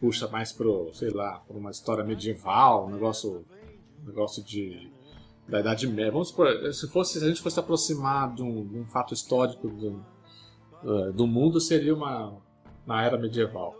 puxa 0.00 0.26
mais 0.28 0.52
pro, 0.52 0.90
sei 0.92 1.10
lá, 1.10 1.40
por 1.46 1.56
uma 1.56 1.70
história 1.70 2.04
medieval, 2.04 2.86
um 2.86 2.90
negócio, 2.90 3.44
negócio 4.04 4.42
de 4.42 4.90
da 5.48 5.60
Idade 5.60 5.86
Média. 5.86 6.12
Vamos 6.12 6.28
supor, 6.28 6.72
se 6.72 6.86
fosse 6.88 7.18
se 7.18 7.24
a 7.24 7.28
gente 7.28 7.40
fosse 7.40 7.58
aproximar 7.58 8.34
de 8.34 8.42
um, 8.42 8.66
de 8.66 8.78
um 8.78 8.84
fato 8.84 9.14
histórico 9.14 9.68
do, 9.68 10.04
uh, 10.84 11.12
do 11.12 11.26
mundo, 11.26 11.58
seria 11.58 11.94
uma 11.94 12.36
na 12.86 13.02
era 13.02 13.16
medieval. 13.16 13.74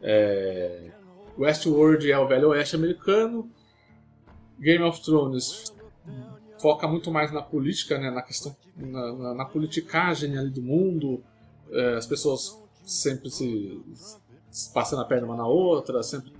É, 0.00 0.92
Westworld 1.38 2.10
é 2.10 2.18
o 2.18 2.26
Velho 2.26 2.48
Oeste 2.48 2.76
americano. 2.76 3.50
Game 4.58 4.82
of 4.82 5.02
Thrones 5.02 5.74
foca 6.60 6.88
muito 6.88 7.10
mais 7.10 7.30
na 7.32 7.42
política, 7.42 7.98
né, 7.98 8.10
na 8.10 8.22
questão, 8.22 8.56
na, 8.76 9.12
na, 9.12 9.34
na 9.34 9.44
politicagem 9.44 10.38
ali 10.38 10.50
do 10.50 10.62
mundo, 10.62 11.22
é, 11.70 11.96
as 11.96 12.06
pessoas 12.06 12.58
sempre 12.84 13.30
se, 13.30 13.82
se, 14.50 14.72
passando 14.72 15.02
a 15.02 15.04
perna 15.04 15.26
uma 15.26 15.36
na 15.36 15.46
outra, 15.46 16.02
sempre 16.02 16.32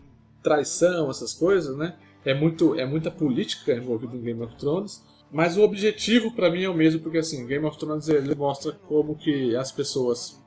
traição, 0.42 1.10
essas 1.10 1.34
coisas, 1.34 1.76
né? 1.76 1.98
É 2.24 2.32
muito, 2.32 2.74
é 2.78 2.86
muita 2.86 3.10
política 3.10 3.74
envolvida 3.74 4.16
em 4.16 4.20
Game 4.20 4.42
of 4.42 4.56
Thrones. 4.56 5.04
Mas 5.30 5.56
o 5.56 5.62
objetivo 5.62 6.30
para 6.32 6.50
mim 6.50 6.62
é 6.62 6.68
o 6.68 6.74
mesmo, 6.74 7.00
porque 7.00 7.18
assim, 7.18 7.46
Game 7.46 7.64
of 7.66 7.76
Thrones 7.78 8.08
ele 8.08 8.34
mostra 8.34 8.72
como 8.86 9.16
que 9.16 9.56
as 9.56 9.72
pessoas 9.72 10.40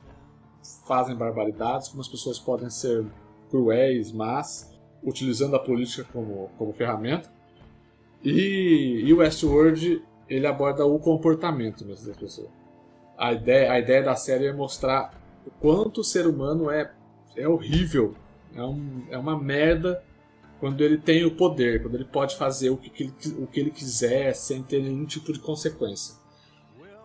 fazem 0.87 1.15
barbaridades, 1.15 1.89
como 1.89 2.01
as 2.01 2.07
pessoas 2.07 2.39
podem 2.39 2.69
ser 2.69 3.05
cruéis, 3.49 4.11
mas 4.11 4.73
utilizando 5.03 5.55
a 5.55 5.59
política 5.59 6.07
como, 6.11 6.49
como 6.57 6.73
ferramenta. 6.73 7.29
E, 8.23 9.03
e 9.05 9.13
Westworld 9.13 10.01
ele 10.29 10.47
aborda 10.47 10.85
o 10.85 10.99
comportamento 10.99 11.85
mesmo 11.85 12.07
das 12.07 12.17
pessoas. 12.17 12.49
A 13.17 13.33
ideia, 13.33 13.71
a 13.71 13.79
ideia 13.79 14.03
da 14.03 14.15
série 14.15 14.45
é 14.45 14.53
mostrar 14.53 15.11
o 15.45 15.51
quanto 15.59 16.01
o 16.01 16.03
ser 16.03 16.27
humano 16.27 16.69
é, 16.69 16.91
é 17.35 17.47
horrível, 17.47 18.13
é, 18.55 18.63
um, 18.63 19.03
é 19.09 19.17
uma 19.17 19.37
merda 19.37 20.03
quando 20.59 20.81
ele 20.83 20.97
tem 20.97 21.25
o 21.25 21.35
poder, 21.35 21.81
quando 21.81 21.95
ele 21.95 22.05
pode 22.05 22.35
fazer 22.35 22.69
o 22.69 22.77
que, 22.77 23.03
ele, 23.03 23.13
o 23.37 23.47
que 23.47 23.59
ele 23.59 23.71
quiser 23.71 24.33
sem 24.33 24.63
ter 24.63 24.81
nenhum 24.81 25.05
tipo 25.05 25.31
de 25.31 25.39
consequência. 25.39 26.15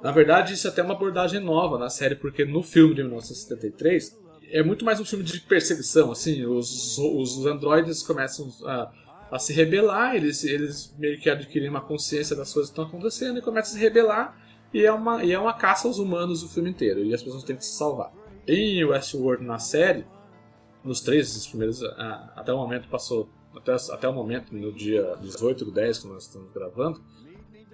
Na 0.02 0.10
verdade, 0.10 0.54
isso 0.54 0.66
é 0.66 0.70
até 0.70 0.82
uma 0.82 0.94
abordagem 0.94 1.40
nova 1.40 1.78
na 1.78 1.88
série, 1.88 2.16
porque 2.16 2.44
no 2.44 2.62
filme 2.62 2.94
de 2.94 3.02
1973 3.02 4.20
é 4.50 4.62
muito 4.62 4.84
mais 4.84 4.98
um 4.98 5.04
filme 5.04 5.24
de 5.24 5.40
perseguição. 5.40 6.10
Assim, 6.10 6.44
os, 6.44 6.98
os 6.98 7.46
androides 7.46 8.02
começam 8.02 8.52
a 8.64 8.90
a 9.32 9.38
se 9.38 9.54
rebelar, 9.54 10.14
eles, 10.14 10.44
eles 10.44 10.94
meio 10.98 11.18
que 11.18 11.30
adquirem 11.30 11.70
uma 11.70 11.80
consciência 11.80 12.36
das 12.36 12.52
coisas 12.52 12.70
que 12.70 12.78
estão 12.78 12.84
acontecendo 12.84 13.38
e 13.38 13.42
começam 13.42 13.72
a 13.72 13.78
se 13.78 13.82
rebelar, 13.82 14.36
e 14.74 14.84
é 14.84 14.92
uma, 14.92 15.24
e 15.24 15.32
é 15.32 15.38
uma 15.38 15.54
caça 15.54 15.88
aos 15.88 15.98
humanos 15.98 16.42
o 16.42 16.50
filme 16.50 16.68
inteiro, 16.68 17.02
e 17.02 17.14
as 17.14 17.22
pessoas 17.22 17.42
têm 17.42 17.56
que 17.56 17.64
se 17.64 17.72
salvar. 17.72 18.12
Em 18.46 18.84
Westworld, 18.84 19.42
na 19.42 19.58
série, 19.58 20.04
nos 20.84 21.00
três 21.00 21.46
primeiros, 21.46 21.82
até 22.36 22.52
o 22.52 22.58
momento 22.58 22.88
passou, 22.88 23.26
até, 23.56 23.74
até 23.92 24.08
o 24.08 24.12
momento, 24.12 24.54
no 24.54 24.72
dia 24.72 25.16
18 25.20 25.64
do 25.64 25.70
10 25.70 25.98
que 25.98 26.08
nós 26.08 26.24
estamos 26.24 26.52
gravando, 26.52 27.00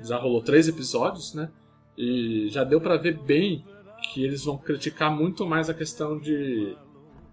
já 0.01 0.17
rolou 0.19 0.43
três 0.43 0.69
episódios, 0.69 1.35
né? 1.35 1.51
E 1.97 2.49
já 2.51 2.65
deu 2.65 2.81
para 2.81 2.97
ver 2.97 3.19
bem 3.19 3.65
que 4.13 4.23
eles 4.23 4.45
vão 4.45 4.57
criticar 4.57 5.11
muito 5.11 5.45
mais 5.45 5.69
a 5.69 5.75
questão 5.75 6.19
de 6.19 6.77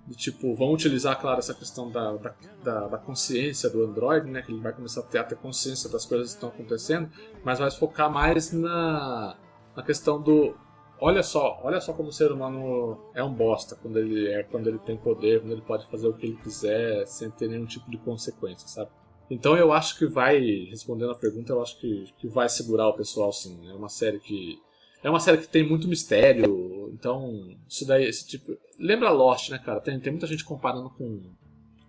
de 0.08 0.16
tipo, 0.16 0.54
vão 0.54 0.72
utilizar, 0.72 1.20
claro, 1.20 1.40
essa 1.40 1.54
questão 1.54 1.90
da, 1.90 2.14
da, 2.14 2.36
da, 2.64 2.88
da, 2.90 2.98
consciência 2.98 3.70
do 3.70 3.84
Android, 3.84 4.30
né? 4.30 4.42
Que 4.42 4.52
ele 4.52 4.62
vai 4.62 4.72
começar 4.72 5.00
a 5.02 5.04
ter, 5.04 5.18
a 5.18 5.24
ter 5.24 5.36
consciência 5.36 5.90
das 5.90 6.06
coisas 6.06 6.30
que 6.30 6.36
estão 6.36 6.50
acontecendo, 6.50 7.10
mas 7.44 7.58
vai 7.58 7.72
focar 7.72 8.12
mais 8.12 8.52
na, 8.52 9.36
na 9.76 9.84
questão 9.84 10.22
do. 10.22 10.56
Olha 11.00 11.22
só, 11.22 11.60
olha 11.64 11.82
só 11.82 11.94
como 11.94 12.10
o 12.10 12.14
ser 12.14 12.32
humano 12.32 12.98
é 13.14 13.24
um 13.24 13.34
bosta 13.34 13.76
quando 13.76 14.00
ele 14.00 14.30
é, 14.30 14.44
quando 14.44 14.68
ele 14.68 14.80
tem 14.80 14.96
poder, 14.96 15.42
quando 15.42 15.52
ele 15.52 15.62
pode 15.62 15.86
fazer 15.88 16.08
o 16.08 16.14
que 16.14 16.26
ele 16.26 16.38
quiser 16.38 17.06
sem 17.06 17.30
ter 17.30 17.50
nenhum 17.50 17.66
tipo 17.66 17.90
de 17.92 17.98
consequência, 17.98 18.68
sabe? 18.68 18.90
Então 19.30 19.58
eu 19.58 19.74
acho 19.74 19.98
que 19.98 20.06
vai, 20.06 20.40
respondendo 20.70 21.12
a 21.12 21.18
pergunta, 21.18 21.52
eu 21.52 21.62
acho 21.62 21.80
que, 21.80 22.06
que 22.18 22.28
vai 22.28 22.48
segurar 22.48 22.88
o 22.88 22.94
pessoal 22.94 23.34
sim. 23.34 23.70
É 23.70 23.74
uma 23.74 23.90
série 23.90 24.20
que 24.20 24.58
é 25.04 25.10
uma 25.10 25.20
série 25.20 25.38
que 25.38 25.48
tem 25.48 25.68
muito 25.68 25.88
mistério, 25.88 26.90
então 26.94 27.56
isso 27.68 27.86
daí, 27.86 28.06
esse 28.06 28.26
tipo. 28.26 28.58
Lembra 28.80 29.12
Lost, 29.12 29.50
né, 29.50 29.60
cara? 29.60 29.80
Tem, 29.80 30.00
tem 30.00 30.12
muita 30.12 30.28
gente 30.28 30.44
comparando 30.44 30.90
com, 30.92 31.22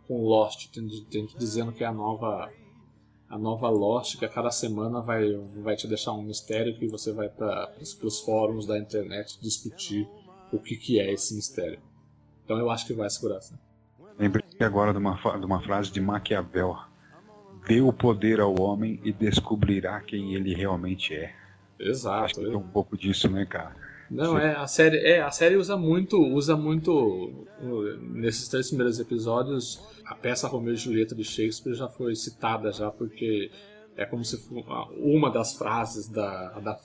com 0.07 0.23
Lost, 0.23 0.69
tem, 0.71 0.87
tem 1.11 1.23
gente 1.23 1.39
dizendo 1.39 1.73
que 1.73 1.85
é 1.85 1.87
a 1.87 1.93
nova 1.93 2.51
a 3.29 3.39
nova 3.39 3.69
Lost, 3.69 4.19
que 4.19 4.25
a 4.25 4.29
cada 4.29 4.51
semana 4.51 5.01
vai, 5.01 5.33
vai 5.63 5.77
te 5.77 5.87
deixar 5.89 6.13
um 6.13 6.23
mistério 6.23 6.77
que 6.77 6.87
você 6.87 7.13
vai 7.13 7.29
para 7.29 7.73
os 7.81 8.21
fóruns 8.21 8.67
da 8.67 8.79
internet 8.79 9.39
discutir 9.41 10.09
o 10.53 10.59
que, 10.59 10.77
que 10.77 11.01
é 11.01 11.13
esse 11.13 11.35
mistério. 11.35 11.81
Então 12.45 12.59
eu 12.59 12.71
acho 12.71 12.87
que 12.87 12.95
vai 12.95 13.11
segurar. 13.11 13.39
Assim. 13.39 13.57
Lembrei 14.19 14.45
agora 14.61 14.93
de 14.93 14.99
uma, 14.99 15.15
de 15.15 15.45
uma 15.45 15.61
frase 15.61 15.91
de 15.91 16.01
Maquiavel: 16.01 16.77
Dê 17.67 17.81
o 17.81 17.93
poder 17.93 18.41
ao 18.41 18.61
homem 18.61 19.01
e 19.03 19.13
descobrirá 19.13 20.01
quem 20.01 20.35
ele 20.35 20.55
realmente 20.55 21.15
é. 21.15 21.35
Exato. 21.79 22.25
Acho 22.25 22.35
que 22.35 22.45
tem 22.45 22.57
um 22.57 22.69
pouco 22.69 22.97
disso, 22.97 23.29
né, 23.29 23.45
cara? 23.45 23.75
Não, 24.11 24.39
é, 24.39 24.55
a 24.55 24.67
série, 24.67 24.99
é, 24.99 25.21
a 25.21 25.31
série 25.31 25.57
usa 25.57 25.77
muito, 25.77 26.17
usa 26.19 26.57
muito 26.57 27.47
nesses 28.01 28.49
três 28.49 28.69
primeiros 28.69 29.01
episódios, 29.01 29.83
a 30.05 30.15
peça 30.15 30.47
Romeu 30.47 30.75
e 30.75 30.77
Julieta 30.77 31.15
de 31.15 31.25
Shakespeare 31.25 31.75
já 31.75 31.89
foi 31.89 32.15
citada 32.15 32.71
já 32.71 32.91
porque 32.91 33.51
é 33.97 34.05
como 34.05 34.25
se 34.25 34.41
uma 34.99 35.31
das 35.31 35.57
frases 35.57 36.09
da, 36.09 36.51
da, 36.61 36.79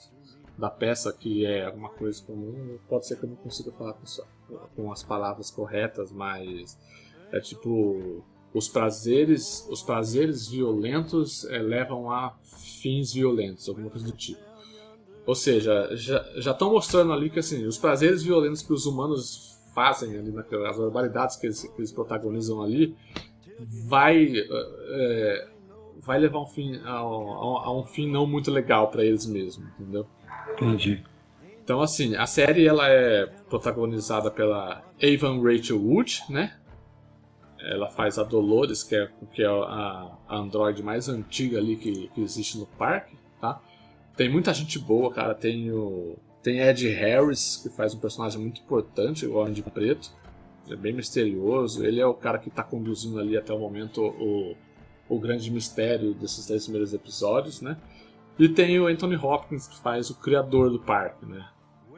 da 0.58 0.70
peça 0.70 1.12
que 1.12 1.46
é 1.46 1.66
alguma 1.66 1.90
coisa 1.90 2.22
comum, 2.24 2.78
pode 2.88 3.06
ser 3.06 3.16
que 3.16 3.24
eu 3.24 3.30
não 3.30 3.36
consiga 3.36 3.70
falar 3.72 3.94
com, 3.94 4.56
com 4.74 4.92
as 4.92 5.02
palavras 5.02 5.50
corretas, 5.50 6.10
mas 6.10 6.78
é 7.30 7.40
tipo 7.40 8.24
os 8.54 8.68
prazeres, 8.68 9.66
os 9.70 9.82
prazeres 9.82 10.48
violentos 10.48 11.44
é, 11.46 11.58
levam 11.58 12.10
a 12.10 12.36
fins 12.42 13.12
violentos, 13.12 13.68
alguma 13.68 13.88
coisa 13.88 14.06
do 14.06 14.12
tipo. 14.12 14.51
Ou 15.24 15.34
seja, 15.34 15.88
já 15.94 16.50
estão 16.50 16.72
mostrando 16.72 17.12
ali 17.12 17.30
que 17.30 17.38
assim, 17.38 17.64
os 17.64 17.78
prazeres 17.78 18.22
violentos 18.22 18.62
que 18.62 18.72
os 18.72 18.86
humanos 18.86 19.60
fazem 19.74 20.16
ali, 20.16 20.34
as 20.68 20.78
barbaridades 20.78 21.36
que 21.36 21.46
eles, 21.46 21.62
que 21.62 21.80
eles 21.80 21.92
protagonizam 21.92 22.62
ali, 22.62 22.96
vai, 23.86 24.32
é, 24.36 25.48
vai 26.00 26.18
levar 26.18 26.40
um 26.40 26.46
fim, 26.46 26.76
a, 26.84 26.90
a, 26.90 27.00
a, 27.00 27.72
um 27.72 27.84
fim 27.84 28.10
não 28.10 28.26
muito 28.26 28.50
legal 28.50 28.88
para 28.88 29.04
eles 29.04 29.26
mesmos, 29.26 29.66
entendeu? 29.78 30.06
Entendi. 30.52 31.02
Então, 31.64 31.80
assim, 31.80 32.16
a 32.16 32.26
série 32.26 32.66
ela 32.66 32.88
é 32.88 33.26
protagonizada 33.48 34.30
pela 34.30 34.82
Avon 35.00 35.40
Rachel 35.40 35.80
Wood, 35.80 36.24
né? 36.28 36.56
Ela 37.60 37.88
faz 37.88 38.18
a 38.18 38.24
Dolores, 38.24 38.82
que 38.82 38.96
é, 38.96 39.08
que 39.32 39.42
é 39.42 39.46
a, 39.46 40.10
a 40.28 40.36
androide 40.36 40.82
mais 40.82 41.08
antiga 41.08 41.58
ali 41.58 41.76
que, 41.76 42.08
que 42.08 42.20
existe 42.20 42.58
no 42.58 42.66
parque, 42.66 43.16
tá? 43.40 43.60
Tem 44.16 44.28
muita 44.28 44.52
gente 44.52 44.78
boa, 44.78 45.12
cara. 45.12 45.34
Tem 45.34 45.70
o. 45.70 46.16
Tem 46.42 46.60
Ed 46.60 46.88
Harris, 46.88 47.60
que 47.62 47.68
faz 47.68 47.94
um 47.94 47.98
personagem 47.98 48.40
muito 48.40 48.60
importante, 48.60 49.26
o 49.26 49.36
Homem 49.36 49.52
de 49.52 49.62
Preto. 49.62 50.10
Ele 50.66 50.74
é 50.74 50.76
bem 50.76 50.92
misterioso. 50.92 51.84
Ele 51.84 52.00
é 52.00 52.06
o 52.06 52.14
cara 52.14 52.38
que 52.38 52.48
está 52.48 52.62
conduzindo 52.62 53.18
ali 53.18 53.36
até 53.36 53.52
o 53.52 53.58
momento 53.58 54.02
o, 54.02 54.56
o 55.08 55.18
grande 55.20 55.50
mistério 55.50 56.14
desses 56.14 56.46
três 56.46 56.64
primeiros 56.64 56.92
episódios, 56.92 57.60
né? 57.60 57.76
E 58.38 58.48
tem 58.48 58.80
o 58.80 58.86
Anthony 58.86 59.16
Hopkins, 59.16 59.68
que 59.68 59.78
faz 59.80 60.10
o 60.10 60.14
criador 60.14 60.70
do 60.70 60.80
parque, 60.80 61.24
né? 61.26 61.46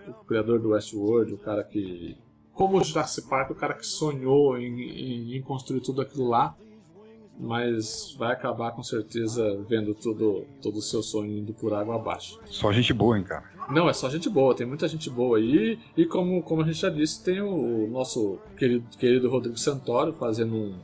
o 0.09 0.25
criador 0.25 0.61
do 0.61 0.71
Westworld, 0.71 1.35
o 1.35 1.39
cara 1.39 1.65
que. 1.65 2.17
Como 2.53 2.79
o 2.79 2.85
Jurassic 2.85 3.29
Park, 3.29 3.51
o 3.51 3.55
cara 3.55 3.75
que 3.75 3.85
sonhou 3.85 4.57
em, 4.57 4.81
em, 4.81 5.37
em 5.37 5.43
construir 5.43 5.81
tudo 5.81 6.01
aquilo 6.01 6.29
lá, 6.29 6.57
mas 7.39 8.15
vai 8.19 8.33
acabar 8.33 8.73
com 8.73 8.83
certeza 8.83 9.63
vendo 9.69 9.95
tudo, 9.95 10.47
todo 10.63 10.77
o 10.77 10.83
seu 10.83 11.03
sonho 11.03 11.39
indo 11.39 11.53
por 11.53 11.75
água 11.75 11.97
abaixo. 11.97 12.39
Só 12.47 12.73
gente 12.73 12.93
boa, 12.93 13.19
hein, 13.19 13.25
cara? 13.25 13.45
Não, 13.71 13.89
é 13.89 13.93
só 13.93 14.09
gente 14.09 14.29
boa, 14.29 14.55
tem 14.55 14.67
muita 14.67 14.87
gente 14.87 15.11
boa 15.11 15.39
aí. 15.39 15.79
E 15.97 16.05
como, 16.05 16.43
como 16.43 16.63
a 16.63 16.65
gente 16.65 16.81
já 16.81 16.91
disse, 16.91 17.25
tem 17.25 17.41
o, 17.41 17.89
nosso 17.89 18.39
querido, 18.57 18.87
querido 18.97 19.29
Rodrigo 19.29 19.59
Santoro 19.59 20.13
fazendo 20.13 20.55
um 20.55 20.79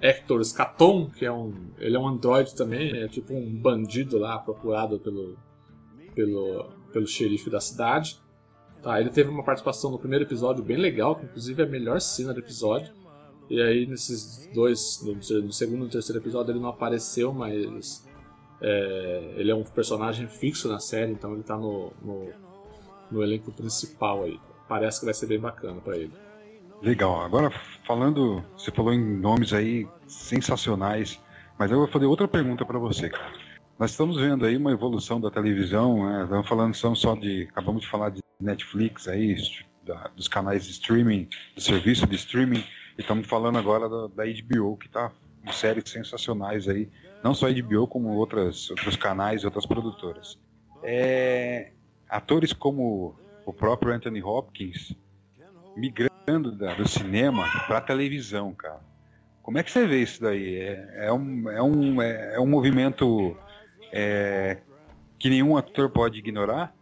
Hector 0.00 0.44
Scaton, 0.44 1.10
que 1.10 1.24
é 1.24 1.32
um. 1.32 1.52
Ele 1.78 1.96
é 1.96 1.98
um 1.98 2.06
androide 2.06 2.54
também, 2.54 2.96
é 2.96 3.08
tipo 3.08 3.34
um 3.34 3.54
bandido 3.54 4.18
lá 4.18 4.38
procurado 4.38 4.98
pelo, 4.98 5.36
pelo, 6.14 6.66
pelo 6.92 7.06
xerife 7.06 7.50
da 7.50 7.60
cidade. 7.60 8.20
Tá, 8.82 9.00
ele 9.00 9.10
teve 9.10 9.28
uma 9.28 9.42
participação 9.42 9.90
no 9.90 9.98
primeiro 9.98 10.24
episódio 10.24 10.62
bem 10.62 10.76
legal, 10.76 11.16
que 11.16 11.24
inclusive 11.24 11.62
é 11.62 11.66
a 11.66 11.68
melhor 11.68 12.00
cena 12.00 12.32
do 12.32 12.38
episódio. 12.38 12.92
E 13.48 13.60
aí 13.62 13.86
nesses 13.86 14.48
dois, 14.54 15.02
no, 15.02 15.52
segundo 15.52 15.86
e 15.86 15.90
terceiro 15.90 16.20
episódio 16.20 16.52
ele 16.52 16.60
não 16.60 16.68
apareceu, 16.68 17.32
mas 17.32 18.06
é, 18.60 19.34
ele 19.36 19.50
é 19.50 19.54
um 19.54 19.64
personagem 19.64 20.26
fixo 20.28 20.68
na 20.68 20.78
série, 20.78 21.12
então 21.12 21.32
ele 21.32 21.42
tá 21.42 21.56
no, 21.56 21.92
no, 22.02 22.28
no, 23.10 23.22
elenco 23.22 23.52
principal 23.52 24.24
aí. 24.24 24.38
Parece 24.68 25.00
que 25.00 25.06
vai 25.06 25.14
ser 25.14 25.26
bem 25.26 25.40
bacana 25.40 25.80
para 25.80 25.96
ele. 25.96 26.12
Legal. 26.82 27.22
Agora 27.22 27.50
falando, 27.86 28.44
você 28.56 28.70
falou 28.70 28.92
em 28.92 29.18
nomes 29.18 29.52
aí 29.52 29.86
sensacionais, 30.06 31.18
mas 31.58 31.70
eu 31.70 31.78
vou 31.78 31.88
fazer 31.88 32.06
outra 32.06 32.28
pergunta 32.28 32.64
para 32.64 32.78
você. 32.78 33.10
Nós 33.78 33.92
estamos 33.92 34.16
vendo 34.16 34.44
aí 34.44 34.56
uma 34.56 34.72
evolução 34.72 35.20
da 35.20 35.30
televisão, 35.30 36.04
né? 36.04 36.24
Estamos 36.24 36.48
falando 36.48 36.74
só 36.74 37.14
de, 37.14 37.46
acabamos 37.50 37.82
de 37.82 37.88
falar 37.88 38.10
de 38.10 38.20
Netflix 38.40 39.06
aí, 39.08 39.36
da, 39.84 40.08
dos 40.08 40.28
canais 40.28 40.64
de 40.64 40.72
streaming, 40.72 41.28
do 41.54 41.60
serviço 41.60 42.06
de 42.06 42.16
streaming, 42.16 42.64
estamos 42.98 43.26
falando 43.26 43.58
agora 43.58 43.88
da, 43.88 44.08
da 44.08 44.24
HBO, 44.24 44.76
que 44.76 44.86
está 44.86 45.10
com 45.44 45.52
séries 45.52 45.84
sensacionais 45.90 46.68
aí, 46.68 46.90
não 47.22 47.32
só 47.32 47.46
a 47.46 47.52
HBO, 47.52 47.86
como 47.86 48.08
outras, 48.10 48.70
outros 48.70 48.96
canais 48.96 49.42
e 49.42 49.46
outras 49.46 49.64
produtoras. 49.64 50.38
É, 50.82 51.72
atores 52.08 52.52
como 52.52 53.16
o 53.46 53.52
próprio 53.52 53.92
Anthony 53.92 54.22
Hopkins 54.22 54.94
migrando 55.76 56.52
da, 56.52 56.74
do 56.74 56.86
cinema 56.88 57.48
para 57.66 57.78
a 57.78 57.80
televisão, 57.80 58.52
cara. 58.52 58.80
Como 59.42 59.56
é 59.56 59.62
que 59.62 59.70
você 59.70 59.86
vê 59.86 60.02
isso 60.02 60.20
daí? 60.20 60.56
É, 60.56 61.06
é 61.06 61.12
um, 61.12 61.48
é, 61.48 61.62
um, 61.62 62.02
é, 62.02 62.34
é 62.34 62.40
um 62.40 62.46
movimento 62.46 63.36
é, 63.92 64.58
que 65.18 65.30
nenhum 65.30 65.56
ator 65.56 65.88
pode 65.88 66.18
ignorar? 66.18 66.74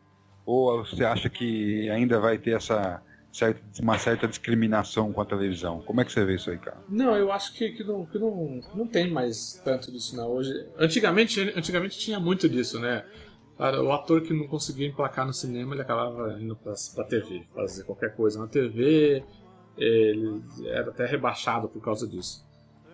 Ou 0.45 0.85
você 0.85 1.05
acha 1.05 1.29
que 1.29 1.89
ainda 1.91 2.19
vai 2.19 2.39
ter 2.39 2.57
essa 2.57 3.03
certa, 3.37 3.61
uma 3.83 3.99
certa 3.99 4.27
discriminação 4.27 5.13
com 5.13 5.21
a 5.21 5.25
televisão? 5.25 5.83
Como 5.83 6.01
é 6.01 6.05
que 6.05 6.13
você 6.13 6.25
vê 6.25 6.37
isso 6.37 6.51
aí, 6.51 6.59
cara? 6.59 6.79
Não, 6.89 7.15
eu 7.15 7.31
acho 7.31 7.53
que, 7.53 7.71
que, 7.71 7.85
não, 7.85 8.07
que 8.07 8.19
não, 8.19 8.61
não 8.75 8.87
tem 8.87 9.11
mais 9.11 9.61
tanto 9.65 9.93
disso 9.93 10.17
não. 10.17 10.29
Hoje, 10.31 10.67
antigamente, 10.79 11.41
antigamente 11.55 11.99
tinha 11.99 12.19
muito 12.19 12.49
disso, 12.49 12.81
né? 12.81 13.05
O 13.59 13.93
ator 13.93 14.23
que 14.23 14.35
não 14.35 14.47
conseguia 14.47 14.87
emplacar 14.87 15.27
no 15.27 15.33
cinema, 15.33 15.75
ele 15.75 15.83
acabava 15.83 16.39
indo 16.41 16.57
pra, 16.57 16.75
pra 16.95 17.05
TV, 17.05 17.43
fazer 17.55 17.85
qualquer 17.85 18.15
coisa 18.15 18.39
na 18.39 18.47
TV, 18.47 19.23
ele 19.77 20.43
era 20.67 20.91
até 20.91 21.07
rebaixado 21.07 21.69
por 21.69 21.83
causa 21.83 22.07
disso. 22.07 22.45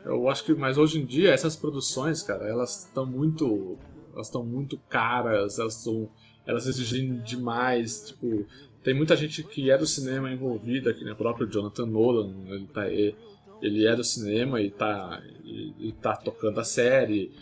Eu 0.04 0.28
acho 0.28 0.44
que, 0.44 0.54
mas 0.54 0.78
hoje 0.78 1.00
em 1.00 1.04
dia, 1.04 1.32
essas 1.32 1.56
produções, 1.56 2.22
cara, 2.22 2.48
elas 2.48 2.84
estão 2.86 3.06
muito 3.06 3.78
elas 4.12 4.26
estão 4.26 4.44
muito 4.44 4.76
caras, 4.88 5.58
elas 5.58 5.78
estão 5.78 6.08
elas 6.46 6.66
exigem 6.66 7.20
demais, 7.20 8.08
tipo, 8.08 8.44
tem 8.82 8.94
muita 8.94 9.16
gente 9.16 9.42
que 9.42 9.70
é 9.70 9.78
do 9.78 9.86
cinema 9.86 10.30
envolvida, 10.30 10.92
que 10.92 11.04
nem 11.04 11.12
o 11.12 11.16
próprio 11.16 11.48
Jonathan 11.48 11.86
Nolan, 11.86 12.34
ele, 12.48 12.66
tá, 12.66 12.88
ele 12.90 13.86
é 13.86 13.94
do 13.94 14.02
cinema 14.02 14.60
e 14.60 14.70
tá, 14.70 15.22
e, 15.44 15.74
e 15.78 15.92
tá 15.92 16.16
tocando 16.16 16.58
a 16.58 16.64
série. 16.64 17.32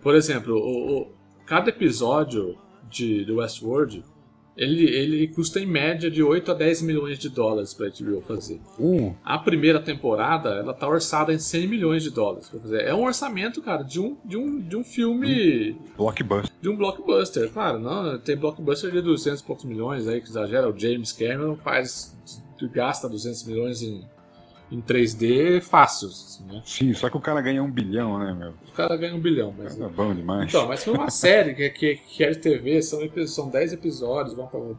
Por 0.00 0.14
exemplo, 0.14 0.54
o, 0.54 1.00
o, 1.00 1.12
cada 1.44 1.70
episódio 1.70 2.56
de, 2.88 3.24
de 3.24 3.32
Westworld 3.32 4.04
ele, 4.58 4.84
ele 4.84 5.28
custa 5.28 5.60
em 5.60 5.66
média 5.66 6.10
de 6.10 6.20
8 6.20 6.50
a 6.50 6.54
10 6.54 6.82
milhões 6.82 7.16
de 7.16 7.28
dólares 7.28 7.72
para 7.72 7.86
a 7.86 7.90
HBO 7.90 8.20
fazer. 8.20 8.60
Uh. 8.76 9.14
A 9.24 9.38
primeira 9.38 9.80
temporada, 9.80 10.50
ela 10.50 10.74
tá 10.74 10.88
orçada 10.88 11.32
em 11.32 11.38
100 11.38 11.68
milhões 11.68 12.02
de 12.02 12.10
dólares 12.10 12.48
para 12.48 12.58
fazer. 12.58 12.82
É 12.82 12.92
um 12.92 13.04
orçamento, 13.04 13.62
cara, 13.62 13.84
de 13.84 14.00
um, 14.00 14.16
de 14.24 14.36
um, 14.36 14.58
de 14.58 14.76
um 14.76 14.82
filme... 14.82 15.70
Um 15.72 15.96
blockbuster. 15.96 16.52
De 16.60 16.68
um 16.68 16.76
blockbuster, 16.76 17.50
claro. 17.52 17.78
Não, 17.78 18.18
tem 18.18 18.36
blockbuster 18.36 18.90
de 18.90 19.00
200 19.00 19.40
e 19.40 19.44
poucos 19.44 19.64
milhões 19.64 20.08
aí, 20.08 20.20
que 20.20 20.28
exagera. 20.28 20.68
O 20.68 20.76
James 20.76 21.12
Cameron 21.12 21.54
faz... 21.54 22.16
gasta 22.72 23.08
200 23.08 23.44
milhões 23.44 23.80
em 23.80 24.04
em 24.70 24.80
3D 24.80 25.60
fácil. 25.60 26.08
Assim, 26.08 26.44
né? 26.44 26.62
Sim, 26.64 26.92
só 26.94 27.08
que 27.08 27.16
o 27.16 27.20
cara 27.20 27.40
ganha 27.40 27.62
um 27.62 27.70
bilhão, 27.70 28.18
né, 28.18 28.32
meu? 28.32 28.50
O 28.68 28.72
cara 28.72 28.96
ganha 28.96 29.14
um 29.14 29.20
bilhão, 29.20 29.54
mas. 29.56 29.80
É 29.80 29.88
bom 29.88 30.14
demais. 30.14 30.48
Então, 30.48 30.68
mas 30.68 30.84
foi 30.84 30.94
uma 30.94 31.10
série 31.10 31.54
que, 31.54 31.70
que, 31.70 31.96
que 31.96 32.24
é 32.24 32.30
de 32.30 32.38
TV, 32.38 32.82
são, 32.82 33.00
são 33.26 33.48
10 33.48 33.72
episódios, 33.72 34.36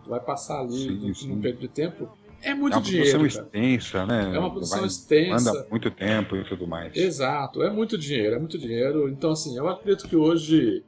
vai 0.08 0.20
passar 0.20 0.62
ali 0.62 0.78
sim, 0.78 1.14
sim. 1.14 1.28
num 1.30 1.42
período 1.42 1.62
de 1.62 1.68
tempo. 1.68 2.10
É 2.42 2.54
muito 2.54 2.74
é 2.74 2.78
uma 2.78 2.84
dinheiro. 2.84 3.20
produção 3.20 3.44
extensa, 3.44 4.06
né? 4.06 4.32
É 4.34 4.40
uma 4.40 4.50
produção 4.50 4.80
vai, 4.80 4.88
extensa. 4.88 5.50
Anda 5.50 5.68
muito 5.70 5.92
tempo 5.92 6.36
e 6.38 6.46
tudo 6.46 6.66
mais. 6.66 6.96
Exato, 6.96 7.62
é 7.62 7.70
muito 7.70 7.98
dinheiro, 7.98 8.36
é 8.36 8.40
muito 8.40 8.58
dinheiro. 8.58 9.10
Então, 9.10 9.32
assim, 9.32 9.58
eu 9.58 9.68
acredito 9.68 10.08
que 10.08 10.16
hoje 10.16 10.84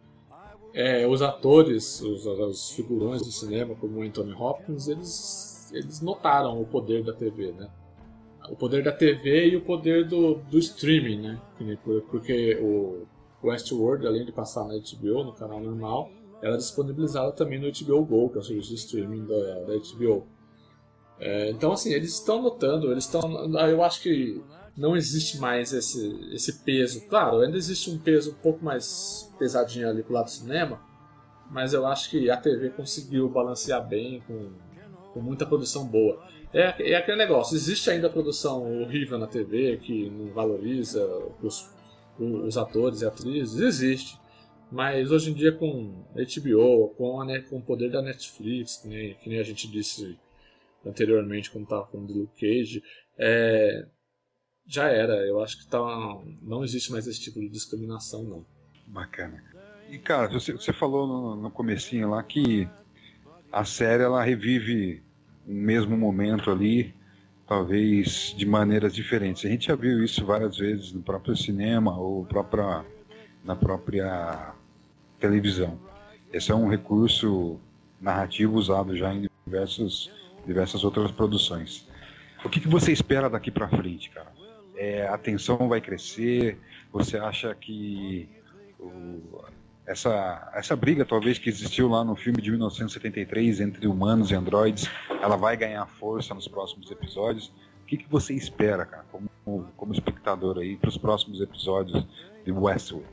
é, 0.73 1.05
os 1.05 1.21
atores, 1.21 2.01
os, 2.01 2.25
os 2.25 2.71
figurões 2.71 3.21
do 3.21 3.31
cinema, 3.31 3.75
como 3.75 3.99
o 3.99 4.03
Anthony 4.03 4.33
Hopkins, 4.33 4.87
eles, 4.87 5.71
eles 5.73 5.99
notaram 5.99 6.61
o 6.61 6.65
poder 6.65 7.03
da 7.03 7.13
TV, 7.13 7.51
né? 7.51 7.69
O 8.51 8.55
poder 8.55 8.83
da 8.83 8.91
TV 8.91 9.51
e 9.51 9.55
o 9.55 9.61
poder 9.61 10.05
do, 10.05 10.35
do 10.35 10.59
streaming, 10.59 11.21
né? 11.21 11.41
Porque 12.09 12.59
o 12.61 13.07
Westworld, 13.41 14.05
além 14.05 14.25
de 14.25 14.33
passar 14.33 14.65
na 14.65 14.73
HBO, 14.73 15.23
no 15.23 15.31
canal 15.31 15.61
normal, 15.61 16.11
ela 16.41 16.55
é 16.55 16.57
disponibilizada 16.57 17.31
também 17.31 17.57
no 17.57 17.71
HBO 17.71 18.05
Go, 18.05 18.29
que 18.29 18.37
é 18.37 18.41
o 18.41 18.43
serviço 18.43 18.69
de 18.69 18.75
streaming 18.75 19.25
da, 19.25 19.37
da 19.37 19.73
HBO. 19.77 20.27
É, 21.17 21.49
então, 21.49 21.71
assim, 21.71 21.93
eles 21.93 22.13
estão 22.13 22.41
notando, 22.41 22.91
eles 22.91 23.05
estão. 23.05 23.21
Eu 23.69 23.81
acho 23.83 24.01
que 24.01 24.43
não 24.75 24.97
existe 24.97 25.37
mais 25.37 25.71
esse, 25.71 26.29
esse 26.33 26.61
peso. 26.65 27.07
Claro, 27.07 27.39
ainda 27.39 27.55
existe 27.55 27.89
um 27.89 27.97
peso 27.97 28.31
um 28.31 28.41
pouco 28.41 28.65
mais 28.65 29.31
pesadinho 29.39 29.87
ali 29.87 30.03
pro 30.03 30.13
lado 30.13 30.25
do 30.25 30.31
cinema, 30.31 30.81
mas 31.49 31.71
eu 31.71 31.85
acho 31.85 32.09
que 32.09 32.29
a 32.29 32.35
TV 32.35 32.71
conseguiu 32.71 33.29
balancear 33.29 33.87
bem 33.87 34.21
com, 34.27 34.49
com 35.13 35.21
muita 35.21 35.45
produção 35.45 35.85
boa. 35.85 36.21
É, 36.53 36.91
é 36.91 36.95
aquele 36.95 37.17
negócio, 37.17 37.55
existe 37.55 37.89
ainda 37.89 38.09
produção 38.09 38.81
horrível 38.81 39.17
na 39.17 39.27
TV 39.27 39.77
que 39.77 40.09
não 40.09 40.33
valoriza 40.33 41.05
os, 41.41 41.69
os 42.19 42.57
atores 42.57 43.01
e 43.01 43.05
atrizes, 43.05 43.59
existe. 43.59 44.19
Mas 44.69 45.11
hoje 45.11 45.31
em 45.31 45.33
dia 45.33 45.51
com 45.51 46.05
HBO, 46.13 46.89
com, 46.97 47.21
a, 47.21 47.41
com 47.43 47.57
o 47.57 47.61
poder 47.61 47.89
da 47.89 48.01
Netflix, 48.01 48.77
que 48.77 48.87
nem, 48.87 49.13
que 49.15 49.29
nem 49.29 49.39
a 49.39 49.43
gente 49.43 49.69
disse 49.69 50.17
anteriormente 50.85 51.51
quando 51.51 51.65
estava 51.65 51.85
falando 51.87 52.07
de 52.07 52.19
Luke 52.19 52.39
Cage, 52.39 52.83
é, 53.17 53.85
já 54.65 54.89
era. 54.89 55.13
Eu 55.25 55.41
acho 55.41 55.57
que 55.57 55.67
tá, 55.67 55.79
não 56.41 56.63
existe 56.63 56.91
mais 56.91 57.07
esse 57.07 57.19
tipo 57.19 57.39
de 57.39 57.49
discriminação, 57.49 58.23
não. 58.23 58.45
Bacana. 58.87 59.43
E 59.89 59.97
cara, 59.97 60.29
você, 60.29 60.53
você 60.53 60.71
falou 60.71 61.05
no, 61.05 61.35
no 61.35 61.51
comecinho 61.51 62.09
lá 62.09 62.23
que 62.23 62.67
a 63.51 63.65
série 63.65 64.03
ela 64.03 64.23
revive 64.23 65.03
um 65.47 65.53
mesmo 65.53 65.97
momento 65.97 66.51
ali, 66.51 66.93
talvez 67.47 68.33
de 68.37 68.45
maneiras 68.45 68.93
diferentes. 68.93 69.45
A 69.45 69.49
gente 69.49 69.67
já 69.67 69.75
viu 69.75 70.03
isso 70.03 70.25
várias 70.25 70.57
vezes 70.57 70.91
no 70.93 71.01
próprio 71.01 71.35
cinema 71.35 71.97
ou 71.97 72.25
própria, 72.25 72.85
na 73.43 73.55
própria 73.55 74.53
televisão. 75.19 75.79
Esse 76.31 76.51
é 76.51 76.55
um 76.55 76.69
recurso 76.69 77.59
narrativo 77.99 78.57
usado 78.57 78.95
já 78.95 79.13
em 79.13 79.29
diversos, 79.45 80.11
diversas 80.45 80.83
outras 80.83 81.11
produções. 81.11 81.87
O 82.43 82.49
que, 82.49 82.59
que 82.59 82.67
você 82.67 82.91
espera 82.91 83.29
daqui 83.29 83.51
para 83.51 83.67
frente, 83.67 84.09
cara? 84.09 84.31
É, 84.75 85.07
a 85.07 85.17
tensão 85.17 85.67
vai 85.67 85.79
crescer? 85.79 86.57
Você 86.91 87.17
acha 87.17 87.53
que 87.53 88.27
o, 88.79 89.43
essa, 89.91 90.51
essa 90.53 90.75
briga 90.75 91.05
talvez 91.05 91.37
que 91.37 91.49
existiu 91.49 91.89
lá 91.89 92.03
no 92.03 92.15
filme 92.15 92.41
de 92.41 92.49
1973 92.49 93.59
entre 93.59 93.87
humanos 93.87 94.31
e 94.31 94.35
androides, 94.35 94.89
ela 95.21 95.35
vai 95.35 95.57
ganhar 95.57 95.85
força 95.85 96.33
nos 96.33 96.47
próximos 96.47 96.89
episódios. 96.89 97.51
O 97.83 97.85
que, 97.85 97.97
que 97.97 98.09
você 98.09 98.33
espera, 98.33 98.85
cara, 98.85 99.05
como, 99.11 99.67
como 99.75 99.93
espectador 99.93 100.57
aí, 100.59 100.77
para 100.77 100.89
os 100.89 100.97
próximos 100.97 101.41
episódios 101.41 102.05
de 102.45 102.51
Westworld? 102.51 103.09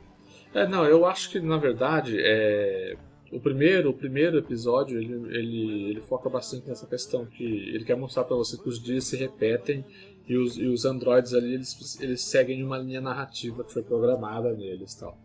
É, 0.53 0.65
não, 0.65 0.85
eu 0.85 1.05
acho 1.05 1.29
que 1.29 1.39
na 1.39 1.57
verdade 1.57 2.17
é, 2.17 2.97
o 3.31 3.39
primeiro, 3.39 3.89
o 3.89 3.93
primeiro 3.93 4.37
episódio 4.37 4.97
ele, 4.97 5.37
ele, 5.37 5.89
ele 5.91 6.01
foca 6.01 6.29
bastante 6.29 6.67
nessa 6.67 6.87
questão 6.87 7.25
que 7.25 7.43
ele 7.43 7.83
quer 7.83 7.95
mostrar 7.95 8.23
para 8.23 8.35
você 8.35 8.57
que 8.57 8.67
os 8.67 8.81
dias 8.81 9.03
se 9.03 9.17
repetem 9.17 9.85
e 10.27 10.37
os, 10.37 10.57
e 10.57 10.65
os 10.65 10.85
androides 10.85 11.33
ali 11.33 11.53
eles, 11.53 11.99
eles 11.99 12.21
seguem 12.21 12.63
uma 12.63 12.77
linha 12.77 13.01
narrativa 13.01 13.63
que 13.63 13.73
foi 13.73 13.83
programada 13.83 14.53
neles, 14.53 14.95
tal. 14.95 15.17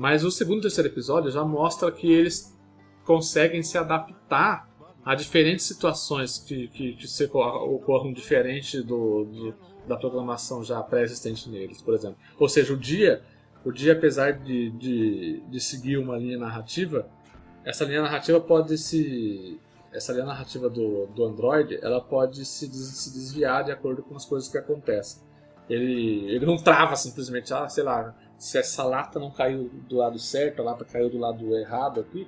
Mas 0.00 0.24
o 0.24 0.30
segundo 0.30 0.60
e 0.60 0.62
terceiro 0.62 0.88
episódio 0.88 1.30
já 1.30 1.44
mostra 1.44 1.92
que 1.92 2.10
eles 2.10 2.58
conseguem 3.04 3.62
se 3.62 3.76
adaptar 3.76 4.66
há 5.04 5.14
diferentes 5.14 5.66
situações 5.66 6.38
que, 6.38 6.68
que, 6.68 6.94
que 6.94 7.06
se 7.06 7.24
ocorram 7.26 8.10
diferente 8.10 8.80
do, 8.80 9.26
do, 9.26 9.54
da 9.86 9.98
programação 9.98 10.64
já 10.64 10.82
pré-existente 10.82 11.50
neles, 11.50 11.82
por 11.82 11.92
exemplo. 11.92 12.16
Ou 12.38 12.48
seja, 12.48 12.72
o 12.72 12.78
dia, 12.78 13.20
o 13.62 13.70
dia 13.70 13.92
apesar 13.92 14.38
de, 14.38 14.70
de, 14.70 15.42
de 15.46 15.60
seguir 15.60 15.98
uma 15.98 16.16
linha 16.16 16.38
narrativa, 16.38 17.06
essa 17.62 17.84
linha 17.84 18.00
narrativa 18.00 18.40
pode 18.40 18.78
se 18.78 19.60
essa 19.92 20.14
linha 20.14 20.24
narrativa 20.24 20.70
do, 20.70 21.08
do 21.08 21.26
Android 21.26 21.78
ela 21.82 22.00
pode 22.00 22.46
se, 22.46 22.66
des, 22.66 22.78
se 22.78 23.12
desviar 23.12 23.64
de 23.64 23.70
acordo 23.70 24.02
com 24.02 24.16
as 24.16 24.24
coisas 24.24 24.48
que 24.48 24.56
acontecem. 24.56 25.22
Ele, 25.68 26.24
ele 26.34 26.46
não 26.46 26.56
trava 26.56 26.96
simplesmente, 26.96 27.52
ah, 27.52 27.68
sei 27.68 27.84
lá, 27.84 28.14
se 28.40 28.56
essa 28.56 28.82
lata 28.82 29.20
não 29.20 29.30
caiu 29.30 29.68
do 29.86 29.98
lado 29.98 30.18
certo, 30.18 30.62
a 30.62 30.64
lata 30.64 30.82
caiu 30.82 31.10
do 31.10 31.18
lado 31.18 31.54
errado 31.58 32.00
aqui, 32.00 32.26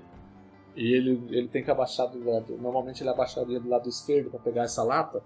e 0.77 0.93
ele, 0.93 1.27
ele 1.31 1.49
tem 1.49 1.65
que 1.65 1.71
abaixar 1.71 2.07
do 2.07 2.23
lado. 2.23 2.55
Normalmente 2.59 3.03
ele 3.03 3.09
abaixaria 3.09 3.59
do 3.59 3.67
lado 3.67 3.89
esquerdo 3.89 4.29
para 4.31 4.39
pegar 4.41 4.65
essa 4.65 4.83
lata, 4.83 5.23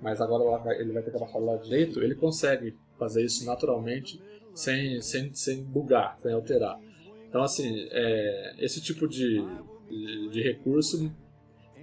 mas 0.00 0.18
agora 0.18 0.80
ele 0.80 0.94
vai 0.94 1.02
ter 1.02 1.10
que 1.10 1.16
abaixar 1.18 1.38
do 1.42 1.46
lado 1.46 1.62
direito. 1.62 2.02
Ele 2.02 2.14
consegue 2.14 2.74
fazer 2.98 3.22
isso 3.22 3.44
naturalmente, 3.44 4.18
sem, 4.54 5.02
sem, 5.02 5.30
sem 5.34 5.62
bugar, 5.62 6.16
sem 6.22 6.32
alterar. 6.32 6.80
Então, 7.28 7.42
assim, 7.42 7.86
é, 7.90 8.54
esse 8.60 8.80
tipo 8.80 9.06
de, 9.06 9.44
de, 9.90 10.30
de, 10.30 10.42
recurso 10.42 11.12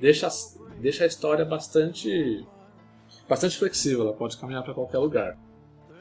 deixa, 0.01 0.30
deixa 0.82 1.03
a 1.03 1.08
história 1.08 1.45
bastante, 1.45 2.43
bastante 3.30 3.55
flexível, 3.55 4.01
ela 4.01 4.14
pode 4.14 4.36
caminhar 4.36 4.64
para 4.64 4.74
qualquer 4.74 4.97
lugar. 4.97 5.38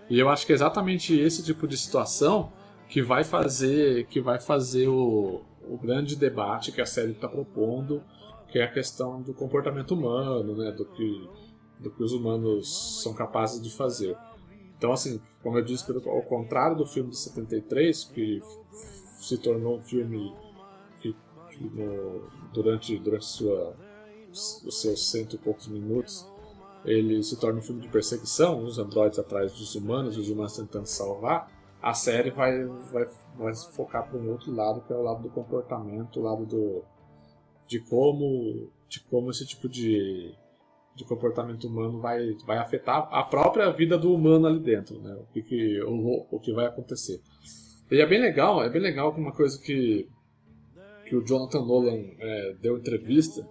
E 0.09 0.19
eu 0.19 0.29
acho 0.29 0.47
que 0.47 0.53
é 0.53 0.55
exatamente 0.55 1.19
esse 1.19 1.43
tipo 1.43 1.67
de 1.67 1.77
situação 1.77 2.53
que 2.89 3.03
vai 3.03 3.25
fazer, 3.25 4.07
que 4.07 4.21
vai 4.21 4.41
fazer 4.41 4.89
o, 4.89 5.43
o 5.69 5.77
grande 5.77 6.15
debate 6.15 6.71
que 6.71 6.81
a 6.81 6.87
série 6.87 7.13
está 7.13 7.29
propondo, 7.29 8.03
que 8.49 8.59
é 8.59 8.65
a 8.65 8.73
questão 8.73 9.21
do 9.21 9.35
comportamento 9.35 9.93
humano, 9.93 10.57
né, 10.57 10.71
do 10.71 10.85
que, 10.85 11.29
do 11.81 11.91
que 11.91 12.03
os 12.03 12.13
humanos 12.13 13.03
são 13.03 13.13
capazes 13.13 13.61
de 13.61 13.71
fazer. 13.71 14.17
Então, 14.79 14.93
assim, 14.93 15.21
como 15.43 15.59
eu 15.59 15.65
disse, 15.65 15.91
ao 15.91 16.23
contrário 16.23 16.77
do 16.77 16.87
filme 16.87 17.11
de 17.11 17.19
73, 17.19 18.05
que 18.05 18.41
se 19.19 19.39
tornou 19.39 19.79
um 19.79 19.81
filme 19.81 20.33
que, 21.01 21.17
que 21.51 21.65
no, 21.65 22.29
durante, 22.53 22.97
durante 22.99 23.25
sua, 23.25 23.75
os 24.31 24.81
seus 24.81 25.11
cento 25.11 25.35
e 25.35 25.39
poucos 25.39 25.67
minutos 25.67 26.27
ele 26.87 27.23
se 27.23 27.39
torna 27.39 27.59
um 27.59 27.63
filme 27.63 27.83
de 27.83 27.89
perseguição, 27.89 28.65
os 28.65 28.79
androides 28.79 29.19
atrás 29.19 29.53
dos 29.53 29.75
humanos, 29.75 30.17
os 30.17 30.29
humanos 30.31 30.57
tentando 30.57 30.87
salvar, 30.87 31.51
a 31.83 31.93
série 31.93 32.31
vai, 32.31 32.65
vai, 32.65 33.07
vai 33.37 33.55
focar 33.73 34.09
para 34.09 34.19
um 34.19 34.31
outro 34.31 34.53
lado, 34.55 34.81
que 34.83 34.93
é 34.93 34.97
o 34.97 35.03
lado 35.03 35.23
do 35.23 35.31
comportamento, 35.31 36.21
o 36.21 36.23
lado 36.23 36.47
do, 36.47 36.83
de 37.67 37.81
como 37.81 38.71
de 38.89 39.01
como 39.05 39.31
esse 39.31 39.47
tipo 39.47 39.69
de, 39.69 40.33
de 40.95 41.05
comportamento 41.05 41.67
humano 41.67 42.01
vai, 42.01 42.35
vai 42.47 42.59
afetar 42.59 43.09
a 43.13 43.23
própria 43.23 43.71
vida 43.71 43.99
do 43.99 44.15
humano 44.15 44.47
ali 44.47 44.61
dentro, 44.61 45.01
né? 45.01 45.15
O 45.15 45.33
que, 45.33 45.43
que, 45.43 45.83
o, 45.83 46.27
o 46.31 46.41
que 46.41 46.53
vai 46.53 46.67
acontecer. 46.67 47.21
E 47.91 48.01
é 48.01 48.07
bem 48.07 48.21
legal, 48.21 48.63
é 48.63 48.69
bem 48.69 48.83
legal 48.83 49.11
uma 49.13 49.33
coisa 49.33 49.61
que, 49.61 50.09
que 51.05 51.17
o 51.17 51.25
Jonathan 51.25 51.65
Nolan 51.65 52.03
é, 52.19 52.55
deu 52.61 52.79
entrevista, 52.79 53.47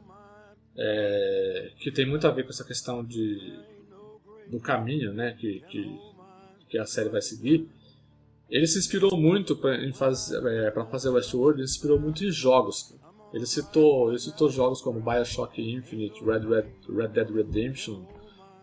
é, 0.78 1.72
que 1.80 1.92
tem 1.92 2.06
muito 2.06 2.28
a 2.28 2.32
ver 2.32 2.44
com 2.44 2.50
essa 2.50 2.64
questão 2.64 3.04
de, 3.04 3.60
do 4.48 4.60
caminho 4.60 5.14
né, 5.14 5.36
que, 5.40 5.62
que, 5.70 6.00
que 6.70 6.78
a 6.78 6.86
série 6.86 7.10
vai 7.10 7.22
seguir, 7.22 7.68
ele 8.50 8.68
se 8.68 8.78
inspirou 8.78 9.18
muito 9.18 9.56
para 9.56 9.92
fazer, 9.94 10.46
é, 10.48 10.72
fazer 10.86 11.10
Westworld, 11.10 11.60
ele 11.60 11.68
se 11.68 11.76
inspirou 11.76 12.00
muito 12.00 12.24
em 12.24 12.32
jogos. 12.32 12.94
Ele 13.34 13.46
citou, 13.46 14.10
ele 14.10 14.20
citou 14.20 14.50
jogos 14.50 14.82
como 14.82 15.02
Bioshock 15.02 15.62
Infinite, 15.62 16.24
Red, 16.24 16.48
Red, 16.48 16.68
Red 16.88 17.08
Dead 17.10 17.30
Redemption 17.30 18.06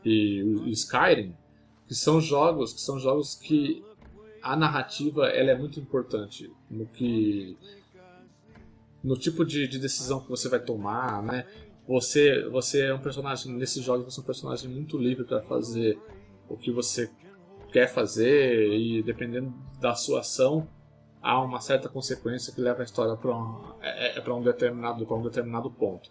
e, 0.04 0.40
e 0.64 0.70
Skyrim, 0.70 1.34
que 1.86 1.94
são 1.94 2.20
jogos 2.20 2.72
que 2.72 2.80
são 2.80 2.98
jogos 2.98 3.34
que 3.34 3.84
a 4.40 4.56
narrativa 4.56 5.26
ela 5.28 5.50
é 5.50 5.58
muito 5.58 5.78
importante 5.78 6.50
no 6.70 6.86
que 6.86 7.56
no 9.02 9.16
tipo 9.16 9.44
de, 9.44 9.66
de 9.66 9.78
decisão 9.78 10.20
que 10.20 10.30
você 10.30 10.48
vai 10.48 10.60
tomar, 10.60 11.22
né? 11.22 11.44
Você 11.86 12.48
você 12.48 12.86
é 12.86 12.94
um 12.94 13.00
personagem 13.00 13.52
nesses 13.54 13.82
jogos 13.82 14.04
você 14.04 14.20
é 14.20 14.22
um 14.22 14.26
personagem 14.26 14.70
muito 14.70 14.96
livre 14.96 15.24
para 15.24 15.42
fazer 15.42 15.98
o 16.48 16.56
que 16.56 16.70
você 16.70 17.10
quer 17.72 17.88
fazer 17.88 18.72
e 18.72 19.02
dependendo 19.02 19.52
da 19.80 19.94
sua 19.94 20.20
ação 20.20 20.68
há 21.20 21.40
uma 21.40 21.60
certa 21.60 21.88
consequência 21.88 22.52
que 22.52 22.60
leva 22.60 22.82
a 22.82 22.84
história 22.84 23.16
para 23.16 23.34
um, 23.34 23.74
é, 23.80 24.18
é 24.18 24.32
um 24.32 24.42
determinado 24.42 25.06
para 25.06 25.16
um 25.16 25.22
determinado 25.22 25.70
ponto. 25.70 26.10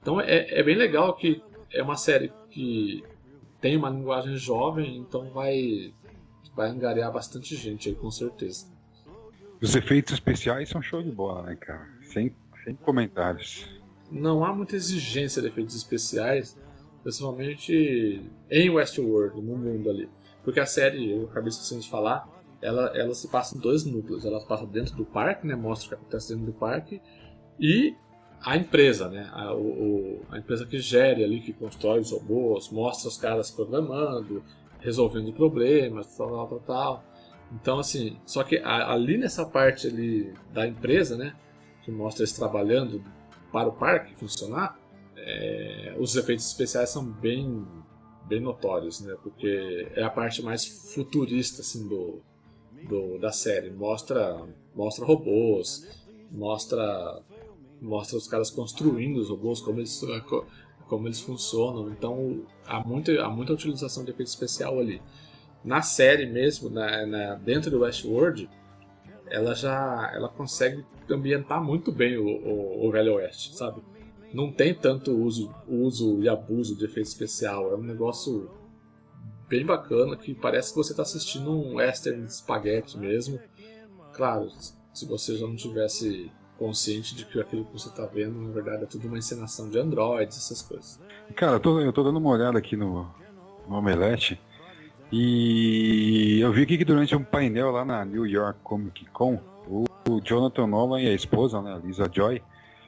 Então 0.00 0.20
é, 0.20 0.58
é 0.58 0.62
bem 0.62 0.76
legal 0.76 1.14
que 1.14 1.42
é 1.72 1.82
uma 1.82 1.96
série 1.96 2.32
que 2.50 3.02
tem 3.60 3.76
uma 3.76 3.90
linguagem 3.90 4.36
jovem, 4.36 4.96
então 4.98 5.30
vai 5.30 5.92
vai 6.54 6.68
angariar 6.68 7.12
bastante 7.12 7.54
gente 7.56 7.88
aí 7.88 7.94
com 7.94 8.10
certeza. 8.10 8.66
Os 9.62 9.74
efeitos 9.74 10.14
especiais 10.14 10.68
são 10.68 10.80
show 10.80 11.02
de 11.02 11.10
bola, 11.10 11.42
né, 11.42 11.56
cara? 11.56 11.86
Sem, 12.02 12.34
sem 12.64 12.74
comentários. 12.74 13.79
Não 14.10 14.44
há 14.44 14.52
muita 14.52 14.76
exigência 14.76 15.40
de 15.40 15.48
efeitos 15.48 15.76
especiais, 15.76 16.58
principalmente 17.02 18.22
em 18.50 18.70
Westworld, 18.70 19.40
no 19.40 19.56
mundo 19.56 19.88
ali. 19.88 20.08
Porque 20.42 20.60
a 20.60 20.66
série, 20.66 21.10
eu 21.10 21.24
acabei 21.24 21.48
esquecendo 21.48 21.82
de 21.82 21.90
falar, 21.90 22.28
ela, 22.62 22.86
ela 22.94 23.14
se 23.14 23.28
passa 23.28 23.56
em 23.56 23.60
dois 23.60 23.84
núcleos. 23.84 24.24
Ela 24.24 24.44
passa 24.44 24.66
dentro 24.66 24.94
do 24.96 25.04
parque, 25.04 25.46
né? 25.46 25.54
Mostra 25.54 25.86
o 25.86 25.88
que 25.90 25.94
acontece 25.94 26.30
dentro 26.30 26.46
do 26.46 26.52
parque. 26.52 27.00
E 27.58 27.94
a 28.42 28.56
empresa, 28.56 29.08
né? 29.08 29.30
A, 29.32 29.54
o, 29.54 30.20
a 30.30 30.38
empresa 30.38 30.66
que 30.66 30.78
gere 30.78 31.24
ali, 31.24 31.40
que 31.40 31.52
constrói 31.52 32.00
os 32.00 32.10
robôs, 32.10 32.70
mostra 32.70 33.08
os 33.08 33.16
caras 33.16 33.50
programando, 33.50 34.42
resolvendo 34.80 35.32
problemas, 35.32 36.16
tal, 36.16 36.28
tal, 36.28 36.48
tal, 36.48 36.60
tal. 36.60 37.04
Então, 37.52 37.78
assim, 37.78 38.16
só 38.24 38.42
que 38.44 38.58
ali 38.58 39.18
nessa 39.18 39.44
parte 39.44 39.86
ali 39.86 40.32
da 40.52 40.66
empresa, 40.66 41.16
né? 41.16 41.34
Que 41.82 41.90
mostra 41.90 42.22
eles 42.22 42.32
trabalhando 42.32 43.02
para 43.52 43.68
o 43.68 43.72
parque 43.72 44.14
funcionar, 44.14 44.78
é, 45.16 45.94
os 45.98 46.16
efeitos 46.16 46.46
especiais 46.46 46.90
são 46.90 47.04
bem 47.04 47.66
bem 48.26 48.40
notórios, 48.40 49.00
né? 49.00 49.16
Porque 49.22 49.88
é 49.94 50.04
a 50.04 50.10
parte 50.10 50.40
mais 50.40 50.64
futurista 50.94 51.62
assim 51.62 51.88
do, 51.88 52.22
do 52.88 53.18
da 53.18 53.32
série. 53.32 53.70
Mostra 53.70 54.46
mostra 54.74 55.04
robôs, 55.04 55.86
mostra 56.30 57.22
mostra 57.82 58.16
os 58.16 58.28
caras 58.28 58.50
construindo 58.50 59.16
os 59.18 59.28
robôs, 59.28 59.60
como 59.60 59.80
eles 59.80 60.00
como 60.86 61.08
eles 61.08 61.20
funcionam. 61.20 61.90
Então 61.90 62.44
há 62.64 62.80
muita 62.80 63.20
há 63.22 63.28
muita 63.28 63.52
utilização 63.52 64.04
de 64.04 64.10
efeito 64.10 64.28
especial 64.28 64.78
ali. 64.78 65.02
Na 65.64 65.82
série 65.82 66.24
mesmo, 66.26 66.70
na, 66.70 67.04
na 67.04 67.34
dentro 67.34 67.70
do 67.70 67.80
Westworld, 67.80 68.48
ela 69.30 69.54
já 69.54 70.10
ela 70.14 70.28
consegue 70.28 70.84
ambientar 71.08 71.62
muito 71.62 71.90
bem 71.90 72.16
o, 72.18 72.26
o, 72.26 72.86
o 72.86 72.90
Velho 72.90 73.14
Oeste, 73.14 73.56
sabe? 73.56 73.82
não 74.32 74.50
tem 74.50 74.74
tanto 74.74 75.12
uso, 75.12 75.52
uso 75.66 76.22
e 76.22 76.28
abuso 76.28 76.76
de 76.76 76.84
efeito 76.84 77.08
especial. 77.08 77.72
É 77.72 77.76
um 77.76 77.82
negócio 77.82 78.50
bem 79.48 79.64
bacana 79.64 80.16
que 80.16 80.34
parece 80.34 80.70
que 80.70 80.76
você 80.76 80.92
está 80.92 81.02
assistindo 81.02 81.50
um 81.50 81.76
western 81.76 82.28
spaghetti 82.30 82.96
mesmo. 82.96 83.40
Claro, 84.12 84.48
se 84.94 85.06
você 85.06 85.36
já 85.36 85.46
não 85.46 85.56
tivesse 85.56 86.30
consciente 86.56 87.14
de 87.14 87.24
que 87.24 87.40
aquilo 87.40 87.64
que 87.64 87.72
você 87.72 87.88
está 87.88 88.06
vendo, 88.06 88.40
na 88.40 88.50
verdade, 88.50 88.84
é 88.84 88.86
tudo 88.86 89.08
uma 89.08 89.18
encenação 89.18 89.68
de 89.68 89.78
androids, 89.78 90.36
essas 90.36 90.62
coisas. 90.62 91.00
Cara, 91.34 91.54
eu 91.54 91.60
tô, 91.60 91.80
eu 91.80 91.92
tô 91.92 92.02
dando 92.02 92.18
uma 92.18 92.30
olhada 92.30 92.58
aqui 92.58 92.76
no, 92.76 93.08
no 93.66 93.76
Omelete 93.76 94.38
e 95.12 96.38
eu 96.40 96.52
vi 96.52 96.62
aqui 96.62 96.78
que 96.78 96.84
durante 96.84 97.14
um 97.16 97.24
painel 97.24 97.70
lá 97.70 97.84
na 97.84 98.04
New 98.04 98.26
York 98.26 98.60
Comic 98.62 99.06
Con, 99.10 99.40
o, 99.66 99.84
Jonathan 100.24 100.66
Nolan 100.66 101.00
e 101.00 101.08
a 101.08 101.14
esposa, 101.14 101.60
né, 101.62 101.80
Lisa 101.84 102.08
Joy, 102.12 102.42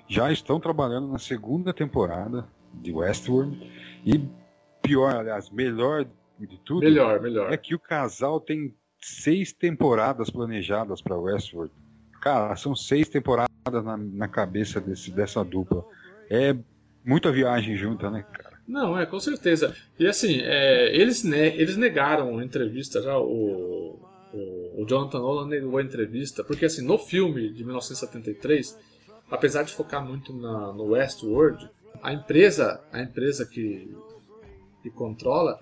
já 0.08 0.30
estão 0.32 0.60
trabalhando 0.60 1.08
na 1.08 1.18
segunda 1.18 1.72
temporada 1.72 2.46
de 2.74 2.92
Westworld. 2.92 3.58
E 4.04 4.20
pior, 4.82 5.14
aliás, 5.14 5.50
melhor 5.50 6.06
de 6.38 6.58
tudo 6.58 6.80
melhor, 6.80 7.20
melhor. 7.20 7.52
é 7.52 7.56
que 7.56 7.74
o 7.74 7.78
casal 7.78 8.40
tem 8.40 8.74
seis 9.00 9.52
temporadas 9.52 10.30
planejadas 10.30 11.00
para 11.00 11.16
Westworld. 11.16 11.72
Cara, 12.20 12.54
são 12.56 12.74
seis 12.74 13.08
temporadas 13.08 13.48
na, 13.84 13.96
na 13.96 14.28
cabeça 14.28 14.80
desse, 14.80 15.10
dessa 15.10 15.44
dupla. 15.44 15.84
É 16.30 16.56
muita 17.04 17.32
viagem 17.32 17.76
junta, 17.76 18.10
né? 18.10 18.24
Não, 18.66 18.98
é, 18.98 19.04
com 19.04 19.18
certeza. 19.18 19.74
E 19.98 20.06
assim, 20.06 20.40
é, 20.40 20.94
eles, 20.94 21.24
eles 21.24 21.76
negaram 21.76 22.38
a 22.38 22.44
entrevista 22.44 23.02
já, 23.02 23.18
o, 23.18 23.98
o, 24.32 24.82
o 24.82 24.86
Jonathan 24.86 25.18
Nolan 25.18 25.48
negou 25.48 25.78
a 25.78 25.82
entrevista, 25.82 26.44
porque 26.44 26.66
assim, 26.66 26.84
no 26.84 26.96
filme 26.96 27.50
de 27.52 27.64
1973 27.64 28.78
apesar 29.32 29.62
de 29.62 29.72
focar 29.72 30.06
muito 30.06 30.30
na, 30.34 30.72
no 30.74 30.90
Westworld, 30.90 31.68
a 32.02 32.12
empresa, 32.12 32.84
a 32.92 33.00
empresa 33.00 33.46
que, 33.46 33.96
que 34.82 34.90
controla 34.90 35.58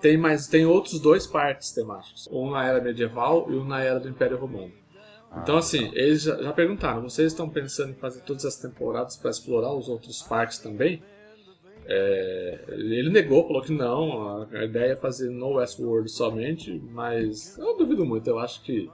tem 0.00 0.18
mais 0.18 0.48
tem 0.48 0.66
outros 0.66 1.00
dois 1.00 1.26
parques 1.26 1.70
temáticos, 1.70 2.28
um 2.30 2.50
na 2.50 2.66
era 2.66 2.80
medieval 2.80 3.46
e 3.48 3.54
um 3.54 3.64
na 3.64 3.80
era 3.80 4.00
do 4.00 4.08
Império 4.08 4.36
Romano. 4.36 4.72
Então, 5.42 5.56
ah, 5.56 5.58
assim, 5.58 5.90
eles 5.94 6.22
já, 6.22 6.42
já, 6.42 6.52
perguntaram: 6.52 7.02
vocês 7.02 7.32
estão 7.32 7.48
pensando 7.48 7.90
em 7.90 7.94
fazer 7.94 8.20
todas 8.22 8.44
as 8.44 8.56
temporadas 8.56 9.16
para 9.16 9.30
explorar 9.30 9.72
os 9.72 9.88
outros 9.88 10.22
parques 10.22 10.58
também? 10.58 11.02
É, 11.88 12.64
ele 12.68 13.10
negou, 13.10 13.46
falou 13.46 13.62
que 13.62 13.72
não, 13.72 14.42
a 14.52 14.64
ideia 14.64 14.92
é 14.92 14.96
fazer 14.96 15.30
no 15.30 15.54
Westworld 15.54 16.10
somente, 16.10 16.82
mas 16.90 17.56
eu 17.58 17.76
duvido 17.76 18.04
muito, 18.04 18.28
eu 18.28 18.40
acho 18.40 18.62
que 18.62 18.90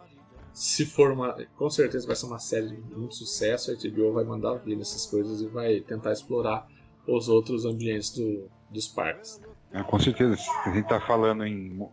se 0.52 0.84
for 0.84 1.10
uma. 1.10 1.34
Com 1.56 1.70
certeza 1.70 2.06
vai 2.06 2.14
ser 2.14 2.26
uma 2.26 2.38
série 2.38 2.68
de 2.68 2.76
muito 2.94 3.14
sucesso, 3.14 3.70
a 3.70 3.74
HBO 3.74 4.12
vai 4.12 4.24
mandar 4.24 4.54
vir 4.56 4.76
nessas 4.76 5.06
coisas 5.06 5.40
e 5.40 5.46
vai 5.46 5.80
tentar 5.80 6.12
explorar 6.12 6.68
os 7.06 7.28
outros 7.28 7.64
ambientes 7.64 8.10
do, 8.10 8.48
dos 8.70 8.86
parques. 8.88 9.40
É, 9.72 9.82
com 9.82 9.98
certeza, 9.98 10.36
a 10.66 10.68
gente 10.68 10.84
está 10.84 11.00
falando 11.00 11.46
em, 11.46 11.88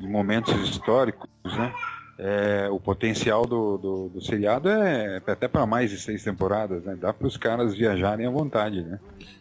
em 0.00 0.08
momentos 0.08 0.54
históricos, 0.70 1.28
né? 1.44 1.74
É, 2.20 2.68
o 2.68 2.80
potencial 2.80 3.46
do, 3.46 3.78
do, 3.78 4.08
do 4.08 4.20
seriado 4.20 4.68
é 4.68 5.22
até 5.24 5.46
para 5.46 5.64
mais 5.64 5.88
de 5.88 5.98
seis 6.00 6.24
temporadas, 6.24 6.82
né? 6.82 6.96
Dá 7.00 7.12
para 7.12 7.28
os 7.28 7.36
caras 7.36 7.76
viajarem 7.76 8.26
à 8.26 8.30
vontade, 8.30 8.82
né? 8.82 8.98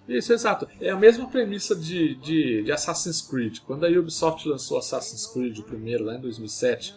Isso, 0.08 0.32
exato. 0.32 0.68
É 0.80 0.92
a 0.92 0.96
mesma 0.96 1.28
premissa 1.28 1.76
de, 1.76 2.14
de, 2.16 2.62
de, 2.62 2.72
Assassin's 2.72 3.20
Creed. 3.20 3.60
Quando 3.66 3.84
a 3.84 3.90
Ubisoft 3.90 4.48
lançou 4.48 4.78
Assassin's 4.78 5.26
Creed, 5.26 5.58
o 5.58 5.64
primeiro, 5.64 6.06
lá 6.06 6.16
em 6.16 6.22
2007, 6.22 6.96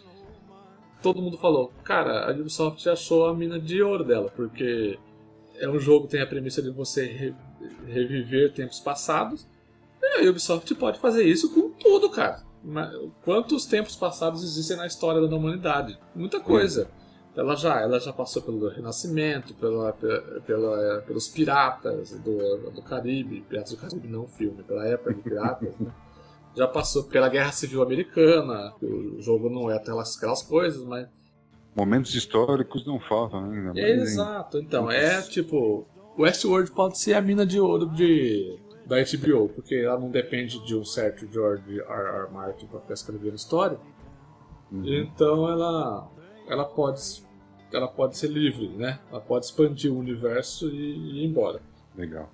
todo 1.02 1.22
mundo 1.22 1.38
falou, 1.38 1.72
cara, 1.82 2.30
a 2.30 2.32
Ubisoft 2.32 2.86
achou 2.86 3.26
a 3.26 3.34
mina 3.34 3.58
de 3.58 3.82
ouro 3.82 4.04
dela, 4.04 4.30
porque 4.36 4.98
é 5.56 5.66
um 5.66 5.78
jogo 5.78 6.04
que 6.04 6.12
tem 6.12 6.20
a 6.20 6.26
premissa 6.26 6.60
de 6.60 6.70
você 6.70 7.06
re, 7.06 7.34
reviver 7.86 8.52
tempos 8.52 8.80
passados, 8.80 9.48
e 10.02 10.26
a 10.26 10.30
Ubisoft 10.30 10.74
pode 10.74 10.98
fazer 10.98 11.24
isso 11.24 11.54
com 11.54 11.70
tudo, 11.70 12.10
cara. 12.10 12.49
Quantos 13.24 13.66
tempos 13.66 13.96
passados 13.96 14.42
existem 14.42 14.76
na 14.76 14.86
história 14.86 15.26
da 15.26 15.36
humanidade? 15.36 15.98
Muita 16.14 16.40
coisa. 16.40 16.90
Ela 17.36 17.54
já, 17.54 17.80
ela 17.80 17.98
já 18.00 18.12
passou 18.12 18.42
pelo 18.42 18.68
Renascimento, 18.68 19.54
pela, 19.54 19.92
pela, 20.44 21.02
pelos 21.06 21.28
piratas 21.28 22.10
do, 22.18 22.70
do 22.70 22.82
Caribe, 22.82 23.42
Piratas 23.48 23.70
do 23.70 23.76
Caribe 23.76 24.08
não 24.08 24.26
filme, 24.26 24.62
pela 24.64 24.86
época 24.86 25.14
de 25.14 25.22
piratas, 25.22 25.78
né? 25.78 25.90
Já 26.56 26.66
passou 26.66 27.04
pela 27.04 27.28
Guerra 27.28 27.52
Civil 27.52 27.80
Americana, 27.80 28.74
o 28.82 29.22
jogo 29.22 29.48
não 29.48 29.70
é 29.70 29.76
aquelas, 29.76 30.16
aquelas 30.16 30.42
coisas, 30.42 30.82
mas. 30.84 31.06
Momentos 31.76 32.12
históricos 32.12 32.84
não 32.84 32.98
faltam, 32.98 33.46
né? 33.46 33.72
É, 33.76 33.92
exato, 33.92 34.58
então, 34.58 34.90
é 34.90 35.22
tipo. 35.22 35.86
Westworld 36.18 36.72
pode 36.72 36.98
ser 36.98 37.14
a 37.14 37.20
mina 37.20 37.46
de 37.46 37.60
ouro 37.60 37.86
de, 37.86 38.58
da 38.90 38.96
HBO, 38.96 39.48
porque 39.48 39.76
ela 39.76 40.00
não 40.00 40.10
depende 40.10 40.58
de 40.66 40.74
um 40.74 40.84
certo 40.84 41.24
George 41.32 41.80
R. 41.80 42.24
R. 42.24 42.32
Martin 42.32 42.66
para 42.66 42.80
ficar 42.80 42.94
escrevendo 42.94 43.36
história. 43.36 43.78
Uhum. 44.70 44.82
Então 44.84 45.48
ela, 45.48 46.10
ela 46.48 46.64
pode, 46.64 47.00
ela 47.72 47.86
pode 47.86 48.18
ser 48.18 48.26
livre, 48.26 48.66
né? 48.70 48.98
Ela 49.08 49.20
pode 49.20 49.46
expandir 49.46 49.92
o 49.92 49.96
universo 49.96 50.68
e, 50.68 50.74
e 50.74 51.22
ir 51.22 51.26
embora. 51.26 51.60
Legal. 51.96 52.28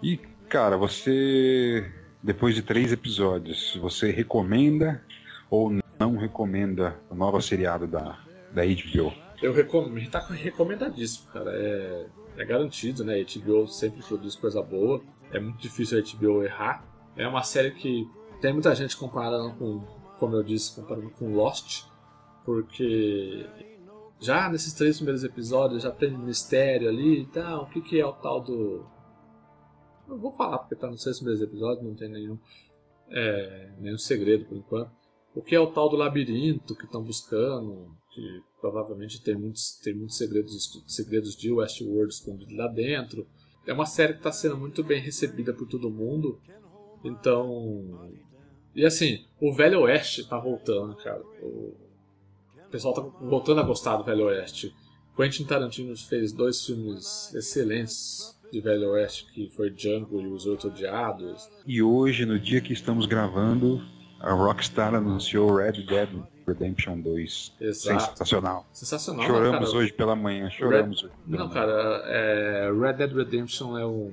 E 0.00 0.16
cara, 0.48 0.76
você 0.76 1.84
depois 2.22 2.54
de 2.54 2.62
três 2.62 2.92
episódios, 2.92 3.76
você 3.80 4.12
recomenda 4.12 5.02
ou 5.50 5.72
não 5.98 6.16
recomenda 6.16 6.96
o 7.10 7.16
novo 7.16 7.40
seriado 7.40 7.88
da, 7.88 8.16
da 8.52 8.62
HBO? 8.64 9.12
Eu 9.42 9.52
recomendo, 9.52 10.08
tá 10.08 10.20
recomendadíssimo, 10.20 11.26
cara. 11.32 11.50
É, 11.52 12.06
é 12.38 12.44
garantido, 12.44 13.04
né? 13.04 13.14
A 13.14 13.38
HBO 13.38 13.66
sempre 13.66 14.02
produz 14.02 14.36
coisa 14.36 14.62
boa. 14.62 15.02
É 15.36 15.40
muito 15.40 15.58
difícil 15.58 15.98
a 15.98 16.02
HBO 16.02 16.42
errar. 16.42 16.84
É 17.16 17.26
uma 17.28 17.42
série 17.42 17.72
que 17.72 18.08
tem 18.40 18.52
muita 18.52 18.74
gente 18.74 18.96
comparando 18.96 19.54
com, 19.56 19.80
como 20.18 20.36
eu 20.36 20.42
disse, 20.42 20.74
comparando 20.74 21.10
com 21.10 21.34
Lost, 21.34 21.84
porque 22.44 23.46
já 24.18 24.48
nesses 24.48 24.72
três 24.72 24.96
primeiros 24.96 25.24
episódios 25.24 25.82
já 25.82 25.90
tem 25.90 26.16
mistério 26.16 26.88
ali 26.88 27.22
e 27.22 27.26
tal. 27.26 27.64
O 27.64 27.66
que, 27.66 27.80
que 27.82 28.00
é 28.00 28.06
o 28.06 28.12
tal 28.12 28.40
do 28.40 28.86
não 30.08 30.16
vou 30.18 30.32
falar 30.32 30.58
porque 30.58 30.74
tá 30.74 30.88
nos 30.88 31.02
seis 31.02 31.16
primeiros 31.16 31.42
episódios, 31.42 31.84
não 31.84 31.94
tem 31.94 32.08
nenhum, 32.08 32.38
é, 33.10 33.72
nenhum 33.78 33.98
segredo 33.98 34.44
por 34.46 34.56
enquanto. 34.56 34.90
O 35.34 35.42
que 35.42 35.54
é 35.54 35.60
o 35.60 35.70
tal 35.70 35.88
do 35.88 35.96
labirinto 35.96 36.74
que 36.74 36.84
estão 36.84 37.02
buscando, 37.02 37.94
que 38.10 38.42
provavelmente 38.60 39.22
tem 39.22 39.34
muitos, 39.34 39.78
tem 39.82 39.94
muitos 39.94 40.16
segredos, 40.16 40.82
segredos 40.86 41.36
de 41.36 41.52
Westworld 41.52 42.14
escondidos 42.14 42.56
lá 42.56 42.68
dentro. 42.68 43.26
É 43.66 43.72
uma 43.72 43.86
série 43.86 44.12
que 44.12 44.20
está 44.20 44.32
sendo 44.32 44.56
muito 44.56 44.82
bem 44.84 45.00
recebida 45.00 45.52
por 45.52 45.66
todo 45.66 45.90
mundo. 45.90 46.38
Então. 47.04 48.10
E 48.74 48.84
assim, 48.84 49.24
o 49.40 49.52
Velho 49.52 49.80
Oeste 49.82 50.20
está 50.22 50.38
voltando, 50.38 50.94
cara. 50.96 51.22
O, 51.42 51.74
o 52.56 52.70
pessoal 52.70 52.94
está 52.94 53.24
voltando 53.24 53.60
a 53.60 53.64
gostar 53.64 53.96
do 53.96 54.04
Velho 54.04 54.26
Oeste. 54.26 54.74
Quentin 55.16 55.44
Tarantino 55.44 55.96
fez 55.96 56.30
dois 56.32 56.64
filmes 56.64 57.34
excelentes 57.34 58.38
de 58.52 58.60
Velho 58.60 58.90
Oeste, 58.90 59.26
que 59.32 59.48
foi 59.50 59.70
Django 59.70 60.20
e 60.20 60.26
os 60.26 60.46
Oito 60.46 60.68
Odiados. 60.68 61.48
E 61.66 61.82
hoje, 61.82 62.26
no 62.26 62.38
dia 62.38 62.60
que 62.60 62.72
estamos 62.72 63.06
gravando, 63.06 63.82
a 64.20 64.32
Rockstar 64.32 64.94
anunciou 64.94 65.54
Red 65.54 65.84
Dead 65.84 66.08
Redemption 66.46 67.00
2. 67.00 67.54
Exato. 67.60 68.10
Sensacional. 68.10 68.66
Sensacional. 68.72 69.26
Choramos 69.26 69.72
né, 69.72 69.78
hoje 69.78 69.92
pela 69.92 70.14
manhã, 70.14 70.48
choramos 70.50 71.02
Red... 71.02 71.10
Não, 71.26 71.48
cara, 71.48 72.02
é... 72.06 72.70
Red 72.72 72.94
Dead 72.94 73.12
Redemption 73.12 73.76
é 73.76 73.86
um, 73.86 74.12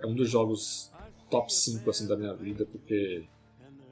é 0.00 0.06
um 0.06 0.14
dos 0.14 0.30
jogos 0.30 0.90
top 1.30 1.52
5 1.52 1.88
assim, 1.90 2.06
da 2.06 2.16
minha 2.16 2.34
vida, 2.34 2.66
porque 2.70 3.24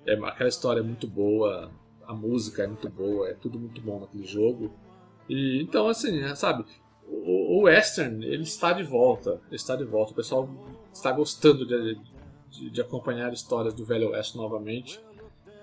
é... 0.07 0.15
aquela 0.15 0.49
história 0.49 0.81
é 0.81 0.85
muito 0.85 1.07
boa, 1.07 1.71
a 2.07 2.15
música 2.15 2.63
é 2.63 2.67
muito 2.67 2.89
boa, 2.89 3.29
é 3.29 3.35
tudo 3.35 3.59
muito 3.59 3.81
bom 3.81 4.01
naquele 4.01 4.27
jogo. 4.27 4.73
E 5.29 5.63
então, 5.63 5.89
assim, 5.89 6.21
é, 6.23 6.35
sabe, 6.35 6.65
o, 7.07 7.63
Western 7.63 8.25
ele 8.25 8.43
está 8.43 8.73
de 8.73 8.83
volta, 8.83 9.41
está 9.51 9.77
de 9.77 9.85
volta. 9.85 10.13
O 10.13 10.15
pessoal 10.15 10.49
está 10.93 11.13
gostando 11.13 11.67
de, 11.67 11.99
de, 12.51 12.71
de 12.71 12.81
acompanhar 12.81 13.33
histórias 13.33 13.75
do 13.75 13.85
Velho 13.85 14.11
Oeste 14.11 14.37
novamente. 14.37 15.01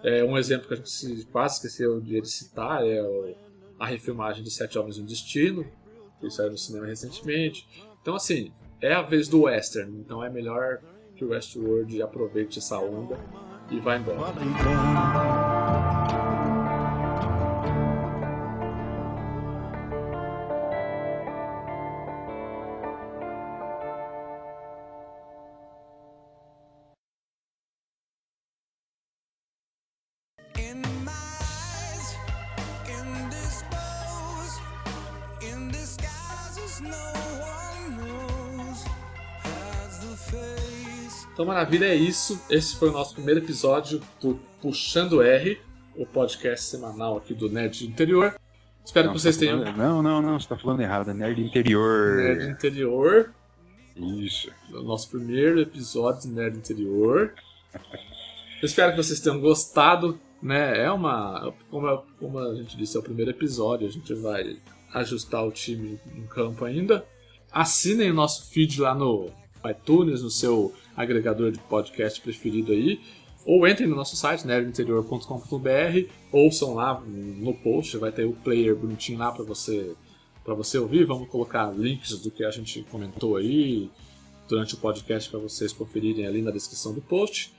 É, 0.04 0.24
um 0.24 0.38
exemplo 0.38 0.68
que 0.68 0.74
a 0.74 0.78
gente 0.78 1.26
quase 1.26 1.56
esqueceu 1.56 2.00
de 2.00 2.24
citar 2.26 2.86
é 2.86 3.02
o, 3.02 3.36
a 3.80 3.86
refilmagem 3.86 4.44
de 4.44 4.52
Sete 4.52 4.78
Homens 4.78 4.98
e 4.98 5.02
um 5.02 5.06
Destino, 5.06 5.66
que 6.20 6.30
saiu 6.30 6.52
no 6.52 6.58
cinema 6.58 6.86
recentemente. 6.86 7.68
Então, 8.02 8.16
assim, 8.16 8.52
é 8.82 8.94
a 8.94 9.02
vez 9.02 9.28
do 9.28 9.44
Western, 9.44 10.00
então 10.00 10.24
é 10.24 10.30
melhor 10.30 10.80
que 11.16 11.26
o 11.26 11.30
Westworld 11.30 12.02
aproveite 12.02 12.60
essa 12.60 12.78
onda 12.78 13.18
e 13.72 13.80
vá 13.80 13.98
embora. 13.98 15.57
Maravilha, 41.58 41.86
é 41.86 41.96
isso. 41.96 42.40
Esse 42.52 42.76
foi 42.76 42.90
o 42.90 42.92
nosso 42.92 43.16
primeiro 43.16 43.40
episódio 43.40 44.00
do 44.22 44.40
Puxando 44.62 45.24
R, 45.24 45.60
o 45.96 46.06
podcast 46.06 46.64
semanal 46.68 47.18
aqui 47.18 47.34
do 47.34 47.50
Nerd 47.50 47.84
Interior. 47.84 48.40
Espero 48.86 49.08
não, 49.08 49.14
que 49.16 49.20
vocês 49.20 49.36
tá 49.36 49.40
tenham. 49.40 49.64
Falando... 49.64 49.78
Não, 49.78 50.04
não, 50.04 50.22
não, 50.22 50.40
você 50.40 50.48
tá 50.48 50.56
falando 50.56 50.82
errado, 50.82 51.10
é 51.10 51.16
Nerd 51.16 51.42
Interior. 51.42 52.18
Nerd 52.18 52.52
Interior. 52.52 53.34
Isso. 53.96 54.52
O 54.72 54.84
nosso 54.84 55.10
primeiro 55.10 55.60
episódio 55.60 56.30
do 56.30 56.36
Nerd 56.36 56.58
Interior. 56.58 57.34
espero 58.62 58.92
que 58.92 58.98
vocês 58.98 59.20
tenham 59.20 59.40
gostado. 59.42 60.20
Né? 60.40 60.84
É 60.84 60.92
uma. 60.92 61.52
Como, 61.72 62.04
como 62.20 62.38
a 62.38 62.54
gente 62.54 62.78
disse, 62.78 62.96
é 62.96 63.00
o 63.00 63.04
primeiro 63.04 63.32
episódio. 63.32 63.88
A 63.88 63.92
gente 63.92 64.14
vai 64.14 64.58
ajustar 64.94 65.44
o 65.44 65.52
time 65.52 66.00
em 66.16 66.28
campo 66.28 66.66
ainda. 66.66 67.04
Assinem 67.52 68.12
o 68.12 68.14
nosso 68.14 68.48
feed 68.52 68.80
lá 68.80 68.94
no 68.94 69.32
iTunes, 69.66 70.22
no 70.22 70.30
seu 70.30 70.72
agregador 70.98 71.52
de 71.52 71.60
podcast 71.60 72.20
preferido 72.20 72.74
aí. 72.74 73.00
Ou 73.46 73.66
entrem 73.66 73.88
no 73.88 73.96
nosso 73.96 74.18
site, 74.18 74.46
nerdinterior.com.br, 74.46 76.10
ouçam 76.34 76.74
lá 76.74 77.00
no 77.00 77.54
post, 77.54 77.96
vai 77.98 78.12
ter 78.12 78.26
o 78.26 78.34
player 78.34 78.76
bonitinho 78.76 79.20
lá 79.20 79.32
para 79.32 79.46
você 79.46 79.96
para 80.44 80.54
você 80.54 80.78
ouvir. 80.78 81.06
Vamos 81.06 81.30
colocar 81.30 81.72
links 81.72 82.18
do 82.20 82.32
que 82.32 82.44
a 82.44 82.52
gente 82.52 82.82
comentou 82.90 83.36
aí 83.36 83.92
durante 84.48 84.76
o 84.76 84.78
podcast 84.78 85.30
para 85.30 85.40
vocês 85.40 85.74
conferirem 85.74 86.26
ali 86.26 86.42
na 86.42 86.52
descrição 86.52 86.94
do 86.94 87.02
post. 87.02 87.54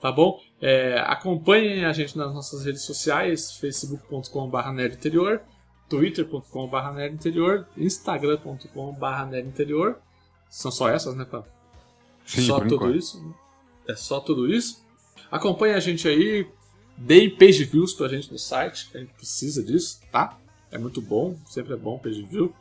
Tá 0.00 0.12
bom? 0.12 0.40
É, 0.60 0.98
acompanhem 1.00 1.84
a 1.84 1.92
gente 1.92 2.16
nas 2.16 2.32
nossas 2.32 2.64
redes 2.64 2.82
sociais, 2.82 3.52
facebook.com.br 3.52 4.70
nerdinterior, 4.72 5.40
twitter.com.br 5.88 6.92
nerdinterior, 6.94 7.66
instagram.com.br 7.76 9.26
nerdinterior. 9.30 9.96
São 10.48 10.70
só 10.70 10.88
essas, 10.88 11.16
né, 11.16 11.24
Fábio? 11.24 11.57
Sim, 12.28 12.46
só 12.46 12.60
tudo 12.60 12.74
enquanto. 12.74 12.96
isso? 12.96 13.34
É 13.88 13.96
só 13.96 14.20
tudo 14.20 14.52
isso? 14.52 14.84
Acompanhe 15.30 15.74
a 15.74 15.80
gente 15.80 16.06
aí, 16.06 16.46
deem 16.96 17.30
page 17.30 17.64
views 17.64 17.94
pra 17.94 18.08
gente 18.08 18.30
no 18.30 18.38
site, 18.38 18.88
que 18.90 18.96
a 18.96 19.00
gente 19.00 19.12
precisa 19.14 19.62
disso, 19.62 20.00
tá? 20.12 20.38
É 20.70 20.78
muito 20.78 21.00
bom, 21.00 21.36
sempre 21.46 21.72
é 21.72 21.76
bom 21.76 21.98
page 21.98 22.22
view. 22.22 22.52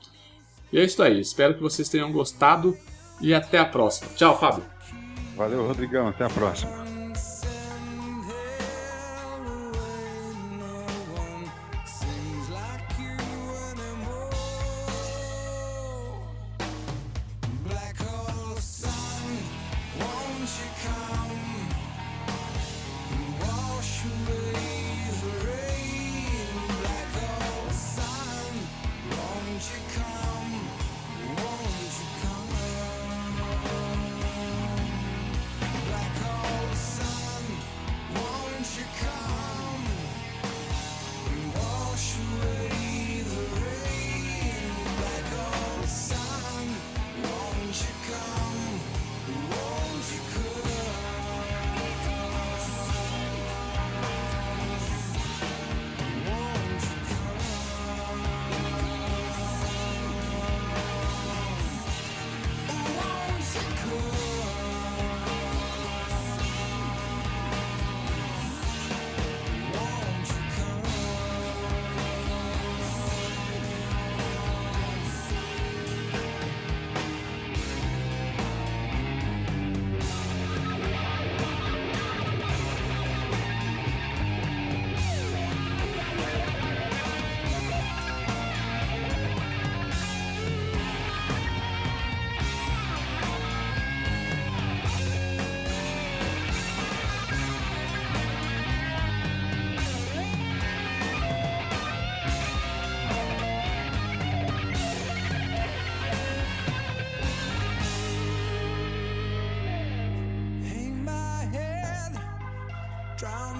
E 0.71 0.79
é 0.79 0.83
isso 0.83 1.01
aí, 1.01 1.19
espero 1.19 1.55
que 1.55 1.61
vocês 1.61 1.89
tenham 1.89 2.11
gostado 2.11 2.77
e 3.21 3.33
até 3.33 3.57
a 3.57 3.65
próxima. 3.65 4.09
Tchau, 4.15 4.39
Fábio. 4.39 4.63
Valeu, 5.35 5.67
Rodrigão. 5.67 6.07
Até 6.07 6.25
a 6.25 6.29
próxima. 6.29 6.96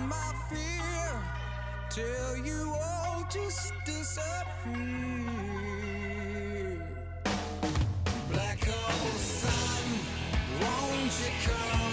my 0.07 0.33
fear 0.49 1.21
till 1.89 2.37
you 2.37 2.73
all 2.73 3.25
just 3.29 3.73
disappear. 3.85 4.37
Black 8.31 8.63
hole 8.63 9.17
sun, 9.17 9.85
won't 10.61 11.13
you 11.21 11.31
come? 11.45 11.86